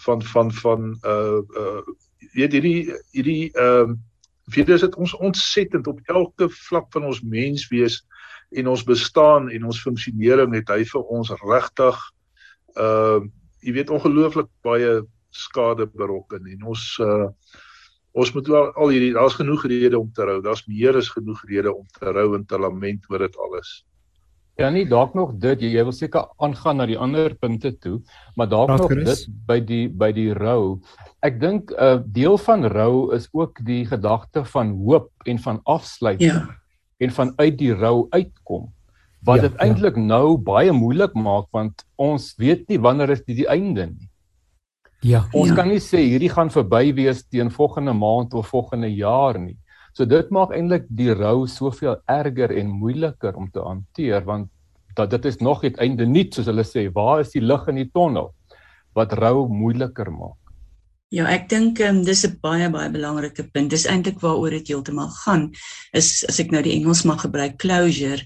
van 0.06 0.24
van 0.24 0.52
van 0.62 0.96
uh 1.04 1.44
uh 1.60 1.84
weet 2.34 2.56
hierdie 2.56 2.94
hierdie 3.12 3.52
ehm 3.52 3.92
uh, 3.92 4.00
jy 4.56 4.64
dit 4.68 4.96
ons 4.96 5.14
ontsettend 5.24 5.88
op 5.88 6.00
elke 6.12 6.50
vlak 6.68 6.90
van 6.92 7.06
ons 7.12 7.22
menswees 7.22 8.02
en 8.52 8.68
ons 8.68 8.84
bestaan 8.84 9.50
en 9.50 9.66
ons 9.66 9.84
funksionering 9.84 10.56
het 10.56 10.70
hy 10.70 10.84
vir 10.88 11.04
ons 11.20 11.32
regtig 11.44 12.00
uh 12.80 13.20
jy 13.64 13.74
weet 13.80 13.94
ongelooflik 13.94 14.50
baie 14.66 15.02
skade 15.34 15.88
berokken 15.88 16.48
en 16.54 16.72
ons 16.74 16.88
uh 17.04 17.30
ons 18.14 18.30
moet 18.36 18.48
wel 18.48 18.68
al 18.78 18.92
hierdie 18.94 19.14
daar's 19.16 19.34
genoeg 19.34 19.64
redes 19.66 19.98
om 19.98 20.12
te 20.14 20.22
rou. 20.22 20.36
Daar's 20.46 20.68
meer 20.70 21.00
as 21.00 21.10
genoeg 21.10 21.40
redes 21.50 21.74
om 21.74 21.88
te 21.98 22.12
rou 22.14 22.36
en 22.38 22.44
te 22.46 22.60
lament 22.62 23.08
oor 23.10 23.24
dit 23.26 23.38
alles. 23.42 23.72
Ja 24.62 24.70
nee, 24.70 24.86
dalk 24.86 25.16
nog 25.18 25.32
dit 25.42 25.64
jy, 25.66 25.72
jy 25.74 25.84
wil 25.88 25.96
seker 25.98 26.28
aangaan 26.46 26.78
na 26.78 26.86
die 26.86 26.98
ander 27.02 27.34
punte 27.42 27.72
toe, 27.82 27.96
maar 28.38 28.52
dalk 28.52 28.70
nog 28.70 28.92
Chris. 28.92 29.08
dit 29.08 29.40
by 29.50 29.58
die 29.66 29.88
by 29.90 30.12
die 30.14 30.30
rou. 30.38 30.78
Ek 31.26 31.40
dink 31.42 31.74
'n 31.74 31.82
uh, 31.82 32.04
deel 32.06 32.38
van 32.38 32.70
rou 32.70 33.10
is 33.18 33.26
ook 33.34 33.66
die 33.66 33.82
gedagte 33.90 34.46
van 34.46 34.78
hoop 34.78 35.10
en 35.26 35.40
van 35.40 35.60
afsluiting 35.66 36.30
ja. 36.38 36.46
en 37.02 37.12
van 37.12 37.34
uit 37.42 37.58
die 37.58 37.74
rou 37.74 38.06
uitkom. 38.14 38.70
Wat 39.24 39.40
ja, 39.40 39.48
dit 39.48 39.60
eintlik 39.64 39.96
ja. 39.96 40.04
nou 40.04 40.38
baie 40.38 40.72
moeilik 40.76 41.14
maak 41.16 41.48
want 41.56 41.86
ons 41.96 42.34
weet 42.40 42.68
nie 42.70 42.80
wanneer 42.82 43.14
is 43.16 43.24
die, 43.24 43.38
die 43.44 43.48
einde 43.48 43.88
nie. 43.88 44.10
Ja. 45.04 45.26
Ons 45.36 45.52
ja. 45.52 45.58
kan 45.60 45.68
nie 45.72 45.82
sê 45.84 46.02
hierdie 46.04 46.32
gaan 46.32 46.52
verby 46.52 46.94
wees 46.96 47.24
teen 47.28 47.52
volgende 47.52 47.94
maand 47.96 48.36
of 48.40 48.52
volgende 48.52 48.92
jaar 48.92 49.40
nie. 49.40 49.58
So 49.94 50.08
dit 50.10 50.30
maak 50.34 50.54
eintlik 50.56 50.88
die 50.90 51.12
rou 51.14 51.46
soveel 51.48 52.00
erger 52.10 52.52
en 52.58 52.72
moeiliker 52.72 53.36
om 53.40 53.50
te 53.52 53.64
hanteer 53.64 54.24
want 54.28 54.50
dat 54.98 55.12
dit 55.14 55.26
is 55.26 55.40
nog 55.42 55.64
nie 55.64 55.74
einde 55.82 56.06
nie 56.06 56.28
soos 56.32 56.48
hulle 56.50 56.66
sê 56.68 56.88
waar 56.94 57.24
is 57.24 57.34
die 57.34 57.42
lig 57.42 57.68
in 57.72 57.82
die 57.82 57.90
tonnel 57.90 58.32
wat 58.98 59.14
rou 59.18 59.48
moeiliker 59.50 60.12
maak. 60.14 60.38
Ja, 61.14 61.28
ek 61.30 61.46
dink 61.50 61.80
um, 61.86 62.02
dis 62.06 62.26
'n 62.26 62.40
baie 62.42 62.70
baie 62.74 62.90
belangrike 62.90 63.46
punt. 63.54 63.70
Dis 63.70 63.86
eintlik 63.86 64.20
waaroor 64.22 64.50
dit 64.50 64.68
heeltemal 64.68 65.10
gaan. 65.24 65.52
Is 65.94 66.26
as 66.30 66.40
ek 66.40 66.52
nou 66.52 66.62
die 66.62 66.74
Engels 66.74 67.04
mag 67.06 67.22
gebruik 67.22 67.58
closure 67.62 68.24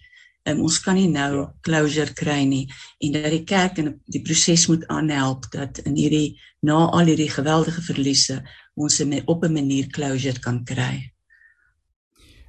um, 0.48 0.64
ons 0.68 0.80
kan 0.84 0.96
nie 0.96 1.10
nou 1.12 1.32
ja. 1.36 1.46
closure 1.62 2.14
kry 2.14 2.44
nie 2.48 2.66
en 3.04 3.18
dat 3.18 3.30
die 3.34 3.44
kerk 3.48 3.82
en 3.82 3.94
die 4.06 4.24
proses 4.26 4.68
moet 4.72 4.86
aanhelp 4.94 5.50
dat 5.54 5.82
in 5.86 5.96
hierdie 6.00 6.40
na 6.66 6.88
al 6.88 7.12
hierdie 7.12 7.30
geweldige 7.32 7.84
verliese 7.86 8.42
ons 8.76 9.00
in 9.00 9.14
op 9.26 9.44
'n 9.44 9.54
manier 9.54 9.88
closure 9.88 10.40
kan 10.40 10.64
kry. 10.66 11.12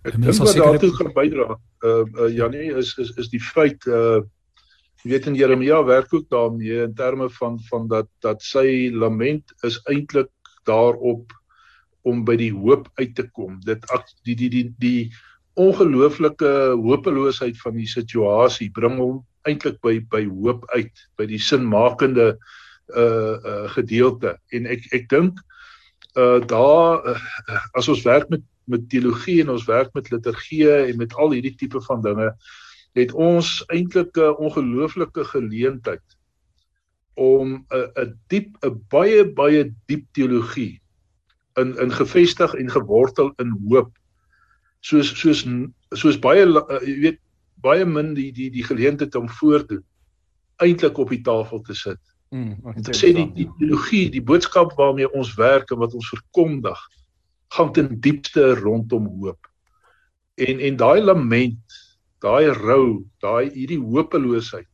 Ek 0.04 0.14
dink 0.14 0.38
wat 0.38 0.56
daartoe 0.56 0.92
gaan 0.96 1.12
bydra, 1.12 1.48
uh, 1.84 2.04
uh 2.20 2.28
Janie 2.32 2.72
is 2.76 2.94
is 2.98 3.10
is 3.16 3.28
die 3.28 3.40
feit 3.40 3.86
uh 3.86 4.20
jy 5.04 5.10
weet 5.12 5.26
in 5.26 5.34
Jeremia 5.34 5.84
werk 5.84 6.12
ook 6.14 6.28
daarmee 6.28 6.82
in 6.82 6.94
terme 6.94 7.30
van 7.30 7.58
van 7.70 7.88
dat 7.88 8.08
dat 8.20 8.42
sy 8.42 8.90
lament 8.92 9.54
is 9.62 9.80
eintlik 9.86 10.30
daarop 10.64 11.32
om 12.02 12.24
by 12.24 12.36
die 12.36 12.52
hoop 12.52 12.88
uit 12.94 13.14
te 13.14 13.26
kom. 13.30 13.60
Dit 13.64 13.84
die 14.24 14.34
die 14.34 14.48
die 14.48 14.74
die 14.78 15.02
ongelooflike 15.58 16.50
hopeloosheid 16.78 17.58
van 17.62 17.74
die 17.78 17.88
situasie 17.90 18.70
bring 18.74 18.98
hom 19.00 19.18
eintlik 19.48 19.80
by 19.84 19.98
by 20.12 20.24
hoop 20.28 20.66
uit 20.74 21.04
by 21.18 21.26
die 21.30 21.40
sinmakende 21.42 22.36
uh 22.96 23.36
uh 23.50 23.66
gedeelte. 23.74 24.36
En 24.54 24.68
ek 24.70 24.86
ek 24.96 25.08
dink 25.10 25.40
uh 26.16 26.38
daar 26.46 27.04
uh, 27.04 27.18
as 27.78 27.88
ons 27.88 28.04
werk 28.06 28.30
met 28.30 28.44
met 28.68 28.88
teologie 28.92 29.40
en 29.42 29.54
ons 29.56 29.64
werk 29.64 29.94
met 29.96 30.10
liturgie 30.12 30.68
en 30.70 30.96
met 31.00 31.14
al 31.16 31.32
hierdie 31.32 31.56
tipe 31.56 31.80
van 31.86 32.02
dinge 32.04 32.32
het 32.98 33.12
ons 33.12 33.62
eintlik 33.72 34.16
'n 34.16 34.36
ongelooflike 34.36 35.24
geleentheid 35.24 36.04
om 37.14 37.64
'n 37.70 37.88
'n 38.04 38.12
diep 38.28 38.56
'n 38.62 38.84
baie 38.88 39.24
baie 39.24 39.72
diep 39.86 40.04
teologie 40.12 40.80
in 41.56 41.76
in 41.78 41.92
gevestig 41.92 42.54
en 42.54 42.70
gewortel 42.70 43.32
in 43.38 43.56
hoop 43.68 43.90
soos 44.88 45.12
soos 45.20 45.44
soos 45.96 46.18
baie 46.20 46.44
uh, 46.46 46.80
jy 46.84 46.96
weet 47.04 47.18
baie 47.64 47.86
min 47.86 48.14
die 48.16 48.30
die 48.32 48.50
die 48.54 48.66
geleentheid 48.66 49.14
om 49.18 49.28
voordoen 49.40 49.84
eintlik 50.62 50.98
op 50.98 51.12
die 51.14 51.22
tafel 51.22 51.60
te 51.62 51.74
sit. 51.78 52.00
Mm, 52.34 52.82
te 52.84 52.94
sê 52.96 53.12
die 53.16 53.28
die 53.36 53.48
teologie, 53.58 54.08
die 54.12 54.24
boodskap 54.24 54.74
waarmee 54.78 55.08
ons 55.16 55.34
werk 55.38 55.70
en 55.72 55.80
wat 55.82 55.94
ons 55.96 56.08
verkondig, 56.12 56.80
gaan 57.56 57.70
ten 57.72 57.92
diepste 58.04 58.54
rondom 58.58 59.06
hoop. 59.20 59.48
En 60.48 60.60
en 60.60 60.80
daai 60.80 61.00
lament, 61.00 61.78
daai 62.24 62.50
rou, 62.58 63.04
daai 63.24 63.48
hierdie 63.54 63.80
hopeloosheid 63.80 64.68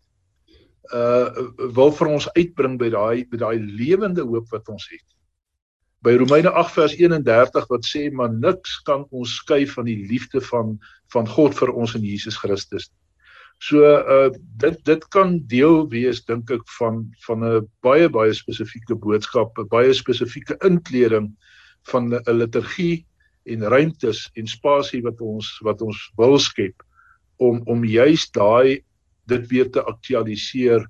uh 0.93 1.49
wil 1.77 1.93
vir 1.97 2.11
ons 2.13 2.27
uitbring 2.37 2.77
by 2.81 2.91
daai 2.93 3.25
by 3.31 3.39
daai 3.41 3.57
lewende 3.57 4.25
hoop 4.29 4.51
wat 4.53 4.69
ons 4.69 4.85
het 4.93 5.14
by 6.05 6.17
Romeine 6.21 6.51
8 6.53 6.75
vers 6.77 6.95
31 7.01 7.69
wat 7.71 7.87
sê 7.89 8.11
maar 8.13 8.33
niks 8.33 8.77
kan 8.89 9.07
ons 9.11 9.39
skei 9.41 9.65
van 9.71 9.89
die 9.89 10.01
liefde 10.11 10.43
van 10.51 10.77
van 11.15 11.29
God 11.31 11.57
vir 11.57 11.73
ons 11.73 11.95
in 11.97 12.05
Jesus 12.05 12.37
Christus. 12.37 12.91
So 13.63 13.81
uh 13.87 14.31
dit 14.61 14.79
dit 14.85 15.09
kan 15.15 15.39
deel 15.49 15.87
wees 15.89 16.21
dink 16.29 16.51
ek 16.51 16.65
van 16.79 17.05
van 17.27 17.45
'n 17.45 17.69
baie 17.87 18.09
baie 18.09 18.35
spesifieke 18.35 18.95
boodskap, 18.95 19.59
'n 19.59 19.69
baie 19.69 19.95
spesifieke 19.95 20.59
inkleding 20.69 21.33
van 21.93 22.13
'n 22.13 22.39
liturgie 22.39 23.07
en 23.45 23.69
ruimtes 23.69 24.31
en 24.35 24.47
spasie 24.47 25.03
wat 25.03 25.21
ons 25.21 25.61
wat 25.63 25.83
ons 25.83 26.11
wil 26.17 26.39
skep 26.39 26.83
om 27.37 27.63
om 27.65 27.85
juist 27.85 28.33
daai 28.35 28.85
dit 29.27 29.47
weer 29.49 29.71
te 29.71 29.83
aktualiseer 29.83 30.85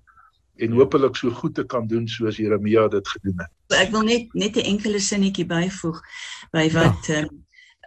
en 0.56 0.76
hopelik 0.78 1.16
so 1.16 1.30
goed 1.30 1.54
te 1.54 1.64
kan 1.66 1.86
doen 1.86 2.08
soos 2.08 2.36
Jeremia 2.36 2.88
dit 2.88 3.08
gedoen 3.08 3.38
het. 3.42 3.50
Ek 3.78 3.90
wil 3.90 4.02
net 4.06 4.34
net 4.34 4.56
'n 4.56 4.68
enkele 4.74 5.00
sinnetjie 5.00 5.46
byvoeg 5.46 6.00
by 6.52 6.70
wat 6.72 7.06
ja. 7.06 7.24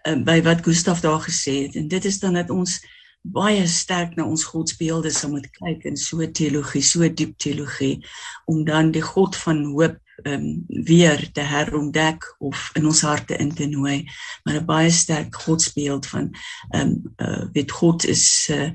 um, 0.08 0.24
by 0.24 0.42
wat 0.42 0.64
Gustaf 0.64 1.02
daar 1.02 1.22
gesê 1.22 1.68
het 1.68 1.76
en 1.76 1.88
dit 1.88 2.06
is 2.06 2.20
dan 2.20 2.34
dat 2.34 2.50
ons 2.50 2.80
baie 3.22 3.68
sterk 3.68 4.16
na 4.16 4.26
ons 4.26 4.44
godsbeelde 4.44 5.12
sal 5.12 5.34
moet 5.34 5.48
kyk 5.52 5.86
in 5.90 5.98
so 5.98 6.26
teologie, 6.32 6.82
so 6.82 7.08
diep 7.10 7.38
teologie 7.38 8.06
om 8.46 8.64
dan 8.68 8.92
die 8.92 9.04
God 9.04 9.36
van 9.36 9.64
hoop 9.74 9.98
ehm 10.26 10.34
um, 10.34 10.66
weer 10.68 11.32
te 11.32 11.42
herontdek 11.46 12.24
of 12.40 12.72
in 12.74 12.86
ons 12.90 13.02
harte 13.06 13.38
in 13.38 13.52
te 13.54 13.68
nooi. 13.70 14.06
Maar 14.44 14.56
'n 14.62 14.66
baie 14.66 14.90
sterk 14.90 15.36
godsbeeld 15.36 16.08
van 16.08 16.32
ehm 16.70 16.88
um, 16.88 17.14
uh, 17.18 17.46
weet 17.54 17.72
God 17.72 18.06
is 18.06 18.50
uh, 18.52 18.72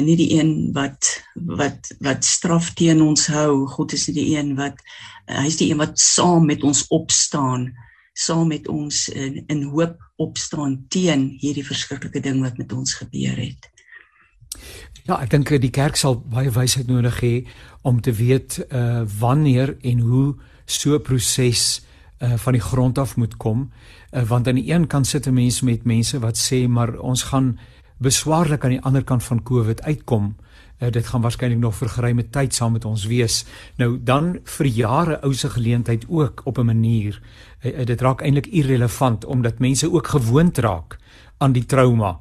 nie 0.00 0.16
die 0.16 0.32
een 0.38 0.72
wat 0.72 1.22
wat 1.34 1.92
wat 2.00 2.24
straf 2.24 2.72
teen 2.74 3.02
ons 3.02 3.26
hou. 3.26 3.66
God 3.66 3.92
is 3.92 4.06
nie 4.08 4.14
die 4.14 4.36
een 4.36 4.54
wat 4.56 4.78
uh, 5.28 5.40
hy 5.42 5.46
is 5.46 5.56
die 5.60 5.70
een 5.70 5.80
wat 5.82 5.98
saam 5.98 6.46
met 6.46 6.62
ons 6.62 6.86
opstaan 6.88 7.72
saam 8.12 8.48
met 8.48 8.68
ons 8.68 9.08
in 9.08 9.44
in 9.46 9.62
hoop 9.72 10.00
opstaan 10.16 10.84
teen 10.88 11.28
hierdie 11.40 11.66
verskriklike 11.66 12.20
ding 12.20 12.42
wat 12.42 12.58
met 12.58 12.72
ons 12.72 12.94
gebeur 12.94 13.36
het. 13.36 13.70
Ja, 15.08 15.18
ek 15.18 15.32
dink 15.32 15.50
die 15.62 15.72
kerk 15.72 15.96
sal 15.96 16.20
baie 16.20 16.52
wysheid 16.52 16.86
nodig 16.86 17.20
hê 17.24 17.34
om 17.82 18.00
te 18.00 18.12
weet 18.12 18.60
uh 18.68 19.02
wanneer 19.18 19.76
en 19.82 19.98
hoe 19.98 20.34
so 20.66 20.94
'n 20.94 21.02
proses 21.02 21.82
uh 22.20 22.36
van 22.36 22.52
die 22.52 22.62
grond 22.62 22.98
af 22.98 23.16
moet 23.16 23.36
kom. 23.36 23.72
Uh, 24.12 24.22
want 24.28 24.48
aan 24.48 24.60
die 24.60 24.70
een 24.70 24.86
kant 24.86 25.06
sit 25.06 25.26
'n 25.26 25.34
mens 25.34 25.60
met 25.60 25.84
mense 25.84 26.18
wat 26.18 26.38
sê 26.38 26.68
maar 26.68 26.98
ons 26.98 27.22
gaan 27.22 27.58
beswaarlik 28.02 28.64
aan 28.64 28.76
die 28.76 28.82
ander 28.82 29.04
kant 29.04 29.24
van 29.24 29.42
Covid 29.42 29.82
uitkom. 29.82 30.36
Uh, 30.78 30.90
dit 30.90 31.06
gaan 31.06 31.22
waarskynlik 31.22 31.58
nog 31.58 31.76
vir 31.78 31.88
geruime 31.88 32.24
tyd 32.30 32.54
saam 32.54 32.72
met 32.72 32.84
ons 32.84 33.06
wees. 33.06 33.44
Nou 33.76 33.98
dan 34.02 34.38
vir 34.58 34.66
jare 34.66 35.20
ou 35.22 35.34
se 35.34 35.48
geleentheid 35.48 36.04
ook 36.08 36.42
op 36.44 36.58
'n 36.58 36.66
manier. 36.66 37.20
Uh, 37.62 37.78
uh, 37.78 37.86
dit 37.86 38.00
raak 38.00 38.20
eintlik 38.22 38.46
irrelevant 38.46 39.24
omdat 39.24 39.58
mense 39.58 39.92
ook 39.92 40.06
gewoond 40.06 40.58
raak 40.58 40.98
aan 41.38 41.52
die 41.52 41.66
trauma 41.66 42.18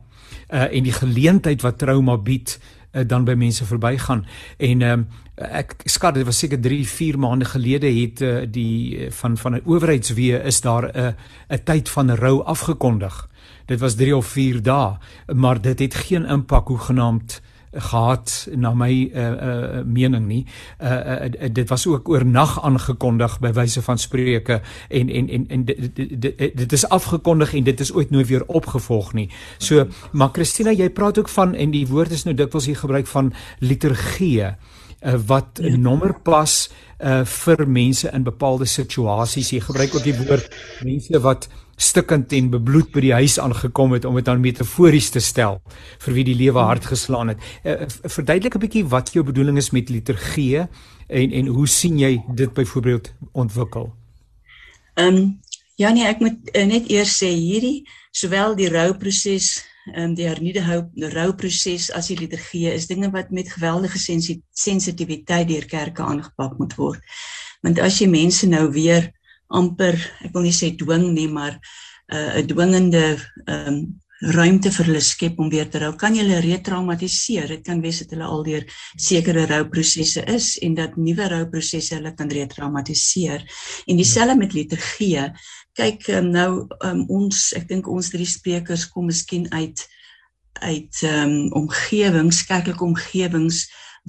uh, 0.50 0.68
en 0.68 0.84
die 0.84 0.96
geleentheid 0.96 1.62
wat 1.62 1.78
trauma 1.78 2.18
bied 2.18 2.58
uh, 2.58 3.04
dan 3.08 3.26
by 3.28 3.36
mense 3.40 3.66
verbygaan 3.66 4.26
en 4.58 4.88
um, 4.88 5.08
ek 5.42 5.74
skat 5.90 6.20
dit 6.20 6.28
was 6.28 6.42
seker 6.44 6.60
3 6.62 6.84
4 6.88 7.18
maande 7.22 7.48
gelede 7.50 7.90
het 7.96 8.22
uh, 8.22 8.34
die 8.46 9.10
van 9.22 9.38
van 9.38 9.56
'n 9.56 9.66
owerheidswee 9.66 10.42
is 10.52 10.62
daar 10.62 10.92
'n 10.92 10.98
uh, 10.98 11.14
'n 11.58 11.64
tyd 11.64 11.90
van 11.90 12.16
rou 12.16 12.44
afgekondig 12.44 13.28
dit 13.66 13.80
was 13.80 13.96
3 13.96 14.16
of 14.16 14.26
4 14.26 14.62
dae 14.62 14.98
maar 15.36 15.62
dit 15.62 15.80
het 15.80 15.96
geen 15.96 16.26
impak 16.26 16.68
hoe 16.68 16.80
genaamd 16.80 17.42
gehad 17.72 18.48
na 18.56 18.74
my 18.76 18.92
uh, 18.92 19.32
uh, 19.32 19.84
mening 19.86 20.26
nie. 20.28 20.46
Uh, 20.82 20.92
uh, 20.92 21.26
uh, 21.42 21.50
dit 21.54 21.70
was 21.70 21.88
ook 21.88 22.10
oornag 22.10 22.58
aangekondig 22.64 23.40
by 23.40 23.54
wyse 23.56 23.82
van 23.82 23.98
spreuke 23.98 24.62
en 24.90 25.10
en 25.10 25.30
en 25.30 25.46
en 25.48 25.66
dit, 25.66 25.96
dit, 25.96 26.58
dit 26.58 26.72
is 26.72 26.88
afgekondig 26.90 27.54
en 27.54 27.64
dit 27.64 27.80
is 27.80 27.94
ooit 27.94 28.10
nooit 28.10 28.28
weer 28.28 28.46
opgevolg 28.46 29.14
nie. 29.14 29.30
So 29.58 29.88
maar 30.12 30.30
Christina, 30.32 30.72
jy 30.72 30.90
praat 30.90 31.18
ook 31.18 31.30
van 31.30 31.56
en 31.56 31.72
die 31.72 31.88
woord 31.88 32.12
is 32.12 32.24
nou 32.28 32.36
dikwels 32.36 32.66
hier 32.66 32.78
gebruik 32.78 33.08
van 33.08 33.34
liturgie 33.60 34.44
uh, 34.44 34.56
wat 35.26 35.60
ja. 35.64 35.76
nommer 35.78 36.14
pas 36.24 36.70
uh, 37.00 37.24
vir 37.26 37.68
mense 37.68 38.12
in 38.12 38.24
bepaalde 38.24 38.66
situasies. 38.66 39.56
Jy 39.56 39.64
gebruik 39.64 39.96
ook 39.96 40.04
die 40.04 40.18
woord 40.26 40.52
mense 40.84 41.24
wat 41.24 41.48
stikkend 41.82 42.34
en 42.38 42.50
bebloed 42.54 42.92
by 42.94 43.02
die 43.04 43.14
huis 43.18 43.40
aangekom 43.42 43.96
het 43.96 44.06
om 44.06 44.18
dit 44.20 44.28
dan 44.28 44.44
metafories 44.44 45.10
te 45.14 45.22
stel 45.24 45.60
vir 46.04 46.16
wie 46.18 46.26
die 46.28 46.38
lewe 46.38 46.62
hard 46.62 46.86
geslaan 46.86 47.34
het. 47.34 47.42
Uh, 47.66 47.88
verduidelik 48.06 48.56
'n 48.56 48.66
bietjie 48.66 48.86
wat 48.86 49.14
jou 49.14 49.24
bedoeling 49.26 49.58
is 49.58 49.72
met 49.72 49.90
liturgie 49.90 50.68
en 51.08 51.32
en 51.32 51.48
hoe 51.48 51.68
sien 51.68 52.00
jy 52.00 52.22
dit 52.36 52.54
byvoorbeeld 52.54 53.14
ontwikkel? 53.34 53.94
Ehm 54.96 55.16
um, 55.16 55.40
ja 55.76 55.90
nee, 55.90 56.06
ek 56.06 56.20
moet 56.20 56.38
uh, 56.54 56.66
net 56.66 56.90
eers 56.90 57.18
sê 57.18 57.32
hierdie 57.34 57.88
sowel 58.12 58.56
die 58.56 58.70
rouproses 58.70 59.64
en 59.94 60.12
um, 60.12 60.16
die 60.16 60.28
hernieude 60.28 60.62
rouproses 61.16 61.90
as 61.92 62.08
die 62.12 62.18
liturgie 62.20 62.70
is 62.70 62.88
dinge 62.88 63.10
wat 63.12 63.32
met 63.32 63.50
geweldige 63.50 63.98
sensitiwiteit 64.52 65.48
deur 65.48 65.66
kerke 65.66 66.04
aangepak 66.04 66.58
moet 66.60 66.76
word. 66.78 67.02
Want 67.62 67.80
as 67.80 67.98
jy 68.02 68.08
mense 68.08 68.48
nou 68.48 68.70
weer 68.72 69.10
amper 69.52 69.98
ek 70.26 70.34
wil 70.34 70.46
nie 70.48 70.56
sê 70.56 70.72
dwing 70.78 71.12
nie 71.16 71.28
maar 71.28 71.60
'n 72.12 72.40
uh, 72.40 72.44
dwingende 72.44 73.18
um, 73.48 74.02
ruimte 74.22 74.70
vir 74.70 74.86
hulle 74.86 75.02
skep 75.02 75.40
om 75.42 75.50
weer 75.50 75.70
te 75.70 75.80
rou. 75.82 75.96
Kan 75.98 76.14
jy 76.14 76.22
hulle 76.22 76.42
retraumatiseer? 76.46 77.48
Dit 77.56 77.64
kan 77.66 77.82
wees 77.82 78.04
dat 78.04 78.14
hulle 78.14 78.28
al 78.30 78.44
deur 78.46 78.66
sekere 78.94 79.48
rouprosesse 79.50 80.22
is 80.30 80.54
en 80.62 80.76
dat 80.78 80.98
nuwe 80.98 81.30
rouprosesse 81.32 81.96
hulle 81.98 82.14
kan 82.18 82.30
retraumatiseer. 82.30 83.42
En 83.88 83.98
dieselfde 83.98 84.38
met 84.38 84.54
liturgie. 84.54 85.26
Kyk 85.74 86.08
um, 86.14 86.30
nou 86.36 86.52
um, 86.86 87.06
ons 87.10 87.50
ek 87.58 87.68
dink 87.70 87.90
ons 87.90 88.12
drie 88.14 88.28
sprekers 88.28 88.86
kom 88.92 89.10
miskien 89.10 89.48
uit 89.52 89.88
uit 90.62 90.98
um, 91.08 91.48
omgewings 91.58 92.44
kerklike 92.46 92.84
omgewings 92.84 93.64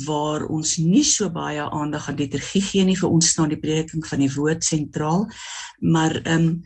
waar 0.07 0.47
ons 0.49 0.77
nie 0.81 1.05
so 1.05 1.29
baie 1.31 1.63
aandag 1.63 2.09
aan 2.09 2.17
liturgie 2.17 2.63
gee 2.65 2.85
nie 2.85 2.97
vir 2.97 3.11
ons 3.11 3.29
staan 3.35 3.53
die 3.53 3.61
prediking 3.61 4.07
van 4.07 4.23
die 4.25 4.33
woord 4.33 4.65
sentraal 4.65 5.27
maar 5.81 6.17
ehm 6.23 6.49
um, 6.49 6.63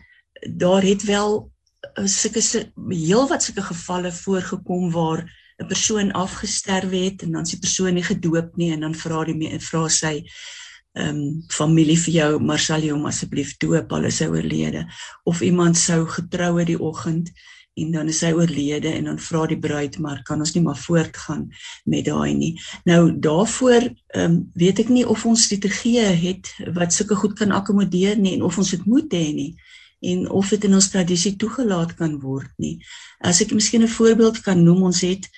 daar 0.52 0.84
het 0.84 1.02
wel 1.08 1.32
uh, 1.98 2.06
sulke 2.06 2.42
heel 2.92 3.28
wat 3.28 3.42
sulke 3.42 3.62
gevalle 3.62 4.12
voorgekom 4.12 4.90
waar 4.92 5.24
'n 5.58 5.66
persoon 5.66 6.12
afgesterwe 6.12 6.96
het 6.96 7.22
en 7.22 7.32
dan 7.32 7.42
is 7.42 7.50
die 7.50 7.64
persoon 7.64 7.94
nie 7.94 8.04
gedoop 8.04 8.56
nie 8.56 8.72
en 8.72 8.80
dan 8.80 8.94
vra 8.94 9.24
die 9.24 9.58
vra 9.60 9.88
sy 9.88 10.14
ehm 10.96 11.08
um, 11.16 11.42
familie 11.52 11.98
vir 11.98 12.14
jou 12.14 12.30
maar 12.40 12.58
sal 12.58 12.84
jy 12.84 12.92
hom 12.92 13.06
asseblief 13.06 13.56
doop 13.60 13.92
al 13.92 14.04
is 14.04 14.20
hy 14.20 14.28
oorlede. 14.32 14.86
Of 15.24 15.40
iemand 15.40 15.76
sou 15.76 16.06
getroue 16.08 16.64
die 16.64 16.78
oggend 16.80 17.32
en 17.76 17.90
dan 17.92 18.08
is 18.08 18.22
hy 18.24 18.32
oorlede 18.32 18.88
en 18.88 19.10
dan 19.10 19.18
vra 19.20 19.44
die 19.50 19.58
bruid 19.60 19.98
maar 20.00 20.22
kan 20.24 20.40
ons 20.40 20.54
nie 20.56 20.62
maar 20.64 20.78
voortgaan 20.80 21.46
met 21.84 22.06
daai 22.08 22.34
nie. 22.34 22.52
Nou 22.88 23.12
daarvoor 23.12 23.88
ehm 23.88 24.22
um, 24.24 24.38
weet 24.54 24.80
ek 24.86 24.92
nie 24.92 25.04
of 25.04 25.26
ons 25.28 25.50
liturgie 25.52 26.00
het 26.00 26.52
wat 26.78 26.96
sulke 26.96 27.18
goed 27.20 27.36
kan 27.36 27.52
akkommodeer 27.52 28.16
nie 28.16 28.36
en 28.38 28.46
of 28.48 28.56
ons 28.58 28.72
dit 28.72 28.86
moet 28.88 29.12
hê 29.12 29.28
nie 29.36 29.52
en 30.00 30.24
of 30.30 30.48
dit 30.54 30.64
in 30.64 30.74
ons 30.78 30.88
tradisie 30.92 31.36
toegelaat 31.36 31.94
kan 31.96 32.18
word 32.20 32.50
nie. 32.56 32.78
As 33.20 33.40
ek 33.40 33.52
miskien 33.52 33.82
'n 33.82 33.88
voorbeeld 33.88 34.40
kan 34.40 34.62
noem, 34.62 34.82
ons 34.82 35.00
het 35.00 35.28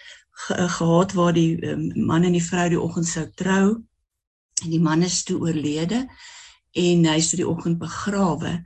ge 0.47 0.69
gehad 0.79 1.13
waar 1.13 1.33
die 1.33 1.59
um, 1.67 1.93
man 2.07 2.25
en 2.25 2.33
die 2.33 2.45
vrou 2.45 2.69
die 2.69 2.81
oggend 2.81 3.07
sou 3.07 3.27
trou 3.35 3.83
en 4.65 4.71
die 4.71 4.81
man 4.81 5.03
is 5.03 5.23
toe 5.23 5.39
oorlede 5.41 6.07
en 6.73 7.05
hy 7.05 7.17
is 7.19 7.31
toe 7.31 7.43
die 7.43 7.49
oggend 7.49 7.79
begrawe 7.79 8.63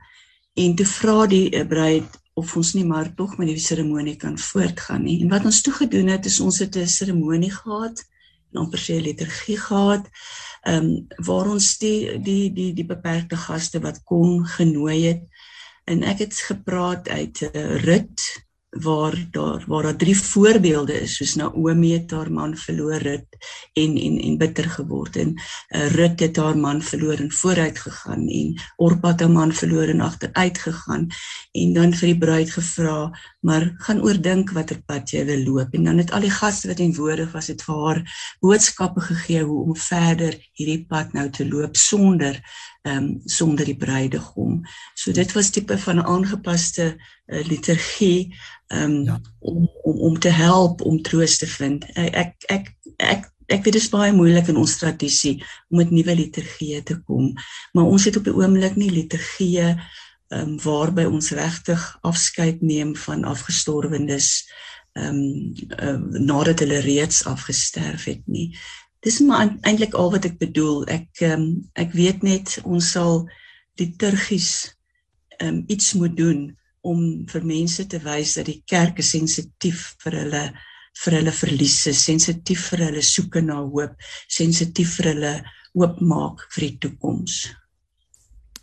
en 0.53 0.75
toe 0.75 0.85
vra 0.85 1.25
die 1.27 1.47
uh, 1.49 1.65
bruid 1.67 2.19
of 2.33 2.55
ons 2.57 2.73
nie 2.73 2.85
maar 2.85 3.11
tog 3.15 3.37
met 3.37 3.47
die 3.47 3.61
seremonie 3.61 4.15
kan 4.17 4.37
voortgaan 4.39 5.03
nie. 5.05 5.19
En 5.21 5.29
wat 5.29 5.45
ons 5.45 5.61
toe 5.61 5.73
gedoen 5.73 6.09
het 6.13 6.25
is 6.25 6.39
ons 6.39 6.59
het 6.59 6.75
'n 6.77 6.87
seremonie 6.87 7.51
gehad, 7.51 8.03
'n 8.53 8.57
amper 8.57 8.79
sê 8.79 9.01
liturgie 9.01 9.57
gehad, 9.57 10.09
ehm 10.63 10.85
um, 10.85 11.07
waar 11.17 11.47
ons 11.49 11.77
die 11.77 12.21
die 12.21 12.53
die 12.53 12.73
die 12.73 12.85
beperkte 12.85 13.37
gaste 13.37 13.79
wat 13.79 14.03
kon 14.03 14.45
genooi 14.47 15.05
het. 15.05 15.21
En 15.85 16.03
ek 16.03 16.19
het 16.19 16.33
gepraat 16.33 17.09
uit 17.09 17.41
'n 17.41 17.57
uh, 17.57 17.83
rit 17.83 18.19
waar 18.81 19.27
daar 19.31 19.63
waar 19.67 19.83
daar 19.83 19.95
drie 19.95 20.17
voorbeelde 20.17 21.01
is 21.01 21.15
soos 21.15 21.35
Naomi 21.35 21.91
het 21.93 22.11
haar 22.11 22.31
man 22.31 22.55
verloor 22.57 23.01
Rut 23.01 23.37
en 23.73 23.97
en 23.97 24.19
en 24.19 24.37
bitter 24.37 24.69
geword. 24.69 25.15
En 25.15 25.33
uh, 25.37 25.87
Rut 25.95 26.19
het 26.19 26.35
haar 26.35 26.57
man 26.57 26.81
verloor 26.81 27.13
en 27.13 27.31
vooruit 27.31 27.79
gegaan 27.79 28.27
en 28.27 28.61
Orpa 28.75 29.07
het 29.07 29.19
haar 29.19 29.31
man 29.31 29.53
verloor 29.53 29.87
en 29.87 30.01
agteruit 30.01 30.57
gegaan 30.57 31.07
en 31.51 31.73
dan 31.73 31.93
vir 31.93 32.07
die 32.07 32.17
bruid 32.17 32.51
gevra 32.51 33.11
maar 33.39 33.73
gaan 33.77 34.01
oordink 34.01 34.51
watter 34.55 34.81
pad 34.85 35.11
jy 35.11 35.25
wil 35.25 35.43
loop. 35.43 35.73
En 35.73 35.83
dan 35.83 35.97
het 35.97 36.11
al 36.11 36.23
die 36.25 36.33
gaste 36.33 36.67
wat 36.67 36.79
teenwoordig 36.79 37.31
was 37.31 37.47
het 37.51 37.63
vir 37.65 37.81
haar 37.85 38.01
boodskappe 38.39 39.01
gegee 39.01 39.43
hoe 39.43 39.63
om 39.63 39.75
verder 39.75 40.37
hierdie 40.53 40.85
pad 40.87 41.13
nou 41.13 41.29
te 41.29 41.47
loop 41.47 41.75
sonder 41.75 42.39
ehm 42.83 42.97
um, 42.97 43.21
sonder 43.25 43.65
die 43.65 43.77
bruidegom. 43.77 44.61
So 44.93 45.11
dit 45.11 45.31
was 45.31 45.49
tipe 45.49 45.77
van 45.77 45.95
'n 45.95 46.05
aangepaste 46.05 46.85
uh, 47.25 47.45
liturgie 47.47 48.35
ehm 48.67 48.83
um, 48.83 49.03
ja. 49.03 49.21
om 49.39 49.69
om 49.83 49.99
om 49.99 50.19
te 50.19 50.29
help 50.29 50.81
om 50.81 51.01
troos 51.01 51.37
te 51.37 51.47
vind. 51.47 51.85
Ek 51.93 52.15
ek 52.15 52.35
ek 52.45 52.73
ek, 52.97 53.31
ek 53.45 53.63
weet 53.63 53.73
dit 53.73 53.81
is 53.81 53.89
baie 53.89 54.11
moeilik 54.11 54.47
in 54.47 54.59
ons 54.59 54.77
tradisie 54.77 55.43
om 55.69 55.77
met 55.77 55.91
nuwe 55.91 56.15
liturgie 56.15 56.83
te 56.83 56.99
kom, 57.01 57.33
maar 57.71 57.85
ons 57.85 58.03
het 58.03 58.17
op 58.17 58.23
die 58.23 58.35
oomblik 58.35 58.75
nie 58.75 58.91
liturgie 58.91 59.59
ehm 59.63 59.79
um, 60.29 60.59
waarby 60.59 61.05
ons 61.05 61.31
regtig 61.31 61.97
afskeid 62.01 62.61
neem 62.61 62.95
van 62.95 63.23
afgestorwenes 63.23 64.49
ehm 64.93 65.15
um, 65.15 65.53
uh, 65.79 66.19
nadat 66.19 66.59
hulle 66.59 66.79
reeds 66.79 67.23
afgesterf 67.25 68.03
het 68.03 68.27
nie. 68.27 68.51
Dis 69.03 69.19
maar 69.19 69.49
eintlik 69.67 69.93
al 69.99 70.11
wat 70.11 70.25
ek 70.25 70.37
bedoel. 70.39 70.85
Ek 70.87 71.23
ehm 71.23 71.41
um, 71.41 71.47
ek 71.79 71.95
weet 71.97 72.23
net 72.23 72.59
ons 72.63 72.91
sal 72.95 73.25
liturgies 73.79 74.51
ehm 75.39 75.49
um, 75.49 75.63
iets 75.67 75.93
moet 75.99 76.15
doen 76.17 76.45
om 76.83 77.01
vir 77.31 77.43
mense 77.47 77.85
te 77.87 77.99
wys 78.03 78.35
dat 78.37 78.47
die 78.47 78.61
kerk 78.67 79.01
sensitief 79.03 79.93
vir 80.03 80.19
hulle 80.21 80.43
vir 81.03 81.15
hulle 81.17 81.31
verliese, 81.33 81.93
sensitief 81.97 82.67
vir 82.69 82.85
hulle 82.87 83.01
soeke 83.01 83.41
na 83.41 83.55
hoop, 83.63 83.95
sensitief 84.29 84.99
vir 84.99 85.09
hulle 85.13 85.33
oopmaak 85.73 86.45
vir 86.53 86.67
die 86.67 86.75
toekoms. 86.85 87.37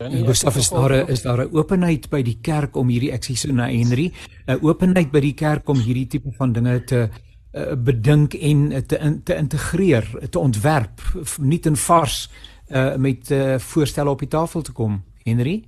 En 0.01 0.23
Gustav 0.25 0.57
is 0.57 0.71
daar 0.73 0.95
is 1.11 1.23
daar 1.23 1.43
'n 1.45 1.53
openheid 1.53 2.09
by 2.11 2.23
die 2.23 2.39
kerk 2.41 2.77
om 2.77 2.89
hierdie 2.89 3.13
ek 3.13 3.25
sê 3.25 3.37
so 3.37 3.53
na 3.53 3.67
Henry, 3.67 4.13
'n 4.49 4.61
openheid 4.63 5.11
by 5.13 5.21
die 5.21 5.35
kerk 5.35 5.69
om 5.69 5.81
hierdie 5.81 6.07
tipe 6.07 6.31
van 6.39 6.53
dinge 6.53 6.85
te 6.85 7.11
uh, 7.53 7.75
bedink 7.75 8.35
en 8.35 8.87
te 8.87 8.99
in, 8.99 9.23
te 9.23 9.37
integreer, 9.37 10.07
te 10.31 10.39
ontwerp, 10.39 11.03
nie 11.39 11.59
ten 11.59 11.77
vars 11.77 12.31
uh, 12.69 12.97
met 12.97 13.31
uh, 13.31 13.59
voorstelle 13.59 14.11
op 14.11 14.19
die 14.19 14.29
tafel 14.29 14.63
te 14.63 14.73
kom, 14.73 15.03
Henry? 15.25 15.65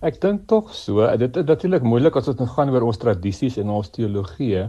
Ek 0.00 0.20
dink 0.20 0.46
tog 0.48 0.72
so. 0.74 1.04
Dit 1.20 1.36
is 1.36 1.44
natuurlik 1.44 1.84
moeilik 1.84 2.16
as 2.16 2.30
dit 2.30 2.38
gaan 2.54 2.70
oor 2.72 2.86
ons 2.88 3.00
tradisies 3.00 3.58
en 3.60 3.68
ons 3.68 3.90
teologie. 3.92 4.64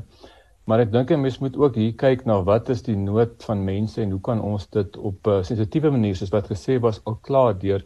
Maar 0.67 0.83
ek 0.83 0.91
dink 0.91 1.11
'n 1.11 1.21
mens 1.21 1.39
moet 1.39 1.55
ook 1.57 1.75
hier 1.75 1.93
kyk 1.95 2.25
na 2.25 2.41
wat 2.43 2.69
is 2.69 2.83
die 2.83 2.95
nood 2.95 3.43
van 3.43 3.63
mense 3.63 4.01
en 4.01 4.11
hoe 4.11 4.21
kan 4.21 4.41
ons 4.41 4.67
dit 4.69 4.97
op 4.97 5.27
'n 5.27 5.43
sensitiewe 5.43 5.91
manier 5.91 6.15
soos 6.15 6.29
wat 6.31 6.51
gesê 6.51 6.79
was 6.79 7.01
al 7.05 7.15
klaar 7.15 7.57
deur 7.57 7.83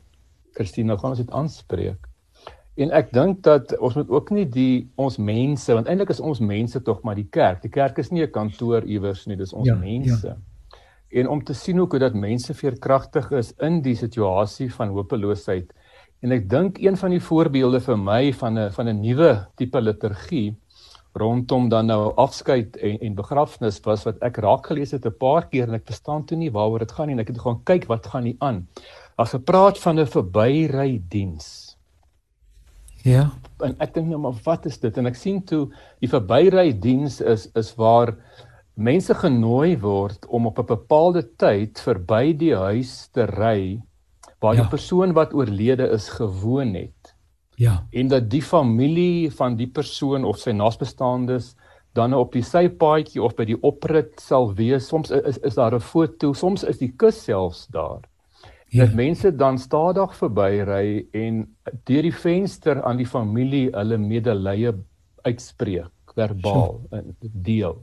Christina 0.53 0.97
gaan 0.97 1.11
ons 1.11 1.19
dit 1.19 1.31
aanspreek. 1.31 2.07
En 2.75 2.91
ek 2.91 3.13
dink 3.15 3.39
dat 3.43 3.71
ons 3.79 3.95
moet 3.95 4.09
ook 4.11 4.31
nie 4.35 4.45
die 4.51 4.87
ons 4.99 5.15
mense 5.17 5.73
want 5.73 5.87
eintlik 5.87 6.11
is 6.11 6.19
ons 6.19 6.41
mense 6.43 6.81
tog 6.83 7.05
maar 7.07 7.15
die 7.15 7.29
kerk. 7.31 7.61
Die 7.63 7.71
kerk 7.71 8.01
is 8.03 8.11
nie 8.11 8.23
'n 8.23 8.31
kantoor 8.31 8.83
iewers 8.83 9.25
nie, 9.27 9.37
dis 9.37 9.53
ons 9.53 9.67
ja, 9.67 9.75
mense. 9.75 10.27
Ja. 10.27 10.35
En 11.19 11.29
om 11.29 11.43
te 11.43 11.53
sien 11.53 11.77
hoe 11.77 11.99
dat 11.99 12.13
mense 12.13 12.53
veerkragtig 12.53 13.31
is 13.31 13.53
in 13.61 13.81
die 13.81 13.95
situasie 13.95 14.73
van 14.73 14.89
hopeloosheid. 14.89 15.71
En 16.21 16.31
ek 16.31 16.49
dink 16.49 16.77
een 16.77 16.97
van 16.97 17.11
die 17.11 17.21
voorbeelde 17.21 17.79
vir 17.79 17.97
my 17.97 18.33
van 18.33 18.59
'n 18.59 18.71
van 18.71 18.87
'n 18.89 19.01
nuwe 19.01 19.47
tipe 19.55 19.81
liturgie 19.81 20.55
rondom 21.13 21.69
dan 21.69 21.85
nou 21.85 22.13
afskeid 22.15 22.75
en 22.77 22.99
en 22.99 23.15
begrafnis 23.15 23.79
was 23.85 24.03
wat 24.03 24.17
ek 24.21 24.37
raak 24.37 24.67
gelees 24.67 24.91
het 24.91 25.05
'n 25.05 25.17
paar 25.17 25.47
keer 25.47 25.67
en 25.67 25.75
ek 25.75 25.85
verstaan 25.85 26.25
toe 26.25 26.37
nie 26.37 26.51
waaroor 26.51 26.79
dit 26.79 26.91
gaan 26.91 27.07
nie 27.07 27.15
en 27.15 27.19
ek 27.19 27.27
het 27.27 27.39
gaan 27.39 27.63
kyk 27.63 27.87
wat 27.87 28.07
gaan 28.07 28.23
nie 28.23 28.35
aan. 28.39 28.67
As 29.17 29.31
gepraat 29.31 29.79
van 29.79 29.99
'n 29.99 30.05
verbyry 30.05 31.01
diens. 31.07 31.64
Ja. 33.05 33.29
En 33.63 33.75
ek 33.83 33.93
dink 33.95 34.09
nou 34.09 34.19
maar 34.19 34.37
wat 34.43 34.65
is 34.65 34.79
dit? 34.81 34.97
En 34.97 35.07
ek 35.07 35.17
sien 35.19 35.43
toe 35.45 35.67
die 36.03 36.09
verbyry 36.11 36.71
diens 36.81 37.21
is 37.21 37.47
is 37.55 37.71
waar 37.79 38.15
mense 38.75 39.13
genooi 39.15 39.77
word 39.79 40.25
om 40.27 40.49
op 40.49 40.59
'n 40.59 40.67
bepaalde 40.73 41.23
tyd 41.37 41.79
verby 41.79 42.33
die 42.33 42.55
huis 42.55 43.07
te 43.13 43.25
ry 43.29 43.81
waar 44.41 44.55
ja. 44.55 44.61
die 44.61 44.69
persoon 44.69 45.13
wat 45.13 45.33
oorlede 45.33 45.87
is 45.95 46.09
gewoon 46.09 46.73
het. 46.75 47.15
Ja. 47.55 47.85
En 47.91 48.07
dat 48.07 48.29
die 48.29 48.41
familie 48.41 49.31
van 49.31 49.55
die 49.55 49.67
persoon 49.67 50.25
of 50.25 50.37
sy 50.37 50.51
naasbestaandes 50.51 51.55
dan 51.95 52.13
op 52.13 52.33
die 52.33 52.43
sypaadjie 52.43 53.23
of 53.23 53.35
by 53.35 53.45
die 53.45 53.61
oprit 53.63 54.19
sal 54.19 54.51
wees. 54.53 54.87
Soms 54.87 55.11
is 55.11 55.37
is 55.37 55.55
daar 55.55 55.75
'n 55.75 55.79
foto, 55.79 56.33
soms 56.33 56.63
is 56.63 56.77
die 56.77 56.91
kus 56.91 57.23
selfs 57.23 57.67
daar. 57.67 58.01
Ja. 58.75 58.85
Dat 58.85 58.95
mense 58.97 59.31
dan 59.31 59.57
stadig 59.61 60.15
verbyry 60.19 61.05
en 61.15 61.43
deur 61.87 62.03
die 62.03 62.15
venster 62.15 62.81
aan 62.83 62.99
die 62.99 63.07
familie 63.07 63.69
hulle 63.71 63.97
medelee 64.01 64.73
uitspreek 65.23 66.15
verbaal 66.15 66.81
en 66.91 67.13
deel. 67.21 67.77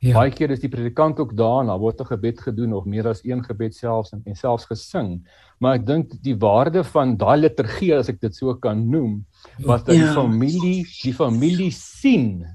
Ja. 0.00 0.14
Baie 0.16 0.32
keer 0.32 0.52
is 0.52 0.62
die 0.62 0.70
predikant 0.72 1.18
ook 1.20 1.32
daar 1.36 1.62
en 1.62 1.68
daar 1.72 1.80
word 1.80 2.00
'n 2.00 2.08
gebed 2.12 2.40
gedoen 2.40 2.72
of 2.72 2.84
meer 2.84 3.08
as 3.08 3.24
een 3.24 3.44
gebed 3.44 3.74
selfs 3.74 4.12
en, 4.12 4.22
en 4.24 4.36
selfs 4.36 4.64
gesing 4.64 5.20
maar 5.60 5.76
ek 5.76 5.84
dink 5.86 6.14
die 6.24 6.36
waarde 6.40 6.80
van 6.84 7.16
daai 7.20 7.36
liturgie 7.44 7.92
as 7.94 8.08
ek 8.08 8.20
dit 8.20 8.34
so 8.34 8.54
kan 8.56 8.80
noem 8.90 9.20
was 9.60 9.84
dat 9.84 9.94
ja. 9.94 10.06
die 10.06 10.14
familie 10.16 10.78
die 11.02 11.12
familie 11.12 11.70
sien 11.70 12.46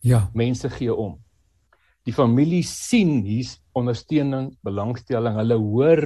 ja 0.00 0.30
mense 0.32 0.70
gee 0.72 0.94
om 0.94 1.18
die 2.08 2.16
familie 2.16 2.62
sien 2.64 3.20
hier's 3.28 3.58
ondersteuning 3.76 4.54
belangstelling 4.64 5.36
hulle 5.36 5.60
hoor 5.60 6.04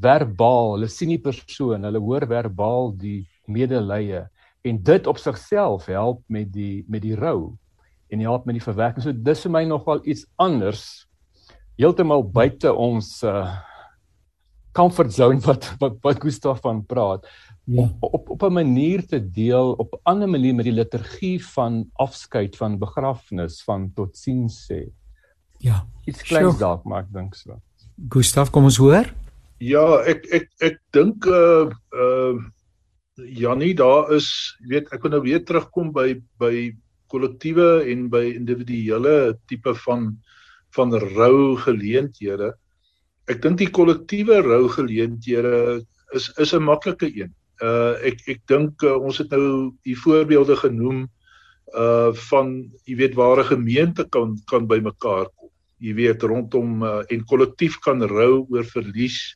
verbaal 0.00 0.76
hulle 0.76 0.88
sien 0.88 1.12
die 1.12 1.20
persoon 1.20 1.84
hulle 1.84 2.00
hoor 2.00 2.26
verbaal 2.26 2.92
die 2.96 3.22
medelee 3.46 4.24
en 4.64 4.78
dit 4.82 5.06
op 5.06 5.18
sigself 5.18 5.86
help 5.86 6.22
met 6.28 6.52
die 6.52 6.84
met 6.88 7.02
die 7.02 7.16
rou 7.18 7.52
en 8.12 8.20
help 8.20 8.46
met 8.46 8.58
die 8.58 8.64
verwerking 8.64 9.04
so 9.04 9.12
dis 9.12 9.42
vir 9.46 9.52
my 9.58 9.64
nogal 9.64 10.00
iets 10.04 10.26
anders 10.36 11.06
heeltemal 11.80 12.22
buite 12.22 12.72
ons 12.72 13.22
uh, 13.26 13.48
comfort 14.76 15.12
zone 15.12 15.40
wat 15.44 15.68
wat, 15.80 15.98
wat 16.04 16.20
Gustaf 16.22 16.60
van 16.64 16.82
praat. 16.86 17.26
Ja. 17.64 17.82
Op, 17.82 18.12
op 18.14 18.30
op 18.30 18.42
'n 18.42 18.52
manier 18.52 19.06
te 19.06 19.20
deel 19.30 19.72
op 19.72 19.92
'n 19.94 20.00
ander 20.02 20.28
manier 20.28 20.54
met 20.54 20.64
die 20.64 20.74
liturgie 20.74 21.46
van 21.46 21.90
afskeid 21.92 22.56
van 22.56 22.78
begrafnis 22.78 23.62
van 23.62 23.92
totsiens 23.94 24.66
sê. 24.70 24.90
Ja. 25.58 25.86
Iets 26.04 26.22
kleins 26.22 26.58
dalk 26.58 26.84
maar 26.84 27.02
ek 27.02 27.12
dink 27.12 27.34
so. 27.34 27.60
Gustaf, 28.08 28.50
kom 28.50 28.64
ons 28.64 28.76
hoor. 28.76 29.14
Ja, 29.62 29.84
ek 30.10 30.26
ek 30.38 30.48
ek 30.60 30.80
dink 30.96 31.26
uh 31.26 31.70
uh 31.94 32.34
Janie, 33.22 33.74
daar 33.76 34.08
is, 34.16 34.26
weet, 34.66 34.88
ek 34.90 35.04
wil 35.04 35.12
nou 35.12 35.20
weer 35.22 35.42
terugkom 35.44 35.92
by 35.94 36.16
by 36.40 36.72
kollektiewe 37.12 37.84
en 37.92 38.08
by 38.10 38.24
individuele 38.32 39.36
tipe 39.46 39.74
van 39.84 40.08
van 40.72 40.94
rou 41.12 41.54
geleenthede 41.60 42.54
ek 43.30 43.42
dink 43.44 43.60
die 43.60 43.70
kollektiewe 43.70 44.40
rou 44.42 44.66
geleenthede 44.72 45.82
is 46.16 46.28
is 46.42 46.52
'n 46.54 46.64
maklike 46.66 47.08
een. 47.08 47.32
Uh 47.62 47.94
ek 48.02 48.18
ek 48.28 48.40
dink 48.48 48.82
uh, 48.82 48.96
ons 48.98 49.18
het 49.18 49.30
nou 49.30 49.72
die 49.86 49.96
voorbeelde 49.96 50.56
genoem 50.56 51.06
uh 51.74 52.12
van 52.30 52.70
jy 52.86 52.96
weet 52.96 53.14
waar 53.14 53.38
'n 53.40 53.52
gemeente 53.54 54.04
kan 54.10 54.36
kan 54.50 54.66
bymekaar 54.66 55.30
kom. 55.36 55.50
Jy 55.78 55.94
weet 55.94 56.22
rondom 56.22 56.82
uh, 56.82 57.02
en 57.10 57.24
kollektief 57.24 57.78
kan 57.80 58.02
rou 58.02 58.46
oor 58.50 58.64
verlies 58.64 59.34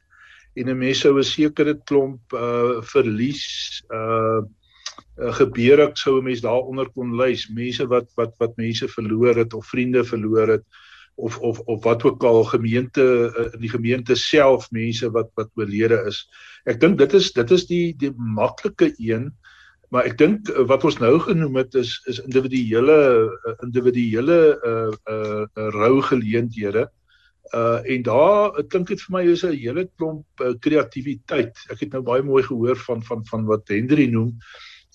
en 0.57 0.71
'n 0.73 0.79
mens 0.79 1.01
sou 1.05 1.19
'n 1.19 1.25
sekere 1.25 1.75
klomp 1.88 2.33
uh 2.33 2.83
verlies 2.92 3.45
uh 3.92 4.40
gebeur 5.16 5.81
ek 5.81 5.97
sou 5.97 6.19
'n 6.19 6.25
mens 6.25 6.40
daaronder 6.40 6.88
kon 6.92 7.16
lys 7.16 7.49
mense 7.49 7.85
wat 7.92 8.09
wat 8.16 8.35
wat 8.40 8.57
mense 8.57 8.88
verloor 8.88 9.37
het 9.37 9.55
of 9.55 9.66
vriende 9.66 10.05
verloor 10.05 10.49
het 10.57 10.64
of 11.16 11.38
of 11.38 11.61
of 11.61 11.85
wat 11.85 12.05
ook 12.05 12.25
al 12.25 12.45
gemeente 12.45 13.05
eh, 13.37 13.53
in 13.55 13.61
die 13.61 13.73
gemeente 13.73 14.14
self 14.14 14.71
mense 14.71 15.11
wat 15.11 15.31
wat 15.35 15.51
oorlede 15.57 16.05
is. 16.07 16.29
Ek 16.64 16.81
dink 16.81 16.99
dit 16.99 17.12
is 17.12 17.33
dit 17.33 17.51
is 17.51 17.66
die 17.66 17.95
die 17.97 18.12
maklike 18.16 18.92
een 18.99 19.33
maar 19.90 20.05
ek 20.05 20.19
dink 20.19 20.49
eh, 20.49 20.64
wat 20.69 20.85
ons 20.85 20.99
nou 21.01 21.19
genoem 21.21 21.57
het 21.57 21.75
is 21.75 22.01
is 22.07 22.21
individuele 22.21 22.99
individuele 23.62 24.38
uh 24.73 24.92
uh, 25.12 25.45
uh 25.45 25.71
rou 25.81 26.01
geleenthede. 26.03 26.88
Uh 26.88 27.06
en 27.54 28.02
daar 28.02 28.64
klink 28.68 28.88
dit 28.88 29.00
vir 29.00 29.12
my 29.14 29.22
is 29.32 29.44
'n 29.44 29.54
hele 29.54 29.88
klomp 29.96 30.26
uh, 30.40 30.54
kreatiwiteit. 30.61 31.54
Ek 31.70 31.80
het 31.80 31.92
nou 31.92 32.02
baie 32.02 32.22
mooi 32.22 32.42
gehoor 32.42 32.76
van 32.76 33.02
van 33.02 33.24
van 33.26 33.46
wat 33.46 33.68
Hendry 33.68 34.06
noem. 34.11 34.37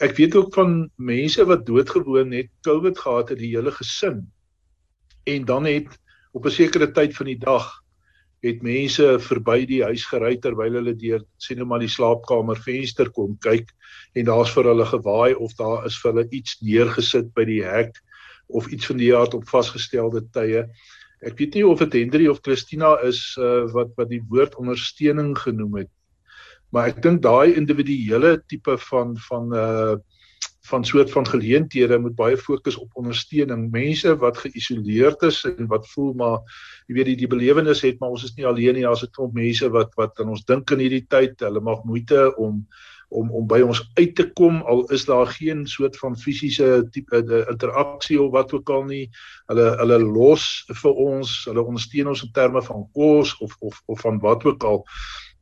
Ek 0.02 0.18
weet 0.18 0.36
ook 0.36 0.54
van 0.54 0.90
mense 0.98 1.46
wat 1.46 1.66
doodgewoon 1.66 2.32
het 2.32 2.50
COVID 2.62 2.98
gehad 2.98 3.30
het 3.30 3.40
die 3.40 3.56
hele 3.56 3.72
gesin. 3.72 4.32
En 5.24 5.46
dan 5.46 5.66
het 5.66 5.88
op 6.34 6.46
'n 6.46 6.50
sekere 6.52 6.92
tyd 6.92 7.16
van 7.16 7.26
die 7.26 7.38
dag 7.38 7.82
het 8.42 8.62
mense 8.62 9.20
verby 9.20 9.66
die 9.66 9.84
huis 9.84 10.06
gery 10.10 10.38
terwyl 10.42 10.74
hulle 10.74 10.96
deur 10.98 11.22
sien 11.38 11.58
nou 11.58 11.68
maar 11.68 11.80
die 11.80 11.92
slaapkamer 11.92 12.58
venster 12.58 13.10
kom 13.10 13.38
kyk 13.38 13.70
en 14.18 14.26
daar's 14.26 14.54
vir 14.56 14.64
hulle 14.72 14.86
gewaai 14.86 15.36
of 15.36 15.54
daar 15.60 15.86
is 15.86 16.00
vir 16.02 16.12
hulle 16.12 16.28
iets 16.32 16.58
neergesit 16.62 17.34
by 17.38 17.46
die 17.46 17.62
hek 17.64 18.02
of 18.48 18.68
iets 18.68 18.90
van 18.90 18.98
die 18.98 19.14
aard 19.16 19.34
op 19.34 19.48
vasgestelde 19.48 20.26
tye. 20.34 20.66
Ek 21.22 21.38
weet 21.38 21.54
nie 21.58 21.66
of 21.68 21.82
dit 21.84 22.00
Hendrie 22.00 22.30
of 22.32 22.42
Christina 22.42 22.96
is 23.06 23.22
uh, 23.40 23.68
wat 23.76 23.94
wat 24.00 24.10
die 24.10 24.24
woord 24.30 24.56
ondersteuning 24.58 25.36
genoem 25.38 25.84
het. 25.84 25.92
Maar 26.72 26.94
ek 26.94 27.02
dink 27.04 27.22
daai 27.22 27.54
individuele 27.60 28.40
tipe 28.50 28.78
van 28.90 29.18
van 29.30 29.54
uh 29.54 30.00
van 30.70 30.86
soort 30.86 31.12
van 31.12 31.26
geleenthede 31.28 31.98
moet 32.00 32.16
baie 32.16 32.38
fokus 32.38 32.76
op 32.78 32.90
ondersteuning. 32.94 33.72
Mense 33.72 34.14
wat 34.22 34.38
geïsoleerd 34.38 35.22
is 35.26 35.44
en 35.50 35.68
wat 35.68 35.88
voel 35.90 36.14
maar 36.14 36.38
jy 36.88 36.96
weet 37.00 37.10
die 37.10 37.18
die 37.24 37.30
belewenis 37.32 37.82
het 37.82 38.00
maar 38.00 38.14
ons 38.14 38.24
is 38.28 38.36
nie 38.38 38.46
alleen 38.46 38.78
nie. 38.78 38.86
Daar's 38.86 39.04
'n 39.04 39.10
klomp 39.12 39.34
mense 39.34 39.70
wat 39.70 39.94
wat 39.98 40.20
aan 40.20 40.30
ons 40.30 40.46
dink 40.46 40.72
in 40.72 40.80
hierdie 40.86 41.06
tyd. 41.10 41.40
Hulle 41.40 41.62
maak 41.62 41.84
moeite 41.84 42.36
om 42.38 42.68
om 43.12 43.32
om 43.36 43.48
by 43.48 43.60
ons 43.66 43.82
uit 44.00 44.14
te 44.16 44.26
kom 44.40 44.62
al 44.72 44.86
is 44.96 45.04
daar 45.06 45.28
geen 45.28 45.66
soort 45.68 45.98
van 46.00 46.16
fisiese 46.18 46.70
tipe 46.96 47.20
interaksie 47.52 48.20
of 48.22 48.32
wat 48.32 48.54
ook 48.56 48.70
al 48.70 48.86
nie. 48.88 49.04
Hulle 49.52 49.68
hulle 49.82 50.00
los 50.04 50.46
vir 50.84 51.04
ons, 51.08 51.34
hulle 51.50 51.66
ondersteun 51.66 52.14
ons 52.14 52.24
in 52.24 52.32
terme 52.36 52.64
van 52.64 52.88
kos 52.96 53.36
of 53.44 53.58
of 53.60 53.82
of 53.92 54.02
van 54.06 54.22
wat 54.24 54.48
ook 54.48 54.64
al. 54.64 54.82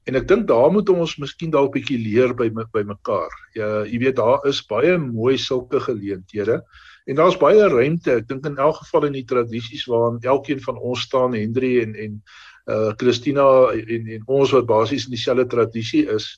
En 0.09 0.17
ek 0.17 0.25
dink 0.31 0.47
daar 0.49 0.71
moet 0.73 0.89
ons 0.89 1.17
miskien 1.21 1.53
dalk 1.53 1.75
bietjie 1.75 1.99
leer 2.01 2.33
by 2.33 2.49
by 2.73 2.83
mekaar. 2.89 3.33
Ja, 3.53 3.69
jy 3.85 4.01
weet 4.01 4.17
daar 4.17 4.45
is 4.49 4.63
baie 4.65 4.97
mooi 4.97 5.37
sulke 5.37 5.81
geleenthede 5.85 6.63
en 7.09 7.17
daar's 7.17 7.37
baie 7.41 7.69
ruimte. 7.69 8.17
Ek 8.17 8.27
dink 8.29 8.45
in 8.49 8.57
elk 8.57 8.81
geval 8.83 9.09
in 9.09 9.17
die 9.17 9.27
tradisies 9.29 9.85
waarin 9.89 10.21
elkeen 10.25 10.61
van 10.65 10.77
ons 10.77 11.05
staan, 11.05 11.37
Hendrie 11.37 11.79
en 11.85 11.93
en 11.95 12.21
uh 12.69 12.93
Christina 12.97 13.45
en 13.73 14.13
en 14.17 14.25
ons 14.27 14.51
wat 14.57 14.67
basies 14.69 15.05
in 15.09 15.13
dieselfde 15.13 15.47
tradisie 15.49 16.05
is, 16.09 16.35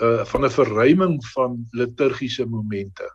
uh 0.00 0.24
van 0.24 0.44
'n 0.44 0.50
verruiming 0.50 1.26
van 1.34 1.66
liturgiese 1.70 2.46
momente. 2.46 3.08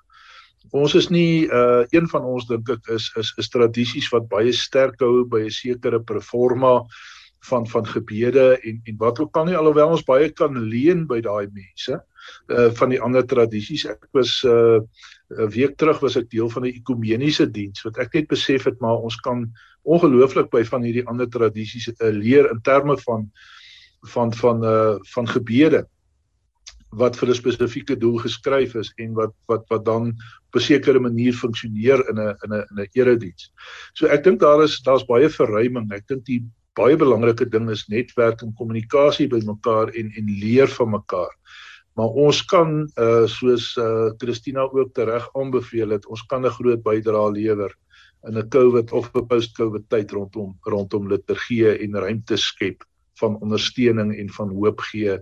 Ons 0.71 0.95
is 0.95 1.07
nie 1.09 1.47
uh 1.47 1.86
een 1.89 2.07
van 2.07 2.23
ons 2.23 2.47
dink 2.47 2.69
ek 2.69 2.88
is 2.88 3.11
is 3.15 3.34
is 3.38 3.49
tradisies 3.49 4.09
wat 4.09 4.28
baie 4.28 4.51
sterk 4.51 4.99
hou 4.99 5.25
by 5.25 5.45
'n 5.45 5.51
sekere 5.51 5.99
performa 5.99 6.86
van 7.47 7.67
van 7.67 7.86
gebede 7.86 8.59
en 8.61 8.82
en 8.84 8.95
wat 8.97 9.19
ook 9.19 9.38
al 9.38 9.45
nie 9.45 9.55
alhoewel 9.55 9.89
ons 9.95 10.03
baie 10.03 10.30
kan 10.30 10.57
leen 10.57 11.07
by 11.07 11.21
daai 11.21 11.47
mense 11.53 12.01
uh 12.47 12.69
van 12.80 12.89
die 12.89 13.01
ander 13.01 13.25
tradisies. 13.25 13.86
Ek 13.86 14.07
was 14.11 14.43
uh 14.43 14.80
'n 15.30 15.49
week 15.49 15.78
terug 15.78 15.99
was 15.99 16.15
ek 16.15 16.30
deel 16.30 16.49
van 16.49 16.63
'n 16.63 16.73
ekumeniese 16.80 17.51
diens 17.51 17.84
wat 17.84 17.97
ek 17.97 18.13
net 18.13 18.28
besef 18.28 18.63
het 18.63 18.80
maar 18.80 18.97
ons 18.97 19.15
kan 19.15 19.51
ongelooflik 19.84 20.49
by 20.51 20.63
van 20.63 20.84
hierdie 20.84 21.07
ander 21.07 21.30
tradisies 21.30 21.88
uh, 21.88 22.11
leer 22.11 22.49
in 22.51 22.61
terme 22.61 22.97
van 22.97 23.32
van 24.13 24.34
van 24.34 24.63
uh 24.63 24.95
van 25.13 25.28
gebede 25.28 25.88
wat 26.97 27.17
vir 27.19 27.29
'n 27.29 27.39
spesifieke 27.39 27.95
doel 27.95 28.17
geskryf 28.23 28.75
is 28.75 28.91
en 28.97 29.13
wat 29.13 29.33
wat 29.47 29.65
wat 29.69 29.85
dan 29.85 30.09
op 30.47 30.55
'n 30.55 30.59
sekere 30.59 30.99
manier 30.99 31.33
funksioneer 31.33 32.03
in 32.09 32.19
'n 32.19 32.35
in 32.43 32.51
'n 32.53 32.65
in 32.71 32.77
'n 32.83 32.89
erediens. 32.93 33.51
So 33.93 34.07
ek 34.07 34.23
dink 34.23 34.39
daar 34.39 34.63
is 34.63 34.79
daar's 34.81 35.05
baie 35.05 35.29
verruiming. 35.29 35.91
Ek 35.91 36.07
dink 36.07 36.25
die 36.25 36.43
baie 36.75 36.97
belangrike 36.97 37.49
ding 37.49 37.69
is 37.69 37.87
netwerk 37.89 38.41
en 38.41 38.53
kommunikasie 38.53 39.27
by 39.27 39.41
mekaar 39.45 39.89
en 39.89 40.11
en 40.17 40.25
leer 40.41 40.67
van 40.67 40.89
mekaar. 40.89 41.33
Maar 41.97 42.13
ons 42.27 42.45
kan 42.45 42.89
uh 42.97 43.25
soos 43.25 43.75
uh 43.77 44.11
Christina 44.17 44.69
ook 44.69 44.93
tereg 44.93 45.29
aanbeveel 45.33 45.89
het, 45.89 46.05
ons 46.05 46.21
kan 46.29 46.45
'n 46.45 46.57
groot 46.59 46.83
bydrae 46.83 47.31
lewer 47.31 47.73
in 48.27 48.37
'n 48.37 48.49
COVID 48.49 48.91
of 48.91 49.09
'n 49.15 49.27
post-COVID 49.27 49.89
tyd 49.89 50.11
rondom 50.11 50.57
rondom 50.61 51.07
liturgie 51.07 51.67
en 51.69 51.95
ruimte 51.95 52.37
skep 52.37 52.83
van 53.19 53.39
ondersteuning 53.41 54.15
en 54.15 54.29
van 54.29 54.49
hoop 54.49 54.79
gee 54.79 55.17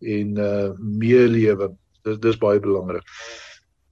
en 0.00 0.36
uh 0.38 0.72
meelewe. 0.78 1.72
Dis 2.02 2.18
dis 2.18 2.38
baie 2.38 2.60
belangrik. 2.60 3.04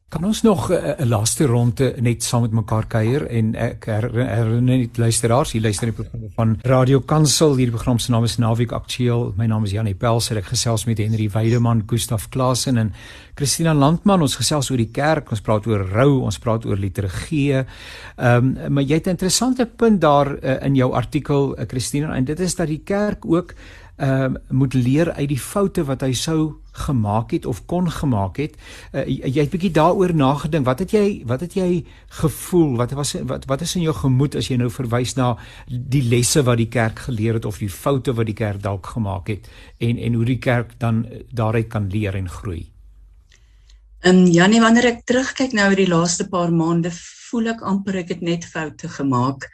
Kan 0.08 0.24
ons 0.24 0.40
nog 0.42 0.70
'n 0.70 0.72
uh, 0.72 1.06
laaste 1.06 1.44
ronde 1.44 1.94
net 2.00 2.22
saam 2.22 2.40
met 2.40 2.50
mekaar 2.50 2.86
kuier 2.86 3.26
en 3.26 3.54
ek 3.54 3.84
herinner 3.84 4.62
net 4.62 4.96
luisteraars, 4.96 5.52
hier 5.52 5.60
luister 5.62 5.86
die 5.86 5.92
program 5.92 6.30
van 6.34 6.58
Radio 6.62 7.00
Kansel. 7.00 7.56
Hierdie 7.56 7.74
program 7.74 7.98
se 7.98 8.10
naam 8.10 8.24
is 8.24 8.38
Naweek 8.38 8.72
Aktueel. 8.72 9.34
My 9.36 9.46
naam 9.46 9.64
is 9.64 9.70
Janie 9.70 9.94
Pels 9.94 10.30
en 10.30 10.36
ek 10.36 10.44
gesels 10.44 10.86
met 10.86 10.98
Henry 10.98 11.28
Weideman, 11.28 11.82
Gustaf 11.86 12.28
Klasen 12.28 12.78
en 12.78 12.92
Christina 13.34 13.74
Landman. 13.74 14.22
Ons 14.22 14.36
gesels 14.36 14.70
oor 14.70 14.80
die 14.80 14.90
kerk, 14.90 15.30
ons 15.30 15.40
praat 15.40 15.66
oor 15.66 15.84
rou, 15.92 16.22
ons 16.24 16.38
praat 16.38 16.64
oor 16.64 16.76
liturgie. 16.76 17.52
Ehm 17.52 18.56
um, 18.56 18.72
maar 18.72 18.82
jy 18.82 18.94
het 18.94 19.06
'n 19.06 19.10
interessante 19.10 19.66
punt 19.66 20.00
daar 20.00 20.38
uh, 20.42 20.64
in 20.64 20.74
jou 20.74 20.92
artikel, 20.92 21.58
uh, 21.58 21.66
Christina, 21.66 22.16
en 22.16 22.24
dit 22.24 22.40
is 22.40 22.54
dat 22.54 22.66
die 22.66 22.82
kerk 22.84 23.26
ook 23.26 23.54
ehm 23.98 24.34
uh, 24.34 24.40
moet 24.48 24.74
leer 24.74 25.12
uit 25.12 25.28
die 25.28 25.40
foute 25.40 25.82
wat 25.84 26.04
hy 26.06 26.12
sou 26.14 26.60
gemaak 26.78 27.32
het 27.34 27.46
of 27.46 27.64
kon 27.66 27.90
gemaak 27.90 28.36
het. 28.38 28.54
Uh, 28.92 29.02
jy 29.06 29.42
het 29.42 29.50
bietjie 29.50 29.72
daaroor 29.74 30.14
nagedink. 30.14 30.66
Wat 30.66 30.78
het 30.78 30.94
jy 30.94 31.22
wat 31.26 31.42
het 31.42 31.56
jy 31.58 31.82
gevoel? 32.20 32.76
Wat 32.78 32.94
was 32.94 33.16
wat 33.26 33.48
wat 33.50 33.66
is 33.66 33.74
in 33.74 33.82
jou 33.88 33.94
gemoed 33.94 34.38
as 34.38 34.52
jy 34.52 34.60
nou 34.62 34.70
verwys 34.70 35.16
na 35.18 35.34
die 35.66 36.04
lesse 36.06 36.42
wat 36.46 36.62
die 36.62 36.70
kerk 36.70 37.02
geleer 37.08 37.40
het 37.40 37.44
of 37.44 37.58
die 37.58 37.70
foute 37.70 38.14
wat 38.14 38.30
die 38.30 38.38
kerk 38.38 38.62
dalk 38.62 38.86
gemaak 38.86 39.34
het 39.34 39.50
en 39.78 39.98
en 39.98 40.14
hoe 40.14 40.24
die 40.24 40.38
kerk 40.38 40.78
dan 40.78 41.06
daaruit 41.34 41.68
kan 41.68 41.90
leer 41.90 42.14
en 42.14 42.30
groei? 42.30 42.68
En 44.00 44.16
um, 44.16 44.26
Janie, 44.30 44.60
wanneer 44.62 44.92
ek 44.94 45.06
terugkyk 45.10 45.52
nou 45.58 45.72
oor 45.72 45.80
die 45.80 45.90
laaste 45.90 46.28
paar 46.30 46.52
maande, 46.54 46.94
voel 47.30 47.50
ek 47.50 47.66
amper 47.66 48.04
ek 48.04 48.14
het 48.14 48.20
net 48.22 48.44
foute 48.46 48.88
gemaak. 48.88 49.50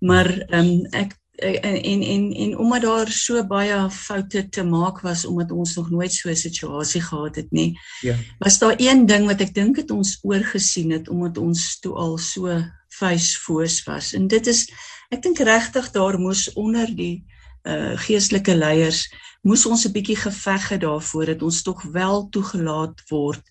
Maar 0.00 0.30
ehm 0.46 0.78
um, 0.78 0.86
ek 0.94 1.18
Eh, 1.27 1.27
en 1.38 1.82
en 1.82 2.02
en, 2.02 2.32
en 2.32 2.58
omdat 2.58 2.82
daar 2.82 3.08
so 3.08 3.46
baie 3.46 3.90
foute 3.90 4.48
te 4.48 4.64
maak 4.64 5.00
was 5.00 5.24
omdat 5.24 5.50
ons 5.50 5.74
nog 5.74 5.90
nooit 5.90 6.12
so 6.12 6.28
'n 6.28 6.36
situasie 6.36 7.00
gehad 7.00 7.36
het 7.36 7.50
nie. 7.50 7.78
Ja. 8.00 8.16
Was 8.38 8.58
daar 8.58 8.74
een 8.76 9.06
ding 9.06 9.26
wat 9.26 9.40
ek 9.40 9.54
dink 9.54 9.76
het 9.76 9.90
ons 9.90 10.18
oorgesien 10.22 10.90
het 10.90 11.08
omdat 11.08 11.38
ons 11.38 11.78
toe 11.80 11.94
al 11.94 12.18
so 12.18 12.64
vuisfoos 12.88 13.84
was. 13.84 14.12
En 14.12 14.26
dit 14.26 14.46
is 14.46 14.70
ek 15.08 15.22
dink 15.22 15.38
regtig 15.38 15.90
daar 15.90 16.18
moes 16.18 16.52
onder 16.52 16.96
die 16.96 17.24
uh 17.62 17.98
geestelike 17.98 18.54
leiers 18.56 19.14
moes 19.42 19.66
ons 19.66 19.86
'n 19.86 19.92
bietjie 19.92 20.16
geveg 20.16 20.68
het 20.68 20.80
daarvoor 20.80 21.26
dat 21.26 21.42
ons 21.42 21.62
tog 21.62 21.82
wel 21.82 22.28
toegelaat 22.28 23.02
word 23.08 23.42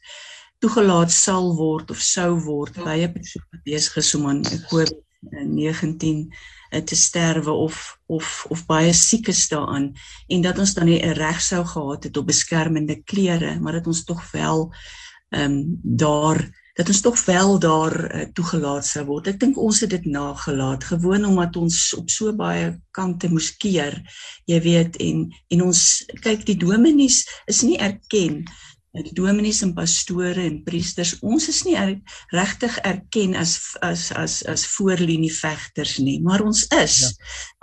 toegelaat 0.60 1.12
sal 1.12 1.56
word 1.56 1.92
of 1.92 2.00
sou 2.00 2.40
word 2.40 2.76
by 2.84 2.98
'n 3.04 3.14
persoon 3.14 3.48
wat 3.52 3.64
besig 3.64 3.98
is 3.98 4.16
om 4.16 4.28
aan 4.28 4.44
COVID-19 4.44 6.28
Eh, 6.32 6.57
te 6.70 6.96
sterwe 6.96 7.52
of 7.52 8.00
of 8.06 8.46
of 8.50 8.66
baie 8.66 8.94
siek 8.94 9.28
is 9.28 9.48
daaraan 9.50 9.94
en 10.28 10.42
dat 10.42 10.60
ons 10.60 10.74
dan 10.74 10.86
nie 10.86 11.02
'n 11.02 11.18
reg 11.18 11.42
sou 11.42 11.66
gehad 11.66 12.04
het 12.04 12.18
op 12.18 12.28
beskermende 12.28 13.04
klere 13.04 13.60
maar 13.60 13.74
dat 13.74 13.88
ons 13.88 14.04
tog 14.04 14.32
wel 14.32 14.74
ehm 15.30 15.52
um, 15.52 15.80
daar 15.84 16.50
dat 16.78 16.88
ons 16.88 17.02
tog 17.02 17.26
wel 17.26 17.60
daar 17.60 17.96
uh, 18.16 18.26
toegelaat 18.38 18.86
sou 18.86 19.06
word. 19.06 19.28
Ek 19.32 19.40
dink 19.42 19.58
ons 19.58 19.80
het 19.82 19.90
dit 19.90 20.06
nagelaat 20.06 20.84
gewoon 20.84 21.26
omdat 21.26 21.58
ons 21.58 21.78
op 21.98 22.12
so 22.14 22.34
baie 22.38 22.70
kante 22.94 23.32
moes 23.34 23.50
keer. 23.58 23.98
Jy 24.46 24.60
weet 24.62 25.00
en 25.02 25.26
en 25.50 25.64
ons 25.66 25.82
kyk 26.22 26.46
die 26.46 26.58
dominees 26.62 27.24
is 27.50 27.64
nie 27.66 27.80
erken 27.82 28.44
die 29.04 29.14
dominees 29.18 29.62
en 29.66 29.74
pastore 29.78 30.42
en 30.46 30.62
priesters. 30.66 31.18
Ons 31.22 31.50
is 31.52 31.64
nie 31.68 31.76
er, 31.80 31.94
regtig 32.34 32.80
erken 32.88 33.36
as 33.36 33.58
as 33.86 34.10
as 34.16 34.40
as 34.46 34.66
voorlinie 34.78 35.34
vegters 35.34 35.98
nie 36.04 36.20
maar 36.24 36.42
ons 36.46 36.66
is. 36.82 37.00
Ja. 37.04 37.12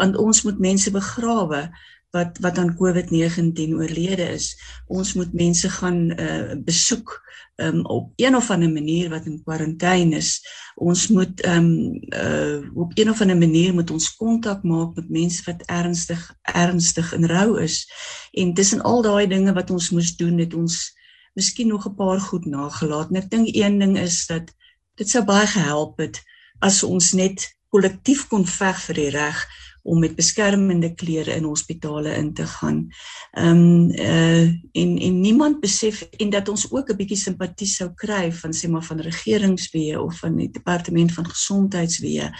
want 0.02 0.16
ons 0.16 0.42
moet 0.44 0.58
mense 0.58 0.90
begrawe 0.90 1.68
wat 2.14 2.38
wat 2.38 2.58
aan 2.58 2.76
COVID-19 2.78 3.74
oorlede 3.74 4.28
is. 4.36 4.54
Ons 4.86 5.14
moet 5.18 5.32
mense 5.34 5.68
gaan 5.68 5.98
uh, 6.14 6.54
besoek 6.64 7.18
um, 7.56 7.84
op 7.86 8.12
een 8.16 8.36
of 8.36 8.50
ander 8.50 8.70
manier 8.70 9.10
wat 9.10 9.26
in 9.26 9.42
kwarantyne 9.42 10.16
is. 10.16 10.38
Ons 10.74 11.08
moet 11.08 11.46
um, 11.46 11.98
uh, 12.14 12.62
op 12.74 12.94
een 12.94 13.10
of 13.10 13.20
ander 13.20 13.38
manier 13.38 13.74
moet 13.74 13.90
ons 13.90 14.14
kontak 14.16 14.62
maak 14.62 14.94
met 14.94 15.10
mense 15.10 15.42
wat 15.46 15.62
ernstig 15.66 16.22
ernstig 16.42 17.12
in 17.12 17.26
rou 17.26 17.60
is. 17.60 17.84
En 18.32 18.54
tussen 18.54 18.82
al 18.82 19.02
daai 19.02 19.26
dinge 19.26 19.52
wat 19.52 19.70
ons 19.70 19.90
moes 19.90 20.16
doen 20.16 20.38
het 20.38 20.54
ons 20.54 20.94
miskien 21.34 21.68
nog 21.68 21.86
'n 21.86 21.94
paar 21.94 22.20
goed 22.20 22.46
nagelaat. 22.46 23.08
En 23.10 23.16
ek 23.22 23.30
dink 23.30 23.48
een 23.54 23.78
ding 23.78 23.98
is 23.98 24.26
dat 24.26 24.54
dit 24.94 25.08
sou 25.08 25.24
baie 25.24 25.46
gehelp 25.46 25.98
het 25.98 26.22
as 26.58 26.82
ons 26.82 27.12
net 27.12 27.56
kollektief 27.68 28.28
kon 28.28 28.46
veg 28.46 28.80
vir 28.86 28.94
die 28.94 29.10
reg 29.10 29.46
om 29.84 29.98
met 30.00 30.14
beskermende 30.16 30.94
klere 30.96 31.34
in 31.36 31.44
hospitale 31.44 32.14
in 32.16 32.32
te 32.34 32.46
gaan. 32.46 32.88
Ehm 33.32 33.48
um, 33.48 33.90
uh 33.90 34.48
en 34.72 34.98
en 34.98 35.20
niemand 35.20 35.60
besef 35.60 36.02
en 36.02 36.30
dat 36.30 36.48
ons 36.48 36.70
ook 36.70 36.88
'n 36.90 36.96
bietjie 36.96 37.16
simpatie 37.16 37.66
sou 37.66 37.90
kry 37.94 38.32
van 38.32 38.52
sê 38.52 38.68
maar 38.68 38.84
van 38.84 39.00
regeringsweë 39.00 39.98
of 39.98 40.18
van 40.18 40.36
die 40.36 40.50
departement 40.50 41.12
van 41.12 41.28
gesondheidsweë 41.28 42.30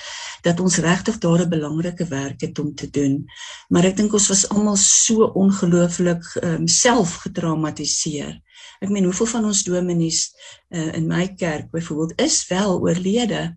dat 0.43 0.61
ons 0.61 0.77
regtig 0.77 1.19
daar 1.19 1.45
'n 1.45 1.49
belangrike 1.49 2.07
werk 2.07 2.41
het 2.41 2.59
om 2.59 2.75
te 2.75 2.91
doen. 2.91 3.25
Maar 3.69 3.85
ek 3.85 3.97
dink 3.97 4.13
ons 4.13 4.29
was 4.29 4.49
almal 4.49 4.77
so 4.77 5.25
ongelooflik 5.25 6.25
ehm 6.41 6.55
um, 6.55 6.69
self 6.69 7.15
getraumatiseer. 7.15 8.41
Ek 8.85 8.93
meen 8.93 9.07
hoeveel 9.09 9.31
van 9.33 9.47
ons 9.49 9.65
dominees 9.65 10.25
uh, 10.69 10.91
in 10.99 11.07
my 11.09 11.29
kerk 11.41 11.71
byvoorbeeld 11.73 12.19
is 12.21 12.43
wel 12.51 12.81
oorlede 12.85 13.55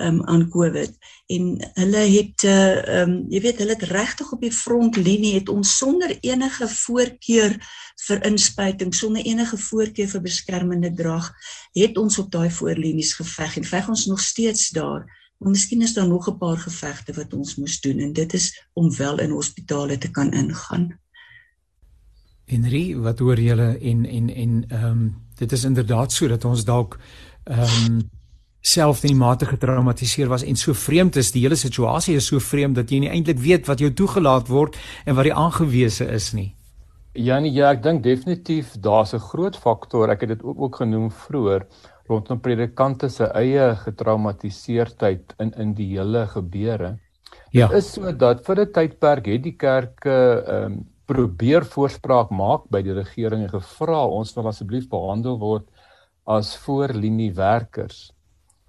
um, 0.00 0.24
aan 0.24 0.48
COVID. 0.48 0.94
En 1.26 1.72
hulle 1.74 2.04
het 2.14 2.44
uh, 2.48 3.00
um, 3.02 3.18
jy 3.28 3.42
weet 3.44 3.60
hulle 3.60 3.76
het 3.76 3.90
regtig 3.90 4.32
op 4.32 4.40
die 4.40 4.52
frontlinie 4.52 5.34
het 5.34 5.52
ons 5.52 5.76
sonder 5.76 6.14
enige 6.20 6.68
voorkeur 6.68 7.58
vir 8.06 8.24
inspuiting 8.26 8.94
sonder 8.96 9.22
enige 9.28 9.58
voorkeur 9.60 10.08
vir 10.14 10.24
beskermende 10.24 10.92
drag 10.96 11.28
het 11.76 11.98
ons 12.00 12.16
op 12.18 12.32
daai 12.32 12.50
voorlinies 12.50 13.12
geveg 13.20 13.60
en 13.60 13.68
veg 13.68 13.92
ons 13.92 14.06
nog 14.08 14.24
steeds 14.24 14.70
daar. 14.72 15.04
Maar 15.38 15.52
miskien 15.52 15.82
is 15.82 15.92
daar 15.94 16.08
nog 16.08 16.28
'n 16.30 16.38
paar 16.38 16.58
gevegte 16.58 17.12
wat 17.12 17.34
ons 17.34 17.56
moes 17.56 17.80
doen 17.80 17.98
en 17.98 18.12
dit 18.12 18.32
is 18.32 18.48
om 18.72 18.96
wel 18.96 19.20
in 19.20 19.30
hospitale 19.30 19.98
te 19.98 20.10
kan 20.10 20.32
ingaan 20.32 21.01
Henry 22.46 22.96
wat 22.96 23.18
hoor 23.18 23.40
julle 23.40 23.78
en 23.78 24.06
en 24.06 24.28
en 24.28 24.64
ehm 24.68 24.86
um, 24.90 25.14
dit 25.38 25.52
is 25.52 25.64
inderdaad 25.64 26.12
so 26.12 26.28
dat 26.28 26.44
ons 26.44 26.64
dalk 26.64 26.98
ehm 27.44 27.86
um, 27.86 28.02
self 28.62 29.02
in 29.02 29.08
die 29.08 29.18
mate 29.18 29.46
getraumatiseer 29.46 30.28
was 30.30 30.44
en 30.46 30.56
so 30.56 30.72
vreemd 30.72 31.16
is 31.16 31.32
die 31.34 31.42
hele 31.42 31.58
situasie 31.58 32.14
is 32.16 32.26
so 32.30 32.38
vreemd 32.38 32.78
dat 32.78 32.90
jy 32.90 33.00
nie 33.02 33.10
eintlik 33.10 33.40
weet 33.42 33.66
wat 33.66 33.82
jou 33.82 33.90
toegelaat 33.90 34.48
word 34.48 34.78
en 35.04 35.18
wat 35.18 35.26
die 35.26 35.34
aangewese 35.34 36.06
is 36.06 36.32
nie. 36.32 36.52
Janie, 37.12 37.50
ja, 37.52 37.72
ek 37.74 37.82
dink 37.82 38.04
definitief 38.04 38.76
daar's 38.80 39.12
'n 39.12 39.20
groot 39.20 39.56
faktor. 39.56 40.10
Ek 40.10 40.20
het 40.20 40.28
dit 40.28 40.42
ook 40.42 40.60
ook 40.60 40.76
genoem 40.76 41.10
vroeër 41.10 41.66
rondom 42.08 42.40
predikante 42.40 43.08
se 43.08 43.24
eie 43.24 43.74
getraumatiseerdheid 43.76 45.34
in 45.38 45.52
in 45.52 45.74
die 45.74 45.98
hele 45.98 46.26
gebeure. 46.26 46.98
Ja. 47.50 47.68
Dit 47.68 47.76
is 47.76 47.92
so 47.92 48.12
dat 48.12 48.44
vir 48.46 48.60
'n 48.60 48.72
tydperk 48.72 49.26
het 49.26 49.42
die 49.42 49.56
kerke 49.56 50.44
ehm 50.46 50.72
um, 50.72 50.91
probeer 51.06 51.64
voorspraak 51.64 52.30
maak 52.30 52.68
by 52.70 52.82
die 52.82 52.94
regering 52.96 53.44
en 53.46 53.52
gevra 53.52 54.04
ons 54.06 54.34
wil 54.36 54.48
asseblief 54.50 54.88
behandel 54.90 55.38
word 55.38 55.68
as 56.24 56.54
voorlinie 56.64 57.32
werkers. 57.34 58.10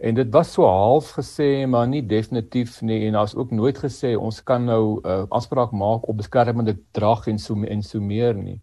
En 0.04 0.18
dit 0.18 0.32
was 0.34 0.52
so 0.56 0.66
half 0.68 1.14
gesê 1.16 1.66
maar 1.70 1.88
nie 1.88 2.02
definitief 2.02 2.82
nie 2.82 3.06
en 3.08 3.16
daar's 3.18 3.36
ook 3.36 3.52
nooit 3.52 3.78
gesê 3.78 4.16
ons 4.18 4.42
kan 4.44 4.66
nou 4.66 5.00
'n 5.00 5.08
uh, 5.08 5.26
afspraak 5.30 5.72
maak 5.72 6.08
op 6.10 6.18
beskermende 6.18 6.78
drag 6.92 7.28
en 7.28 7.40
so 7.40 7.56
en 7.64 7.82
so 7.82 8.00
meer 8.02 8.34
nie. 8.34 8.60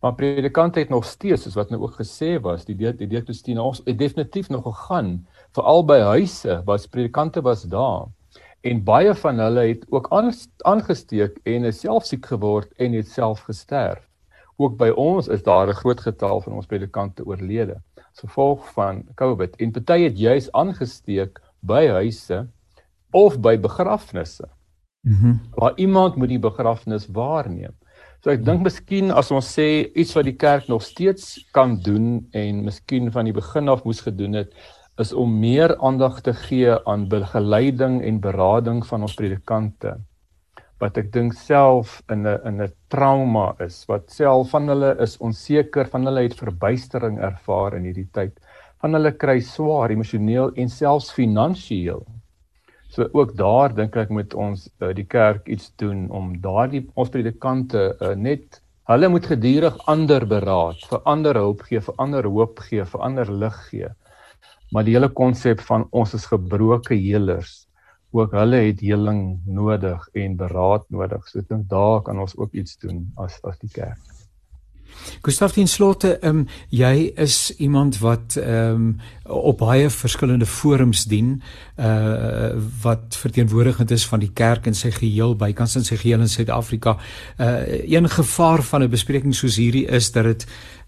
Maar 0.00 0.14
predikante 0.14 0.78
het 0.78 0.88
nog 0.88 1.04
steeds 1.04 1.42
soos 1.42 1.54
wat 1.54 1.70
nou 1.70 1.82
ook 1.82 1.96
gesê 1.98 2.40
was, 2.40 2.64
die 2.64 2.76
die 2.76 3.08
die 3.08 3.20
Christine 3.20 3.62
ons 3.62 3.80
het 3.84 3.98
definitief 3.98 4.48
nog 4.48 4.62
gegaan 4.62 5.26
veral 5.56 5.84
by 5.84 5.98
huise 5.98 6.62
was 6.64 6.86
predikante 6.86 7.42
was 7.42 7.62
daar. 7.62 8.06
En 8.66 8.82
baie 8.84 9.14
van 9.14 9.38
hulle 9.38 9.64
het 9.68 9.84
ook 9.94 10.08
aangesteek 10.66 11.38
en 11.44 11.68
is 11.70 11.80
self 11.84 12.06
siek 12.08 12.26
geword 12.26 12.72
en 12.82 12.96
het 12.98 13.08
self 13.08 13.44
gesterf. 13.46 14.02
Ook 14.56 14.78
by 14.80 14.88
ons 14.96 15.28
is 15.28 15.42
daar 15.42 15.68
'n 15.68 15.80
groot 15.82 16.00
getal 16.00 16.40
van 16.40 16.52
ons 16.52 16.66
predikante 16.66 17.24
oorlede 17.24 17.76
as 17.96 18.24
gevolg 18.24 18.72
van 18.72 19.04
COVID 19.14 19.56
en 19.56 19.72
party 19.72 20.00
het 20.02 20.18
juis 20.18 20.52
aangesteek 20.52 21.40
by 21.60 21.86
huise 21.86 22.46
of 23.12 23.40
by 23.40 23.56
begrafnisse. 23.58 24.48
Mhm. 25.02 25.26
Mm 25.26 25.40
waar 25.54 25.72
iemand 25.76 26.16
moet 26.16 26.28
die 26.28 26.38
begrafnis 26.38 27.06
waarneem. 27.06 27.74
So 28.24 28.30
ek 28.30 28.44
dink 28.44 28.62
miskien 28.62 29.10
as 29.10 29.30
ons 29.30 29.58
sê 29.58 29.86
iets 29.94 30.14
wat 30.14 30.24
die 30.24 30.36
kerk 30.36 30.68
nog 30.68 30.82
steeds 30.82 31.48
kan 31.52 31.76
doen 31.78 32.26
en 32.32 32.64
miskien 32.64 33.12
van 33.12 33.24
die 33.24 33.32
begin 33.32 33.68
af 33.68 33.84
moes 33.84 34.00
gedoen 34.00 34.32
het 34.32 34.52
is 35.02 35.12
om 35.12 35.38
meer 35.40 35.76
aandag 35.84 36.20
te 36.24 36.32
gee 36.32 36.76
aan 36.88 37.08
begeleiding 37.08 38.02
en 38.02 38.20
berading 38.20 38.82
van 38.86 39.02
ons 39.02 39.14
predikante. 39.14 39.96
Wat 40.80 40.98
ek 41.00 41.12
dink 41.12 41.32
self 41.32 42.02
in 42.12 42.26
'n 42.26 42.40
in 42.48 42.62
'n 42.62 42.72
trauma 42.88 43.54
is 43.60 43.84
wat 43.88 44.10
self 44.10 44.50
van 44.50 44.68
hulle 44.68 44.96
is 45.00 45.18
onseker 45.18 45.88
van 45.88 46.04
hulle 46.06 46.22
het 46.28 46.34
verbuistering 46.34 47.18
ervaar 47.18 47.76
in 47.76 47.84
hierdie 47.84 48.08
tyd. 48.12 48.32
Van 48.80 48.92
hulle 48.92 49.12
kry 49.12 49.40
swaar 49.40 49.90
emosioneel 49.90 50.52
en 50.56 50.68
selfs 50.68 51.12
finansiëel 51.12 52.04
so 52.88 53.08
ook 53.12 53.36
daar 53.36 53.74
dink 53.74 53.96
ek 53.96 54.12
moet 54.14 54.34
ons 54.34 54.68
uh, 54.80 54.92
die 54.94 55.06
kerk 55.06 55.48
iets 55.52 55.72
doen 55.80 56.06
om 56.14 56.36
daardie 56.40 56.84
ons 56.94 57.10
predikante 57.12 57.82
uh, 58.00 58.14
net 58.14 58.60
hulle 58.90 59.10
moet 59.12 59.26
gedurig 59.26 59.76
ander 59.92 60.26
beraad 60.30 60.80
vir 60.90 61.02
ander 61.12 61.38
hulp 61.40 61.64
gee 61.68 61.82
vir 61.88 61.98
ander 62.04 62.28
hoop 62.36 62.62
gee 62.68 62.86
vir 62.92 63.04
ander 63.08 63.32
lig 63.42 63.58
gee 63.70 63.90
maar 64.72 64.84
die 64.84 64.96
hele 64.96 65.08
konsep 65.08 65.60
van 65.68 65.86
ons 65.90 66.14
is 66.14 66.26
gebroke 66.32 66.94
helers 66.94 67.66
ook 68.16 68.32
hulle 68.38 68.62
het 68.68 68.80
heling 68.80 69.22
nodig 69.44 70.08
en 70.14 70.36
beraad 70.36 70.84
nodig 70.88 71.26
so 71.28 71.42
ek 71.42 71.48
dink 71.52 71.70
daar 71.70 72.02
kan 72.06 72.18
ons 72.18 72.36
ook 72.36 72.54
iets 72.54 72.78
doen 72.82 73.06
as 73.22 73.40
as 73.44 73.58
die 73.62 73.72
kerk 73.72 74.16
Gustav 75.22 75.52
ten 75.52 75.68
slotte 75.68 76.16
ehm 76.18 76.42
um, 76.42 76.46
jy 76.70 77.12
is 77.16 77.56
iemand 77.56 77.98
wat 77.98 78.36
ehm 78.36 78.74
um, 78.74 78.86
op 79.24 79.58
baie 79.58 79.90
verskillende 79.90 80.46
forums 80.46 81.04
dien 81.04 81.42
uh 81.76 82.54
wat 82.82 83.16
verteenwoordigend 83.16 83.90
is 83.90 84.06
van 84.06 84.20
die 84.20 84.32
kerk 84.32 84.66
in 84.66 84.74
sy 84.74 84.90
geheel 84.90 85.36
bykans 85.36 85.76
in 85.76 85.84
sy 85.84 85.96
geheel 85.96 86.20
in 86.20 86.28
Suid-Afrika. 86.28 86.96
Uh 87.38 87.82
een 87.84 88.08
gevaar 88.08 88.62
van 88.62 88.82
'n 88.82 88.90
bespreking 88.90 89.34
soos 89.34 89.56
hierdie 89.56 89.86
is 89.86 90.12
dat 90.12 90.24
dit 90.24 90.46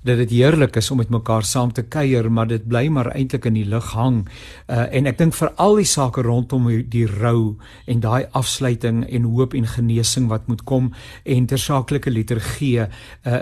dat 0.08 0.18
dit 0.22 0.32
heerlik 0.38 0.76
is 0.76 0.90
om 0.90 0.98
met 0.98 1.10
mekaar 1.12 1.44
saam 1.44 1.72
te 1.72 1.82
kuier, 1.82 2.30
maar 2.32 2.48
dit 2.48 2.64
bly 2.68 2.86
maar 2.92 3.10
eintlik 3.12 3.46
in 3.48 3.56
die 3.58 3.66
lug 3.68 3.92
hang. 3.92 4.22
Uh 4.66 4.86
en 4.98 5.06
ek 5.10 5.18
dink 5.18 5.36
vir 5.36 5.50
al 5.60 5.76
die 5.78 5.88
sake 5.88 6.22
rondom 6.24 6.68
die 6.90 7.06
rou 7.06 7.56
en 7.86 8.00
daai 8.00 8.26
afsluiting 8.38 9.04
en 9.04 9.28
hoop 9.28 9.54
en 9.54 9.68
genesing 9.68 10.28
wat 10.32 10.48
moet 10.48 10.64
kom 10.68 10.90
en 11.24 11.46
tersaaklike 11.46 12.10
liturgie 12.10 12.80
uh 12.80 12.88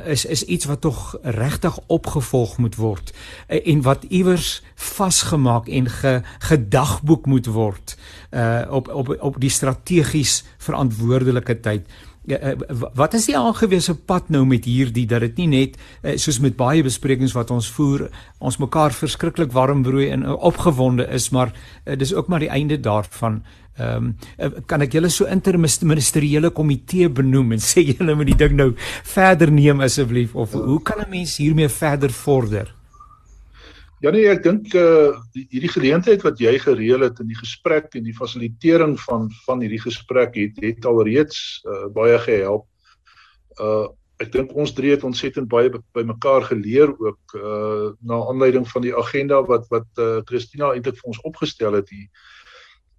is 0.06 0.24
is 0.24 0.42
iets 0.44 0.66
wat 0.66 0.82
tog 0.84 1.14
regtig 1.22 1.78
opgevolg 1.86 2.58
moet 2.58 2.76
word 2.76 3.12
uh, 3.48 3.60
en 3.62 3.82
wat 3.82 4.04
iewers 4.08 4.62
vasgemaak 4.74 5.68
en 5.68 5.90
ge, 5.90 6.20
gedagboek 6.50 7.26
moet 7.26 7.46
word 7.46 7.96
uh 8.32 8.66
op 8.70 8.88
op 8.88 9.14
op 9.20 9.40
die 9.40 9.50
strategies 9.50 10.42
verantwoordelike 10.58 11.60
tyd. 11.60 11.86
Ja, 12.26 12.40
uh, 12.42 12.54
wat 12.98 13.14
is 13.14 13.28
die 13.28 13.36
aangewese 13.38 13.94
pad 13.94 14.32
nou 14.34 14.42
met 14.46 14.64
hierdie 14.66 15.06
dat 15.06 15.22
dit 15.22 15.36
nie 15.44 15.46
net 15.52 15.76
uh, 16.02 16.16
soos 16.18 16.40
met 16.42 16.56
baie 16.58 16.82
besprekings 16.82 17.36
wat 17.36 17.52
ons 17.54 17.68
voer 17.76 18.08
ons 18.42 18.58
mekaar 18.58 18.94
verskriklik 18.96 19.54
warm 19.54 19.84
broei 19.86 20.08
en 20.10 20.26
uh, 20.26 20.34
opgewonde 20.34 21.06
is 21.14 21.30
maar 21.30 21.54
dis 21.86 22.14
ook 22.14 22.26
maar 22.28 22.42
die 22.42 22.50
einde 22.50 22.80
daarvan. 22.82 23.44
Ehm 23.76 24.14
um, 24.40 24.54
kan 24.66 24.82
ek 24.82 24.94
julle 24.96 25.10
so 25.12 25.28
interministeriële 25.28 26.50
komitee 26.50 27.10
benoem 27.12 27.52
en 27.58 27.62
sê 27.70 27.84
julle 27.84 28.14
moet 28.16 28.32
die 28.32 28.40
ding 28.46 28.56
nou 28.56 28.70
verder 29.04 29.52
neem 29.52 29.84
asseblief? 29.84 30.34
Of 30.34 30.56
hoe 30.56 30.80
kan 30.82 31.04
'n 31.04 31.10
mens 31.10 31.36
hiermee 31.36 31.68
verder 31.68 32.10
vorder 32.10 32.75
Ja 34.06 34.12
nee, 34.14 34.28
ek 34.30 34.44
dink 34.44 34.74
uh 34.78 35.16
hierdie 35.34 35.70
geleentheid 35.72 36.22
wat 36.22 36.38
jy 36.38 36.52
gereël 36.62 37.02
het 37.02 37.16
in 37.24 37.26
die 37.32 37.38
gesprek 37.40 37.96
en 37.98 38.04
die 38.06 38.14
fasilitering 38.14 38.94
van 39.02 39.24
van 39.48 39.64
hierdie 39.64 39.80
gesprek 39.82 40.38
het 40.38 40.60
het 40.62 40.86
alreeds 40.86 41.40
uh 41.66 41.88
baie 41.96 42.20
gehelp. 42.22 42.68
Uh 43.58 43.88
ek 44.22 44.30
dink 44.36 44.54
ons 44.54 44.76
drie 44.78 44.94
het 44.94 45.02
ontsettend 45.04 45.50
baie 45.50 45.74
by 45.74 46.06
mekaar 46.06 46.46
geleer 46.52 46.94
ook 46.94 47.34
uh 47.40 47.90
na 47.98 48.22
aanleiding 48.30 48.70
van 48.76 48.86
die 48.86 48.94
agenda 48.94 49.42
wat 49.50 49.66
wat 49.74 49.90
uh 49.98 50.22
Christina 50.30 50.70
eintlik 50.70 51.02
vir 51.02 51.10
ons 51.16 51.22
opgestel 51.26 51.74
het 51.80 51.90
hier. 51.90 52.06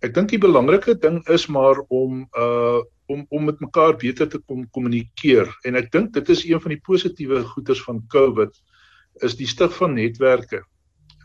Ek 0.04 0.12
dink 0.12 0.36
die 0.36 0.44
belangrike 0.44 1.00
ding 1.08 1.24
is 1.32 1.48
maar 1.48 1.86
om 1.88 2.26
uh 2.36 2.84
om 3.08 3.24
om 3.32 3.48
met 3.48 3.64
mekaar 3.64 3.96
beter 3.96 4.28
te 4.28 4.44
kom 4.44 4.68
kommunikeer 4.76 5.56
en 5.64 5.80
ek 5.80 5.94
dink 5.96 6.18
dit 6.20 6.36
is 6.36 6.50
een 6.52 6.60
van 6.60 6.76
die 6.76 6.84
positiewe 6.84 7.46
goeders 7.56 7.88
van 7.88 8.04
COVID 8.12 8.66
is 9.24 9.40
die 9.40 9.48
stig 9.48 9.72
van 9.80 9.96
netwerke 9.96 10.68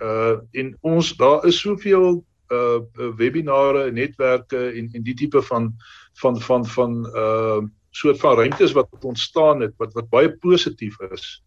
uh 0.02 0.36
en 0.52 0.74
ons 0.80 1.12
daar 1.16 1.46
is 1.46 1.60
soveel 1.60 2.24
uh 2.52 2.80
webinare 3.16 3.86
en 3.88 3.94
netwerke 3.94 4.64
en 4.70 4.90
en 4.92 5.02
die 5.02 5.14
tipe 5.14 5.42
van 5.42 5.72
van 6.20 6.40
van 6.40 6.66
van 6.66 6.98
uh 7.14 7.62
soort 7.90 8.20
van 8.20 8.36
ruimtes 8.36 8.72
wat 8.72 8.88
ontstaan 9.04 9.60
het 9.60 9.74
wat 9.76 9.92
wat 9.92 10.08
baie 10.08 10.32
positief 10.38 10.96
is. 11.12 11.42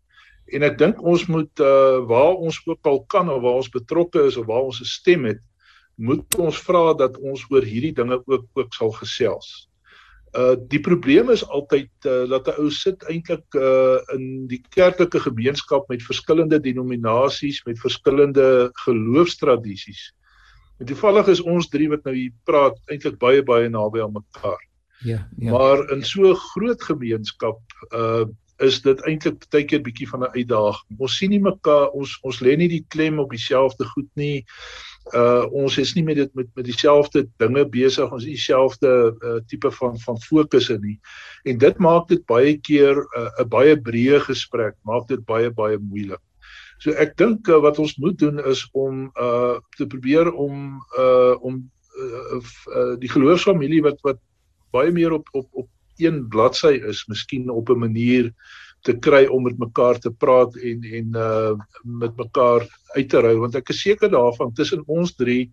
En 0.53 0.61
ek 0.61 0.77
dink 0.77 1.01
ons 1.01 1.25
moet 1.25 1.59
uh 1.59 2.05
waar 2.05 2.35
ons 2.37 2.61
ook 2.65 2.85
al 2.85 3.03
kan 3.05 3.29
of 3.29 3.41
waar 3.41 3.61
ons 3.61 3.69
betrokke 3.69 4.25
is 4.29 4.37
of 4.37 4.45
waar 4.45 4.67
ons 4.69 4.81
'n 4.81 4.91
stem 4.97 5.25
het, 5.25 5.41
moet 5.95 6.37
ons 6.37 6.57
vra 6.67 6.93
dat 6.93 7.17
ons 7.17 7.45
oor 7.49 7.63
hierdie 7.63 7.93
dinge 7.93 8.21
ook 8.25 8.45
ook 8.53 8.73
sal 8.73 8.91
gesels. 8.91 9.69
Uh 10.35 10.55
die 10.67 10.81
probleem 10.83 11.29
is 11.31 11.45
altyd 11.47 11.89
uh, 12.05 12.27
dat 12.29 12.47
'n 12.47 12.59
ou 12.59 12.69
sit 12.69 13.03
eintlik 13.07 13.55
uh 13.55 13.97
in 14.15 14.47
die 14.51 14.61
kerklike 14.69 15.19
gemeenskap 15.19 15.87
met 15.87 16.03
verskillende 16.03 16.59
denominasies 16.59 17.63
met 17.65 17.79
verskillende 17.79 18.69
geloofstradisies. 18.85 20.13
En 20.79 20.85
toevallig 20.85 21.27
is 21.27 21.41
ons 21.41 21.69
drie 21.71 21.89
wat 21.89 22.03
nou 22.03 22.15
hier 22.15 22.33
praat 22.43 22.79
eintlik 22.91 23.17
baie 23.17 23.43
baie 23.43 23.69
naby 23.69 24.01
aan 24.03 24.11
mekaar. 24.11 24.59
Ja, 25.03 25.27
ja. 25.37 25.51
Maar 25.51 25.89
in 25.91 26.03
so 26.03 26.31
'n 26.31 26.35
groot 26.35 26.83
gemeenskap 26.83 27.61
uh 27.91 28.25
is 28.63 28.81
dit 28.81 29.01
eintlik 29.07 29.43
baie 29.51 29.65
keer 29.67 29.81
bietjie 29.83 30.07
van 30.09 30.23
'n 30.23 30.35
uitdaging. 30.35 30.99
Ons 30.99 31.17
sien 31.17 31.29
nie 31.29 31.41
mekaar 31.41 31.89
ons 31.91 32.19
ons 32.23 32.39
lê 32.39 32.55
nie 32.57 32.69
die 32.71 32.85
klem 32.87 33.19
op 33.19 33.31
dieselfde 33.31 33.85
goed 33.85 34.09
nie 34.15 34.45
uh 35.13 35.45
ons 35.51 35.77
is 35.77 35.93
nie 35.93 36.03
met 36.03 36.15
dit 36.15 36.31
met 36.33 36.47
met 36.55 36.65
dieselfde 36.65 37.27
dinge 37.37 37.65
besig 37.69 38.11
ons 38.11 38.23
dieselfde 38.25 39.13
uh 39.21 39.39
tipe 39.47 39.71
van 39.71 39.99
van 39.99 40.17
fokusse 40.21 40.79
nie 40.81 40.99
en 41.43 41.57
dit 41.57 41.77
maak 41.77 42.07
dit 42.07 42.25
baie 42.25 42.57
keer 42.57 42.95
'n 42.95 43.41
uh, 43.41 43.45
baie 43.45 43.75
breë 43.77 44.19
gesprek 44.19 44.75
maak 44.83 45.07
dit 45.07 45.25
baie 45.25 45.51
baie 45.51 45.77
moeilik. 45.77 46.21
So 46.79 46.91
ek 46.91 47.15
dink 47.17 47.47
uh, 47.47 47.61
wat 47.61 47.79
ons 47.79 47.97
moet 47.97 48.17
doen 48.17 48.39
is 48.45 48.65
om 48.73 49.11
uh 49.15 49.59
te 49.77 49.85
probeer 49.85 50.31
om 50.31 50.81
uh 50.97 51.35
om 51.41 51.61
uh, 51.97 52.41
uh 52.75 52.95
die 52.99 53.09
geloofsfamilie 53.09 53.81
wat 53.81 54.01
wat 54.01 54.19
baie 54.71 54.91
meer 54.91 55.13
op 55.13 55.29
op 55.31 55.47
op 55.51 55.69
een 55.97 56.27
bladsy 56.27 56.79
is, 56.87 57.05
miskien 57.07 57.49
op 57.49 57.69
'n 57.69 57.79
manier 57.79 58.33
te 58.85 58.93
kry 58.93 59.25
om 59.25 59.43
met 59.43 59.57
mekaar 59.57 59.99
te 59.99 60.11
praat 60.11 60.55
en 60.55 60.83
en 60.99 61.19
uh 61.25 61.53
met 61.83 62.17
mekaar 62.17 62.65
uit 62.95 63.09
te 63.09 63.21
ry 63.25 63.35
want 63.41 63.55
ek 63.57 63.71
is 63.73 63.81
seker 63.81 64.11
daarvan 64.13 64.53
tussen 64.53 64.83
ons 64.85 65.15
drie 65.15 65.51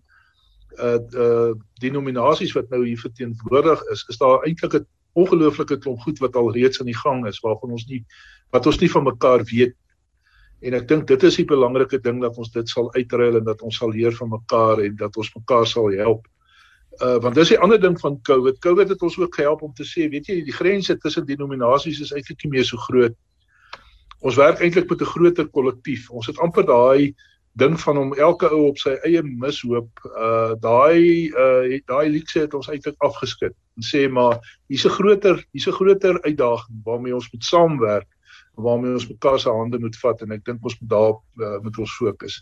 uh 0.77 0.99
uh 1.25 1.53
denominasies 1.81 2.53
wat 2.57 2.69
nou 2.69 2.83
hier 2.85 2.99
verteenwoordig 3.01 3.81
is 3.95 4.05
is 4.13 4.21
daar 4.21 4.45
eintlik 4.45 4.77
'n 4.79 4.85
ongelooflike 5.13 5.77
klomp 5.77 6.05
goed 6.05 6.19
wat 6.19 6.35
al 6.35 6.51
reeds 6.53 6.79
aan 6.79 6.91
die 6.91 7.01
gang 7.05 7.25
is 7.27 7.41
waarvan 7.45 7.73
ons 7.77 7.87
nie 7.89 8.03
wat 8.51 8.65
ons 8.65 8.79
nie 8.81 8.91
van 8.91 9.09
mekaar 9.09 9.45
weet 9.49 9.75
en 10.61 10.73
ek 10.73 10.87
dink 10.87 11.07
dit 11.07 11.23
is 11.23 11.39
die 11.41 11.49
belangrike 11.49 11.99
ding 12.01 12.21
dat 12.21 12.37
ons 12.37 12.51
dit 12.51 12.69
sal 12.69 12.93
uitruil 12.93 13.37
en 13.41 13.49
dat 13.49 13.61
ons 13.61 13.77
sal 13.77 13.89
leer 13.89 14.13
van 14.21 14.29
mekaar 14.29 14.85
en 14.85 14.95
dat 14.95 15.17
ons 15.17 15.33
mekaar 15.35 15.67
sal 15.67 15.89
help 15.91 16.27
Uh 17.01 17.17
want 17.21 17.35
dis 17.35 17.49
die 17.49 17.59
ander 17.59 17.81
ding 17.81 17.99
van 17.99 18.21
COVID. 18.21 18.59
COVID 18.59 18.89
het 18.89 19.01
ons 19.01 19.17
ook 19.17 19.35
gehelp 19.35 19.61
om 19.61 19.73
te 19.73 19.85
sê, 19.87 20.09
weet 20.09 20.27
jy, 20.27 20.41
die 20.45 20.53
grense 20.53 20.97
tussen 20.97 21.25
denominasies 21.25 22.01
is 22.01 22.11
eintlik 22.13 22.43
nie 22.43 22.51
meer 22.57 22.65
so 22.65 22.77
groot. 22.77 23.15
Ons 24.21 24.37
werk 24.39 24.61
eintlik 24.61 24.89
met 24.89 25.01
'n 25.01 25.13
groter 25.15 25.47
kollektief. 25.47 26.09
Ons 26.09 26.27
het 26.27 26.37
amper 26.37 26.65
daai 26.65 27.15
ding 27.53 27.79
van 27.79 27.97
om 27.97 28.13
elke 28.13 28.49
ou 28.49 28.67
op 28.67 28.77
sy 28.77 28.95
eie 29.05 29.21
mishoop, 29.23 29.89
uh 30.17 30.53
daai 30.61 31.29
uh 31.29 31.79
daai 31.85 32.09
liekse 32.09 32.39
het 32.39 32.53
ons 32.53 32.69
eintlik 32.69 32.95
afgeskit 32.97 33.53
en 33.77 33.83
sê 33.85 34.09
maar 34.09 34.39
hier's 34.69 34.85
'n 34.85 34.95
groter, 34.97 35.45
hier's 35.51 35.67
'n 35.67 35.77
groter 35.77 36.21
uitdaging 36.21 36.81
waarmee 36.83 37.15
ons 37.15 37.31
moet 37.31 37.43
saamwerk 37.43 38.07
waarmee 38.55 38.93
ons 38.93 39.07
mekaar 39.09 39.39
se 39.39 39.49
hande 39.49 39.79
moet 39.79 39.95
vat 39.97 40.21
en 40.21 40.33
ek 40.35 40.43
dink 40.45 40.65
ons 40.65 40.75
moet 40.81 40.89
daar 40.89 41.13
uh, 41.13 41.55
met 41.63 41.77
ons 41.81 41.95
fokus. 41.97 42.37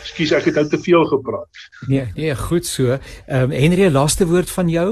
Ekskuus, 0.00 0.32
ek 0.38 0.48
het 0.50 0.60
nou 0.60 0.66
te 0.72 0.80
veel 0.80 1.04
gepraat. 1.10 1.64
Nee, 1.88 2.06
nee, 2.16 2.36
goed 2.36 2.66
so. 2.66 2.96
Ehm 3.26 3.50
um, 3.50 3.56
Henry, 3.56 3.90
laaste 3.92 4.26
woord 4.26 4.50
van 4.50 4.72
jou? 4.72 4.88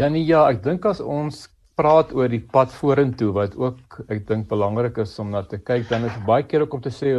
Ja 0.00 0.08
nee, 0.08 0.24
ja, 0.28 0.44
ek 0.50 0.62
dink 0.64 0.84
as 0.88 1.00
ons 1.00 1.46
praat 1.78 2.12
oor 2.12 2.28
die 2.28 2.42
pad 2.52 2.72
vorentoe 2.76 3.30
wat 3.32 3.56
ook 3.56 4.02
ek 4.12 4.26
dink 4.28 4.48
belangrik 4.50 4.98
is 5.02 5.16
om 5.22 5.32
na 5.32 5.42
te 5.48 5.58
kyk, 5.58 5.88
dan 5.88 6.04
is 6.08 6.20
baie 6.26 6.44
keer 6.44 6.66
ook 6.66 6.76
om 6.76 6.84
te 6.84 6.92
sê 6.92 7.16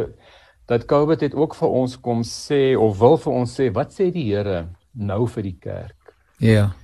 dat 0.70 0.86
COVID 0.88 1.20
het 1.26 1.34
ook 1.36 1.56
vir 1.58 1.74
ons 1.82 1.98
kom 2.00 2.22
sê 2.24 2.76
of 2.78 2.96
wil 3.00 3.18
vir 3.20 3.34
ons 3.42 3.58
sê, 3.58 3.68
wat 3.74 3.92
sê 3.92 4.08
die 4.14 4.30
Here 4.30 4.64
nou 4.94 5.26
vir 5.34 5.50
die 5.50 5.58
kerk? 5.60 6.14
Ja. 6.40 6.70
uh, 6.70 6.83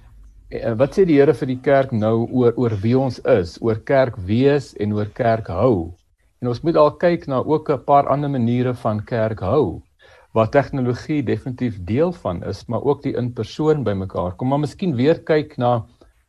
wat 0.51 0.97
sê 0.97 1.05
die 1.07 1.21
Here 1.21 1.31
vir 1.37 1.47
die 1.47 1.61
kerk 1.63 1.93
nou 1.95 2.27
oor 2.27 2.57
oor 2.59 2.73
wie 2.83 2.97
ons 2.99 3.21
is, 3.31 3.55
oor 3.63 3.79
kerk 3.87 4.17
wees 4.27 4.73
en 4.83 4.97
oor 4.97 5.07
kerk 5.15 5.47
hou? 5.47 5.93
En 6.43 6.51
ons 6.51 6.63
moet 6.67 6.77
al 6.81 6.91
kyk 6.99 7.29
na 7.31 7.39
ook 7.39 7.71
'n 7.71 7.85
paar 7.87 8.09
ander 8.11 8.31
maniere 8.31 8.75
van 8.75 9.05
kerk 9.05 9.41
hou 9.41 9.83
waar 10.35 10.51
tegnologie 10.51 11.23
definitief 11.23 11.79
deel 11.85 12.13
van 12.13 12.43
is, 12.45 12.67
maar 12.67 12.83
ook 12.83 13.03
die 13.03 13.15
in-persoon 13.15 13.83
bymekaar. 13.85 14.37
Kom 14.37 14.49
maar 14.49 14.59
miskien 14.59 14.95
weer 14.95 15.23
kyk 15.23 15.57
na 15.59 15.87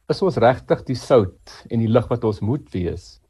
is 0.09 0.21
ons 0.21 0.37
regtig 0.37 0.83
die 0.85 0.95
sout 0.95 1.65
en 1.69 1.79
die 1.79 1.87
lig 1.87 2.07
wat 2.09 2.23
ons 2.23 2.41
moet 2.41 2.69
wees? 2.73 3.21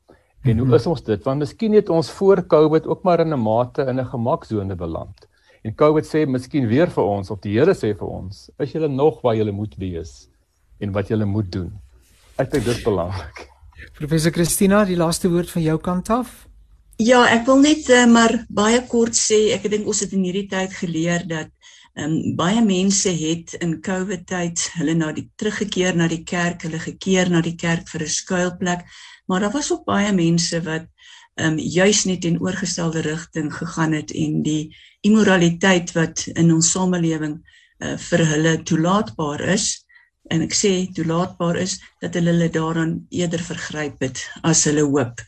En 0.43 0.57
hoe 0.57 0.67
mhm. 0.67 0.75
is 0.75 0.87
ons 0.87 1.01
dit? 1.03 1.23
Want 1.23 1.39
miskien 1.39 1.73
het 1.73 1.89
ons 1.89 2.11
voor 2.11 2.47
Covid 2.47 2.87
ook 2.87 3.03
maar 3.03 3.19
in 3.19 3.33
'n 3.33 3.39
mate 3.39 3.81
in 3.81 3.99
'n 3.99 4.05
gemaksone 4.05 4.75
beland. 4.75 5.27
En 5.63 5.75
Covid 5.75 6.05
sê 6.05 6.27
miskien 6.27 6.67
weer 6.67 6.87
vir 6.87 7.03
ons 7.03 7.31
of 7.31 7.39
die 7.39 7.59
Here 7.59 7.73
sê 7.73 7.95
vir 7.95 8.07
ons, 8.07 8.49
is 8.59 8.71
julle 8.71 8.87
nog 8.87 9.21
waar 9.21 9.35
julle 9.35 9.51
moet 9.51 9.75
wees 9.77 10.30
en 10.81 10.91
wat 10.95 11.11
julle 11.13 11.25
moet 11.29 11.49
doen. 11.53 11.71
Ek 12.41 12.51
dink 12.51 12.65
dit 12.65 12.75
is 12.75 12.83
belangrik. 12.85 13.47
Professor 13.99 14.33
Christina, 14.33 14.83
die 14.85 14.97
laaste 14.97 15.29
woord 15.29 15.51
van 15.53 15.65
jou 15.65 15.77
kant 15.83 16.09
af. 16.13 16.33
Ja, 17.01 17.23
ek 17.33 17.47
wil 17.47 17.61
net 17.63 17.87
uh, 17.89 18.05
maar 18.09 18.33
baie 18.49 18.81
kort 18.89 19.17
sê, 19.17 19.49
ek 19.55 19.65
dink 19.73 19.87
ons 19.89 20.03
het 20.03 20.13
in 20.13 20.25
hierdie 20.27 20.47
tyd 20.51 20.75
geleer 20.77 21.25
dat 21.29 21.49
ehm 21.91 22.05
um, 22.07 22.35
baie 22.39 22.61
mense 22.63 23.11
het 23.11 23.57
in 23.59 23.73
COVID 23.83 24.21
tyd 24.29 24.61
hulle 24.77 24.93
na 24.95 25.09
die 25.11 25.25
teruggekeer 25.35 25.97
na 25.99 26.05
die 26.07 26.21
kerk, 26.23 26.63
hulle 26.63 26.79
gekeer 26.79 27.27
na 27.33 27.41
die 27.43 27.57
kerk 27.59 27.89
vir 27.91 28.05
'n 28.05 28.13
skuilplek, 28.15 28.85
maar 29.27 29.43
daar 29.43 29.51
was 29.51 29.71
ook 29.73 29.83
baie 29.85 30.13
mense 30.15 30.61
wat 30.63 30.87
ehm 31.35 31.57
um, 31.57 31.57
juis 31.59 32.05
net 32.05 32.25
in 32.25 32.39
oorgestelde 32.39 33.01
rigting 33.01 33.51
gegaan 33.53 33.91
het 33.97 34.11
en 34.11 34.39
die 34.43 34.71
immoraliteit 35.01 35.91
wat 35.97 36.27
in 36.35 36.53
ons 36.53 36.71
samelewing 36.71 37.35
uh, 37.83 37.97
vir 37.97 38.25
hulle 38.33 38.53
toelaatbaar 38.63 39.41
is 39.57 39.83
en 40.31 40.43
ek 40.47 40.53
sê 40.55 40.71
toelaatbaar 40.95 41.59
is 41.61 41.79
dat 42.03 42.15
hulle 42.17 42.31
hulle 42.33 42.49
daaraan 42.49 42.93
eerder 43.09 43.43
vergryp 43.43 43.99
het 44.05 44.23
as 44.47 44.63
hulle 44.69 44.85
hoop. 44.87 45.23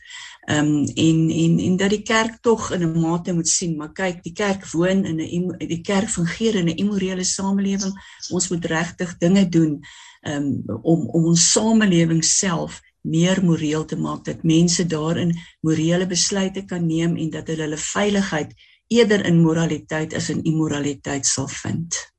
Ehm 0.46 0.70
um, 0.70 0.84
en 0.84 1.18
en 1.30 1.58
en 1.66 1.76
dat 1.80 1.90
die 1.90 2.02
kerk 2.02 2.40
tog 2.40 2.72
in 2.72 2.82
'n 2.84 3.00
mate 3.00 3.32
moet 3.32 3.48
sien, 3.48 3.76
maar 3.76 3.92
kyk, 3.92 4.22
die 4.22 4.32
kerk 4.32 4.66
woon 4.72 5.04
in 5.04 5.20
'n 5.20 5.56
die 5.58 5.80
kerk 5.80 6.08
fungeer 6.08 6.54
in 6.54 6.68
'n 6.68 6.76
immorele 6.76 7.24
samelewing. 7.24 7.94
Ons 8.30 8.48
moet 8.48 8.64
regtig 8.64 9.16
dinge 9.18 9.48
doen 9.48 9.80
ehm 10.22 10.42
um, 10.66 10.80
om 10.82 11.08
om 11.08 11.24
ons 11.24 11.52
samelewing 11.52 12.24
self 12.24 12.80
meer 13.00 13.44
moreel 13.44 13.84
te 13.84 13.96
maak 13.96 14.24
dat 14.24 14.42
mense 14.42 14.86
daarin 14.86 15.34
morele 15.60 16.06
besluite 16.06 16.64
kan 16.64 16.86
neem 16.86 17.16
en 17.16 17.30
dat 17.30 17.46
hulle 17.46 17.62
hulle 17.62 17.76
veiligheid 17.76 18.54
eerder 18.88 19.24
in 19.24 19.42
moraliteit 19.42 20.14
as 20.14 20.28
in 20.28 20.42
immoraliteit 20.42 21.26
sal 21.26 21.48
vind. 21.48 22.13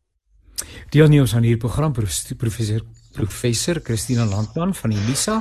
Deelnemers 0.89 1.35
aan 1.35 1.43
hierdie 1.43 1.61
program 1.61 1.93
professor 1.93 2.81
professor 3.15 3.79
Christina 3.83 4.25
Landman 4.25 4.73
van 4.75 4.89
die 4.89 4.99
Lisa, 5.07 5.37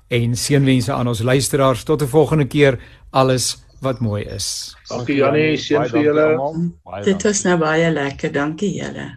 En 0.09 0.37
seënwense 0.37 0.93
aan 0.93 1.09
ons 1.09 1.21
luisteraars 1.21 1.83
tot 1.83 2.03
'n 2.03 2.07
volgende 2.07 2.47
keer. 2.47 2.79
Alles 3.11 3.66
wat 3.81 4.01
mooi 4.01 4.25
is. 4.25 4.77
Dankie 4.89 5.17
Janie, 5.21 5.57
seën 5.61 5.89
vir 5.91 6.03
julle. 6.03 6.27
Dit 7.05 7.23
was 7.27 7.43
nou 7.45 7.59
baie 7.61 7.91
lekker. 7.93 8.33
Dankie 8.33 8.73
julle. 8.77 9.11